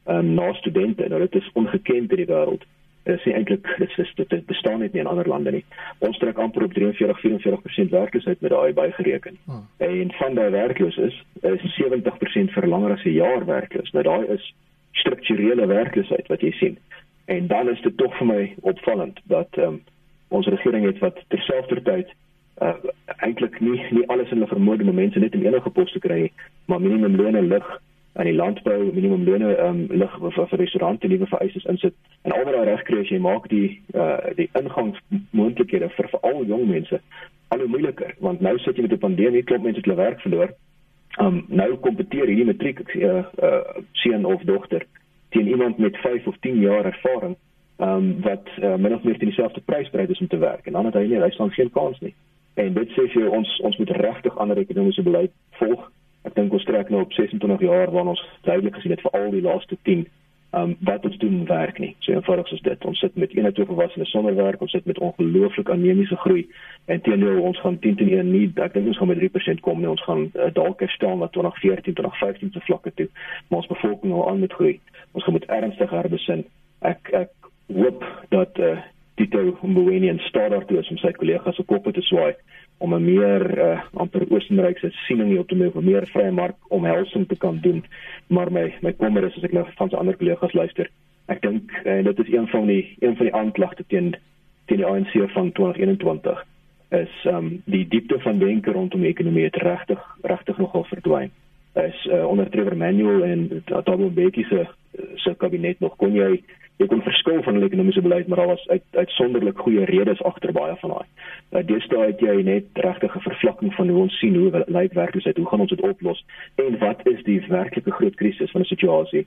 um 0.09 0.35
na 0.35 0.53
studente. 0.53 1.09
Nou 1.09 1.21
dit 1.21 1.35
is 1.35 1.51
ongekend 1.53 2.11
in 2.11 2.23
die 2.23 2.31
wêreld 2.31 2.65
is 3.09 3.25
nie 3.25 3.35
eintlik 3.35 3.67
dit 3.79 3.99
is 3.99 4.13
dit, 4.15 4.47
bestaan 4.47 4.81
net 4.81 4.93
nie 4.93 5.01
in 5.01 5.11
ander 5.11 5.29
lande 5.29 5.51
nie. 5.51 5.65
Ons 5.99 6.19
trek 6.19 6.39
amper 6.39 6.65
op 6.67 6.75
43-44% 6.77 7.95
werkloosheid 7.95 8.41
met 8.41 8.51
daai 8.51 8.73
bygereken. 8.73 9.39
Hmm. 9.45 9.67
En 9.77 10.13
van 10.21 10.35
daai 10.35 10.51
werklooses 10.51 11.25
is 11.41 11.81
70% 11.81 12.55
vir 12.57 12.67
langer 12.67 12.93
as 12.93 13.05
'n 13.05 13.17
jaar 13.17 13.45
werkloos. 13.47 13.93
Nou 13.93 14.05
daai 14.05 14.27
is 14.37 14.55
strukturele 14.93 15.67
werkloosheid 15.67 16.27
wat 16.27 16.41
jy 16.41 16.53
sien. 16.53 16.79
En 17.25 17.47
dan 17.47 17.69
is 17.69 17.81
dit 17.81 17.97
tog 17.97 18.17
vir 18.19 18.27
my 18.27 18.55
opvallend 18.61 19.21
dat 19.25 19.49
ehm 19.51 19.67
um, 19.67 19.83
ons 20.29 20.47
regering 20.47 20.85
het 20.85 20.99
wat 20.99 21.25
terselfdertyd 21.29 22.09
uh, 22.61 22.75
eintlik 23.25 23.61
nie 23.61 23.81
nie 23.91 24.07
alles 24.09 24.31
in 24.31 24.37
hulle 24.37 24.51
vermoë 24.51 24.89
om 24.89 24.95
mense 24.95 25.19
net 25.19 25.35
in 25.35 25.47
enige 25.47 25.71
pos 25.71 25.93
te 25.93 26.03
kry, 26.05 26.33
maar 26.67 26.81
minimumlone 26.81 27.43
lig 27.43 27.69
aan 28.19 28.27
die 28.27 28.35
landbou 28.35 28.93
minimumlone 28.93 29.55
ehm 29.55 29.81
um, 29.91 29.99
lig 30.03 30.15
vir, 30.19 30.47
vir 30.51 30.59
restaurante 30.59 31.09
nuwe 31.09 31.27
vereistes 31.31 31.67
insit 31.73 31.95
en 32.23 32.33
daar 32.35 32.65
reg 32.67 32.83
kry 32.89 33.01
as 33.01 33.11
jy 33.13 33.19
maak 33.23 33.45
die 33.53 33.81
uh 33.95 34.33
die 34.39 34.49
ingangsmoontlikhede 34.59 35.91
vir 35.97 36.09
veral 36.15 36.41
jong 36.53 36.65
mense 36.71 36.99
al 37.55 37.63
hoe 37.63 37.69
moeiliker 37.75 38.17
want 38.27 38.41
nou 38.47 38.57
sit 38.59 38.77
jy 38.77 38.87
met 38.87 38.97
'n 38.97 39.05
pandemie 39.05 39.43
klop 39.51 39.63
mense 39.63 39.79
het 39.79 39.87
hulle 39.87 40.03
werk 40.03 40.21
verloor. 40.21 40.51
Ehm 41.19 41.27
um, 41.27 41.45
nou 41.49 41.77
kompeteer 41.77 42.27
hierdie 42.27 42.49
matriek 42.49 42.83
uh, 42.95 43.23
uh 43.49 43.85
seun 43.93 44.25
of 44.25 44.43
dogter 44.51 44.87
teen 45.31 45.47
iemand 45.49 45.79
met 45.79 45.97
5 45.97 46.27
of 46.27 46.37
10 46.41 46.59
jaar 46.61 46.85
ervaring 46.85 47.37
ehm 47.77 47.91
um, 47.91 48.21
wat 48.27 48.51
uh, 48.63 48.75
min 48.75 48.95
of 48.95 49.03
meer 49.03 49.19
teen 49.19 49.31
dieselfde 49.31 49.61
prys 49.61 49.91
bereid 49.91 50.11
is 50.11 50.21
om 50.21 50.29
te 50.29 50.43
werk 50.43 50.67
en 50.67 50.73
dan 50.73 50.91
het 50.91 50.95
hy 50.95 51.07
nie 51.07 51.23
hy 51.23 51.31
staan 51.31 51.51
geen 51.51 51.71
kans 51.71 52.01
nie. 52.01 52.15
En 52.55 52.75
dit 52.75 52.91
sê 52.99 53.07
vir 53.15 53.31
ons 53.31 53.61
ons 53.61 53.79
moet 53.79 53.91
regtig 53.91 54.39
ander 54.39 54.59
ekonomiese 54.59 55.03
beleid 55.03 55.33
volg 55.63 55.87
ek 56.29 56.37
dink 56.37 56.53
ons 56.53 56.69
trek 56.69 56.93
nou 56.93 57.03
op 57.07 57.13
26 57.17 57.67
jaar 57.67 57.93
waar 57.95 58.13
ons 58.15 58.23
duidelik 58.47 58.77
gesien 58.79 58.95
het 58.95 59.05
vir 59.07 59.17
al 59.19 59.31
die 59.35 59.45
laaste 59.45 59.81
10 59.89 60.07
um 60.57 60.77
wat 60.81 61.05
ons 61.05 61.17
doen 61.21 61.45
werk 61.45 61.79
nie. 61.79 61.95
So 61.99 62.13
eenvoudig 62.13 62.53
is 62.53 62.63
dit. 62.65 62.85
Ons 62.85 62.99
sit 62.99 63.17
met 63.17 63.37
een 63.37 63.47
of 63.47 63.53
twee 63.53 63.67
volwassenes 63.69 64.11
sonder 64.11 64.35
werk, 64.35 64.61
ons 64.61 64.71
sit 64.71 64.85
met 64.89 64.99
ongelooflik 64.99 65.69
anemiese 65.71 66.17
groei 66.17 66.47
en 66.87 67.01
teenoor 67.01 67.41
ons 67.51 67.61
gaan 67.61 67.79
10 67.79 67.97
teen 68.01 68.13
1 68.17 68.31
nie, 68.33 68.47
ek 68.57 68.73
dink 68.73 68.89
ons 68.89 68.97
gaan 68.97 69.13
met 69.13 69.21
3% 69.21 69.61
kom 69.61 69.81
nie. 69.81 69.91
Ons 69.93 70.05
gaan 70.09 70.31
uh, 70.33 70.49
dalk 70.57 70.81
herstel 70.81 71.21
na 71.21 71.29
2014, 71.37 71.93
2015 72.01 72.53
se 72.53 72.65
vlakke 72.65 72.95
toe. 72.97 73.09
Maar 73.49 73.61
ons 73.61 73.73
bevolking 73.75 74.13
nou 74.13 74.25
aan 74.31 74.41
met 74.41 74.53
groei. 74.53 74.79
Ons 75.13 75.25
gaan 75.25 75.37
met 75.37 75.49
ernstige 75.59 75.95
herbesin. 75.95 76.47
Ek 76.81 77.13
ek 77.13 77.53
hoop 77.77 78.05
dat 78.33 78.57
uh, 78.65 78.79
Tito 79.21 79.59
Mboweni 79.63 80.09
en 80.09 80.23
Stadar 80.31 80.65
toe 80.65 80.81
is 80.81 80.89
om 80.89 80.97
sy 81.03 81.13
kollegas 81.13 81.61
se 81.61 81.67
koppe 81.69 81.93
te 81.93 82.05
swaai 82.09 82.33
om 82.79 82.95
'n 82.95 83.05
meer 83.05 83.59
uh, 83.59 83.81
amper 83.95 84.25
oostenrykse 84.31 84.91
siening 84.91 85.39
op 85.39 85.49
te 85.49 85.57
maak, 85.57 85.75
'n 85.75 85.85
meer 85.85 86.07
vrye 86.07 86.31
mark 86.31 86.57
omhelsing 86.69 87.29
te 87.29 87.37
kan 87.37 87.59
doen. 87.61 87.85
Maar 88.27 88.53
my 88.53 88.75
my 88.81 88.93
kommer 88.93 89.25
is 89.25 89.37
as 89.37 89.43
ek 89.43 89.53
nou 89.53 89.67
van 89.77 89.91
ander 89.91 90.17
kollegas 90.17 90.53
luister, 90.53 90.91
ek 91.27 91.43
dink 91.43 91.73
uh, 91.85 92.05
dit 92.05 92.19
is 92.19 92.33
een 92.33 92.49
van 92.49 92.67
die 92.67 92.97
een 92.99 93.17
van 93.17 93.27
die 93.27 93.35
aanklagte 93.35 93.85
teen 93.87 94.15
teen 94.67 94.77
die 94.77 94.87
ANC 94.87 95.31
van 95.33 95.53
2021 95.53 96.45
is 96.89 97.25
um 97.25 97.63
die 97.65 97.89
diepte 97.89 98.19
van 98.19 98.39
denke 98.39 98.73
rondom 98.73 99.01
die 99.01 99.11
ekonomie 99.11 99.45
het 99.45 99.57
regtig 99.57 100.01
regtig 100.23 100.59
nogal 100.59 100.85
verdwyn. 100.85 101.31
Is 101.75 102.07
uh, 102.07 102.25
onder 102.27 102.49
Trevor 102.51 102.77
Manuel 102.77 103.25
en 103.25 103.63
Thabo 103.65 104.09
Mbeki 104.09 104.45
se 104.49 104.67
se 105.15 105.35
kabinet 105.37 105.81
nog 105.81 105.97
kon 105.97 106.15
jy 106.15 106.43
jy 106.79 106.87
kon 106.87 107.03
verskil 107.03 107.43
van 107.43 107.55
hulle 107.59 107.67
ekonomiese 107.67 108.03
beleid, 108.03 108.29
maar 108.29 108.39
daar 108.43 108.53
was 108.55 108.69
uit 108.69 108.83
uitsonderlik 108.91 109.59
goeie 109.59 109.85
redes 109.85 110.23
agter 110.23 110.53
baie 110.53 110.77
van 110.83 110.95
daai. 110.95 111.09
Uh, 111.51 111.63
Deesdae 111.67 112.07
het 112.13 112.21
jy 112.23 112.37
net 112.47 112.65
regtig 112.87 113.17
'n 113.17 113.27
vervlakking 113.27 113.75
van 113.75 113.89
hoe 113.89 114.01
ons 114.03 114.19
sien 114.19 114.37
hoe 114.37 114.65
lyk 114.67 114.93
werkloosheid, 114.93 115.37
hoe 115.37 115.49
gaan 115.49 115.61
ons 115.61 115.75
dit 115.75 115.81
oplos 115.81 116.25
en 116.55 116.79
wat 116.79 117.07
is 117.07 117.23
die 117.25 117.41
werklike 117.49 117.91
groot 117.91 118.15
krisis 118.15 118.51
van 118.51 118.61
'n 118.61 118.73
situasie 118.75 119.27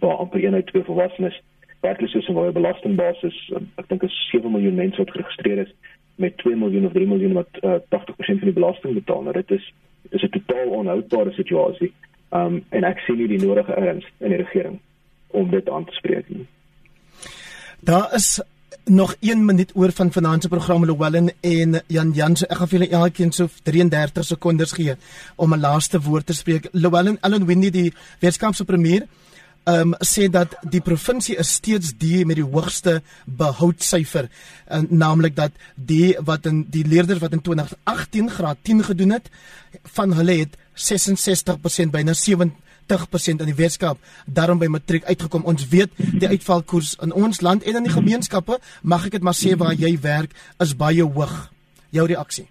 waar 0.00 0.16
amper 0.16 0.44
een 0.44 0.54
uit 0.54 0.66
twee 0.66 0.82
volwassenes 0.82 1.42
werkloos 1.80 2.14
is 2.14 2.26
waar 2.28 2.44
jy 2.44 2.52
belastingbasis, 2.52 3.50
um, 3.56 3.70
ek 3.80 3.88
dink 3.88 4.02
is 4.02 4.16
7 4.30 4.52
miljoen 4.52 4.74
mense 4.74 4.96
wat 4.96 5.10
geregistreer 5.10 5.58
is 5.58 5.72
met 6.20 6.36
2 6.36 6.56
miljoen 6.56 6.86
of 6.86 6.92
3 6.92 7.06
miljoen 7.06 7.32
wat 7.32 7.48
uh, 7.64 7.80
80% 7.88 8.42
van 8.42 8.50
die 8.50 8.58
belasting 8.58 8.94
betaal. 8.94 9.22
Nou 9.22 9.34
dit 9.34 9.50
is 9.50 9.72
dit 10.02 10.12
is 10.12 10.22
'n 10.22 10.32
totaal 10.36 10.68
onhoudbare 10.68 11.32
situasie. 11.32 11.92
Um 12.32 12.64
en 12.68 12.84
ek 12.84 12.98
sien 12.98 13.16
nie 13.16 13.28
die 13.28 13.46
nodige 13.46 13.74
erns 13.74 14.06
in 14.18 14.28
die 14.28 14.42
regering 14.42 14.78
om 15.26 15.50
dit 15.50 15.70
aan 15.70 15.84
te 15.84 15.92
spreek 15.92 16.28
nie. 16.28 16.46
Daar 17.82 18.14
is 18.14 18.40
nog 18.84 19.14
1 19.20 19.44
minuut 19.44 19.70
oor 19.74 19.92
van 19.92 20.12
finansie 20.12 20.48
programme 20.48 20.86
Llewellyn 20.86 21.32
en 21.40 21.82
Jan 21.86 22.10
Jan 22.12 22.36
so 22.36 22.44
ek 22.44 22.58
gaan 22.58 22.68
vir 22.68 22.78
julle 22.78 22.98
elkeen 22.98 23.32
so 23.32 23.48
33 23.64 24.26
sekondes 24.26 24.72
gee 24.76 24.96
om 25.36 25.54
'n 25.54 25.60
laaste 25.60 26.00
woord 26.00 26.26
te 26.26 26.32
spreek. 26.32 26.68
Llewellyn 26.72 27.18
Allen 27.20 27.46
Winnie 27.46 27.70
die 27.70 27.92
Weskaapse 28.20 28.64
premier 28.64 29.06
um, 29.64 29.94
sê 30.00 30.28
dat 30.28 30.56
die 30.62 30.80
provinsie 30.80 31.36
is 31.36 31.52
steeds 31.52 31.92
die 31.96 32.24
met 32.26 32.36
die 32.36 32.44
hoogste 32.44 33.02
behoudsyfer 33.24 34.28
en 34.66 34.86
naamlik 34.90 35.36
dat 35.36 35.52
die 35.74 36.16
wat 36.20 36.46
in 36.46 36.66
die 36.70 36.84
leerders 36.84 37.20
wat 37.20 37.32
in 37.32 37.40
2018 37.40 38.30
graad 38.30 38.58
10 38.62 38.84
gedoen 38.84 39.10
het 39.10 39.30
van 39.82 40.12
hulle 40.12 40.32
het 40.32 40.56
66% 40.74 41.90
byna 41.90 42.12
70 42.12 42.69
80% 42.90 43.44
in 43.44 43.50
die 43.50 43.56
Weskaap 43.56 43.98
daarom 44.26 44.58
by 44.58 44.66
matriek 44.66 45.04
uitgekom. 45.04 45.44
Ons 45.44 45.68
weet 45.68 45.94
die 45.96 46.28
uitvalkoers 46.28 46.96
in 47.02 47.12
ons 47.12 47.40
land 47.40 47.64
en 47.64 47.80
in 47.80 47.88
die 47.88 47.94
gemeenskappe, 47.94 48.58
mag 48.82 49.06
ek 49.06 49.18
dit 49.18 49.22
maar 49.22 49.38
sê 49.38 49.56
waar 49.56 49.74
jy 49.74 49.94
werk, 50.02 50.34
is 50.60 50.76
baie 50.76 51.02
hoog. 51.02 51.50
Jou 51.90 52.06
reaksie? 52.06 52.46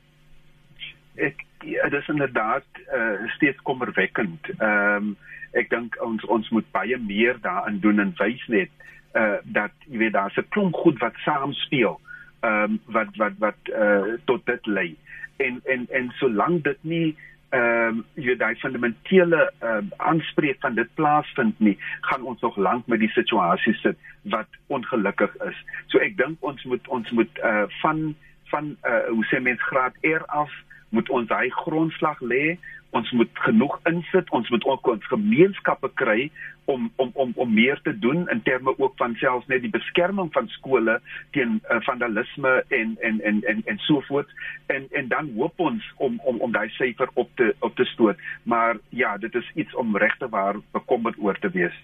Ek 1.15 1.45
ja, 1.63 1.89
dit 1.89 1.99
is 2.01 2.11
inderdaad 2.11 2.65
uh, 2.87 3.27
steeds 3.35 3.59
kommerwekkend. 3.63 4.55
Ehm 4.59 4.95
um, 5.09 5.17
ek 5.57 5.69
dink 5.71 5.95
ons 6.05 6.25
ons 6.29 6.49
moet 6.53 6.67
baie 6.75 6.97
meer 7.01 7.39
daarin 7.41 7.79
doen 7.81 7.99
en 8.03 8.13
wys 8.19 8.43
net 8.53 8.69
uh 9.17 9.39
dat 9.43 9.73
jy 9.89 9.97
weet 10.03 10.13
daar's 10.13 10.37
'n 10.37 10.49
klomp 10.53 10.75
goed 10.75 10.99
wat 11.01 11.17
saam 11.25 11.53
speel 11.65 11.99
ehm 12.41 12.63
um, 12.63 12.79
wat 12.85 13.15
wat 13.17 13.33
wat 13.39 13.61
uh 13.73 14.17
tot 14.25 14.45
dit 14.45 14.65
lei 14.67 14.95
en 15.37 15.61
en 15.65 15.87
en 15.89 16.11
solank 16.19 16.63
dit 16.63 16.77
nie 16.81 17.17
ehm 17.49 17.99
um, 17.99 18.05
jy 18.13 18.35
daai 18.37 18.55
fundamentele 18.61 19.41
ehm 19.59 19.89
uh, 19.89 20.07
aanspreek 20.11 20.59
van 20.61 20.75
dit 20.77 20.89
plaasvind 20.93 21.59
nie 21.59 21.77
gaan 22.01 22.23
ons 22.23 22.41
nog 22.41 22.57
lank 22.57 22.87
met 22.87 22.99
die 22.99 23.11
situasie 23.15 23.73
sit 23.81 23.97
wat 24.21 24.47
ongelukkig 24.67 25.35
is. 25.47 25.63
So 25.87 25.97
ek 25.97 26.17
dink 26.17 26.37
ons 26.45 26.63
moet 26.63 26.87
ons 26.87 27.11
moet 27.11 27.39
uh 27.43 27.65
van 27.81 28.15
van 28.51 28.75
uh 28.85 29.05
hoe 29.07 29.25
sê 29.31 29.41
mens 29.41 29.63
graad 29.71 29.97
R 30.01 30.25
af 30.27 30.53
moet 30.89 31.09
ons 31.09 31.29
hy 31.29 31.49
grondslag 31.63 32.21
lê 32.21 32.57
ons 32.97 33.11
moet 33.11 33.41
genoeg 33.45 33.75
insit. 33.89 34.29
Ons 34.35 34.49
moet 34.49 34.65
ook 34.65 34.87
ons 34.93 35.11
gemeenskappe 35.11 35.91
kry 36.01 36.29
om 36.69 36.89
om 37.01 37.11
om 37.13 37.33
om 37.35 37.53
meer 37.53 37.79
te 37.83 37.93
doen 37.99 38.25
in 38.29 38.41
terme 38.45 38.73
ook 38.77 38.93
van 39.01 39.15
selfs 39.21 39.47
net 39.47 39.61
die 39.61 39.73
beskerming 39.73 40.29
van 40.33 40.47
skole 40.47 40.99
teen 41.37 41.59
uh, 41.59 41.79
vandalisme 41.87 42.53
en 42.79 42.97
en 43.01 43.21
en 43.21 43.43
en 43.53 43.61
en 43.65 43.81
so 43.85 44.01
voort. 44.07 44.33
En 44.67 44.87
en 44.91 45.07
dan 45.07 45.31
hoop 45.35 45.59
ons 45.69 45.93
om 45.97 46.19
om 46.23 46.41
om 46.47 46.51
daai 46.51 46.69
syfer 46.77 47.09
op 47.13 47.29
te 47.35 47.53
op 47.59 47.75
te 47.75 47.85
stoot. 47.93 48.17
Maar 48.43 48.77
ja 48.89 49.17
dit 49.17 49.35
is 49.35 49.51
iets 49.53 49.75
om 49.75 49.97
regte 49.97 50.29
waar 50.29 50.61
bekommerd 50.71 51.17
oor 51.17 51.39
te 51.39 51.49
wees. 51.49 51.75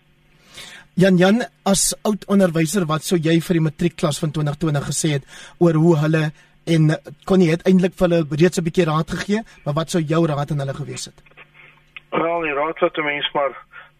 Jan 0.93 1.17
Jan 1.17 1.43
as 1.63 1.93
oud 2.07 2.25
onderwyser 2.31 2.85
wat 2.87 3.03
sou 3.03 3.17
jy 3.19 3.39
vir 3.43 3.57
die 3.57 3.67
matriekklas 3.69 4.19
van 4.19 4.31
2020 4.31 4.85
gesê 4.89 5.09
het 5.17 5.25
oor 5.59 5.75
hoe 5.75 5.97
hulle 6.05 6.31
en 6.65 6.97
kon 7.25 7.41
jy 7.41 7.49
uiteindelik 7.49 7.93
vir 7.93 8.09
hulle 8.09 8.37
reeds 8.41 8.57
'n 8.59 8.67
bietjie 8.67 8.85
raad 8.85 9.09
gegee, 9.09 9.41
maar 9.65 9.73
wat 9.73 9.89
sou 9.89 10.01
jou 10.01 10.25
raad 10.25 10.51
aan 10.51 10.59
hulle 10.63 10.73
gewees 10.73 11.05
het? 11.05 11.17
Wel, 12.09 12.41
die 12.41 12.53
raad 12.53 12.79
wat 12.79 12.97
'n 12.97 13.05
mens 13.05 13.31
maar 13.33 13.53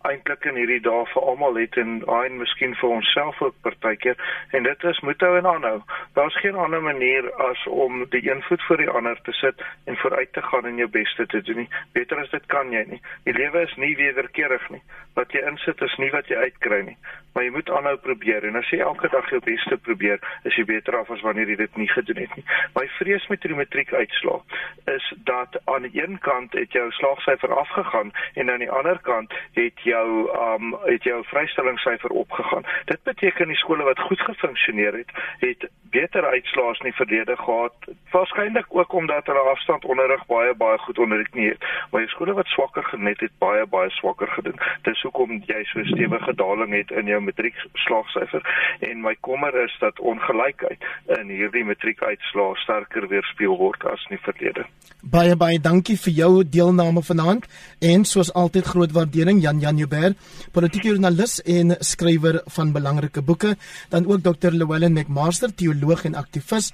eintlik 0.10 0.46
in 0.50 0.60
hierdie 0.60 0.82
dae 0.88 1.06
vir 1.14 1.28
almal 1.32 1.60
het 1.60 1.78
en 1.82 1.98
en 2.18 2.38
miskien 2.42 2.76
vir 2.82 2.96
onsself 2.98 3.42
ook 3.42 3.56
partykeer 3.68 4.18
en 4.58 4.64
dit 4.68 4.84
is 4.92 5.02
moet 5.08 5.26
hou 5.28 5.34
en 5.38 5.50
aanhou. 5.52 5.80
Daar's 6.20 6.40
geen 6.44 6.56
ander 6.56 6.82
manier 6.82 7.32
as 7.50 7.68
om 7.68 8.06
die 8.16 8.24
een 8.30 8.44
voet 8.48 8.64
voor 8.68 8.84
die 8.84 8.90
ander 8.90 9.22
te 9.22 9.32
sit 9.42 9.62
en 9.86 9.98
vooruit 9.98 10.34
te 10.34 10.42
gaan 10.42 10.66
en 10.66 10.82
jou 10.84 10.90
beste 10.90 11.26
te 11.26 11.42
doen 11.42 11.64
nie. 11.64 11.70
Beter 11.98 12.22
as 12.22 12.30
dit 12.30 12.46
kan 12.46 12.72
jy 12.72 12.86
nie. 12.88 13.02
Die 13.24 13.38
lewe 13.38 13.68
is 13.68 13.76
nie 13.76 13.96
wederkerig 13.96 14.70
nie. 14.70 14.82
Wat 15.14 15.32
jy 15.32 15.46
insit 15.48 15.82
is 15.82 15.98
nie 15.98 16.12
wat 16.12 16.28
jy 16.32 16.42
uitkry 16.48 16.82
nie 16.90 16.98
maar 17.36 17.44
jy 17.44 17.52
moet 17.52 17.70
aanhou 17.70 17.98
probeer 18.00 18.46
en 18.48 18.56
as 18.56 18.70
jy 18.72 18.78
elke 18.80 19.10
dag 19.12 19.26
jou 19.28 19.42
beste 19.44 19.76
probeer, 19.84 20.22
is 20.48 20.56
jy 20.56 20.64
beter 20.70 20.96
af 20.96 21.10
as 21.12 21.24
wanneer 21.26 21.50
jy 21.52 21.58
dit 21.60 21.80
nie 21.82 21.90
gedoen 21.92 22.22
het 22.24 22.36
nie. 22.40 22.46
My 22.78 22.86
vrees 22.96 23.26
met 23.28 23.44
die 23.44 23.58
matriek 23.58 23.92
uitslaa 23.92 24.40
is 24.94 25.10
dat 25.28 25.58
aan 25.68 25.84
die 25.84 25.92
een 26.00 26.16
kant 26.24 26.56
het 26.56 26.72
jou 26.72 26.86
slaagsyfer 26.96 27.52
afgegaan 27.52 28.14
en 28.40 28.52
aan 28.54 28.64
die 28.64 28.72
ander 28.72 29.02
kant 29.04 29.36
het 29.60 29.84
jou 29.96 30.08
um 30.50 30.76
het 30.84 31.04
jou 31.04 31.20
vrystellingssyfer 31.32 32.10
opgegaan. 32.10 32.66
Dit 32.86 33.04
beteken 33.04 33.48
die 33.48 33.62
skole 33.64 33.84
wat 33.84 34.00
goed 34.00 34.22
gefunksioneer 34.30 34.94
het, 35.02 35.12
het 35.40 35.70
beter 35.96 36.26
uitslaas 36.26 36.80
in 36.80 36.90
die 36.90 37.00
verlede 37.00 37.36
gehad. 37.40 37.76
Waarskynlik 38.12 38.66
ook 38.70 38.94
omdat 38.94 39.26
hulle 39.26 39.46
afstand 39.54 39.86
onderrig 39.86 40.26
baie 40.32 40.56
baie 40.56 40.78
goed 40.78 41.00
onderrig 41.00 41.32
nie 41.34 41.50
het. 41.50 41.66
Maar 41.92 42.06
die 42.06 42.14
skole 42.14 42.34
wat 42.34 42.52
swakker 42.54 42.84
genet 42.84 43.20
het, 43.20 43.32
baie 43.38 43.66
baie 43.66 43.90
swakker 44.00 44.28
gedoen. 44.38 44.60
Dis 44.88 45.02
hoekom 45.08 45.42
jy 45.52 45.62
so 45.72 45.84
stewige 45.92 46.36
daling 46.36 46.74
het 46.76 46.92
in 46.92 47.12
jou 47.12 47.22
matriek 47.22 47.58
slaagsyfer 47.86 48.44
en 48.90 49.02
my 49.02 49.16
kommer 49.28 49.56
is 49.64 49.76
dat 49.80 50.00
ongelykheid 50.00 50.90
in 51.20 51.32
hierdie 51.32 51.66
matriekuitslae 51.68 52.56
sterker 52.64 53.08
weerspieël 53.12 53.58
word 53.58 53.86
as 53.92 54.04
in 54.10 54.18
die 54.18 54.24
verlede. 54.28 54.66
Baie 55.16 55.36
baie 55.40 55.60
dankie 55.62 55.98
vir 56.02 56.14
jou 56.20 56.32
deelname 56.58 57.04
vanaand 57.06 57.48
en 57.94 58.06
soos 58.10 58.34
altyd 58.34 58.72
groot 58.74 58.96
waardering 58.96 59.42
Jan 59.44 59.62
Jan 59.64 59.80
Joubert, 59.86 60.18
politieke 60.52 60.90
joernalis 60.90 61.40
en 61.46 61.78
skrywer 61.86 62.42
van 62.58 62.74
belangrike 62.74 63.22
boeke, 63.22 63.56
dan 63.94 64.08
ook 64.10 64.24
Dr. 64.26 64.54
Llewellyn 64.56 64.94
McMaster, 64.94 65.54
teoloog 65.54 66.06
en 66.10 66.18
aktivis 66.18 66.72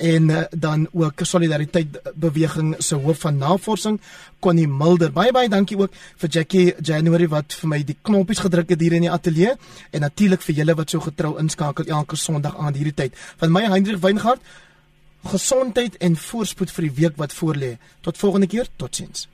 en 0.00 0.30
uh, 0.32 0.42
dan 0.56 0.86
ook 0.96 1.20
solidariteit 1.28 1.98
beweging 2.14 2.74
se 2.78 2.96
hoof 2.96 3.18
van 3.20 3.36
navorsing 3.36 3.98
Connie 4.40 4.68
Mulder. 4.68 5.12
Baie 5.12 5.32
baie 5.32 5.48
dankie 5.52 5.76
ook 5.76 5.92
vir 6.22 6.28
Jackie 6.28 6.74
January 6.80 7.28
wat 7.28 7.52
vir 7.52 7.68
my 7.68 7.80
die 7.84 7.98
knoppies 8.00 8.40
gedruk 8.40 8.72
het 8.72 8.80
hier 8.80 8.96
in 8.96 9.04
die 9.04 9.12
ateljee 9.12 9.52
en 9.92 10.06
natuurlik 10.06 10.44
vir 10.46 10.62
julle 10.62 10.76
wat 10.78 10.94
so 10.94 11.04
getrou 11.04 11.34
inskakel 11.42 11.84
elke 11.84 12.16
Sondag 12.16 12.56
aan 12.56 12.78
hierdie 12.78 12.96
tyd. 12.96 13.18
Van 13.42 13.52
my 13.52 13.66
Hendrik 13.68 14.00
Weingart, 14.00 14.40
gesondheid 15.28 16.00
en 16.00 16.16
voorspoed 16.16 16.72
vir 16.72 16.88
die 16.88 16.96
week 17.02 17.20
wat 17.20 17.36
voorlê. 17.36 17.76
Tot 18.00 18.16
volgende 18.16 18.48
keer, 18.48 18.72
totsiens. 18.80 19.28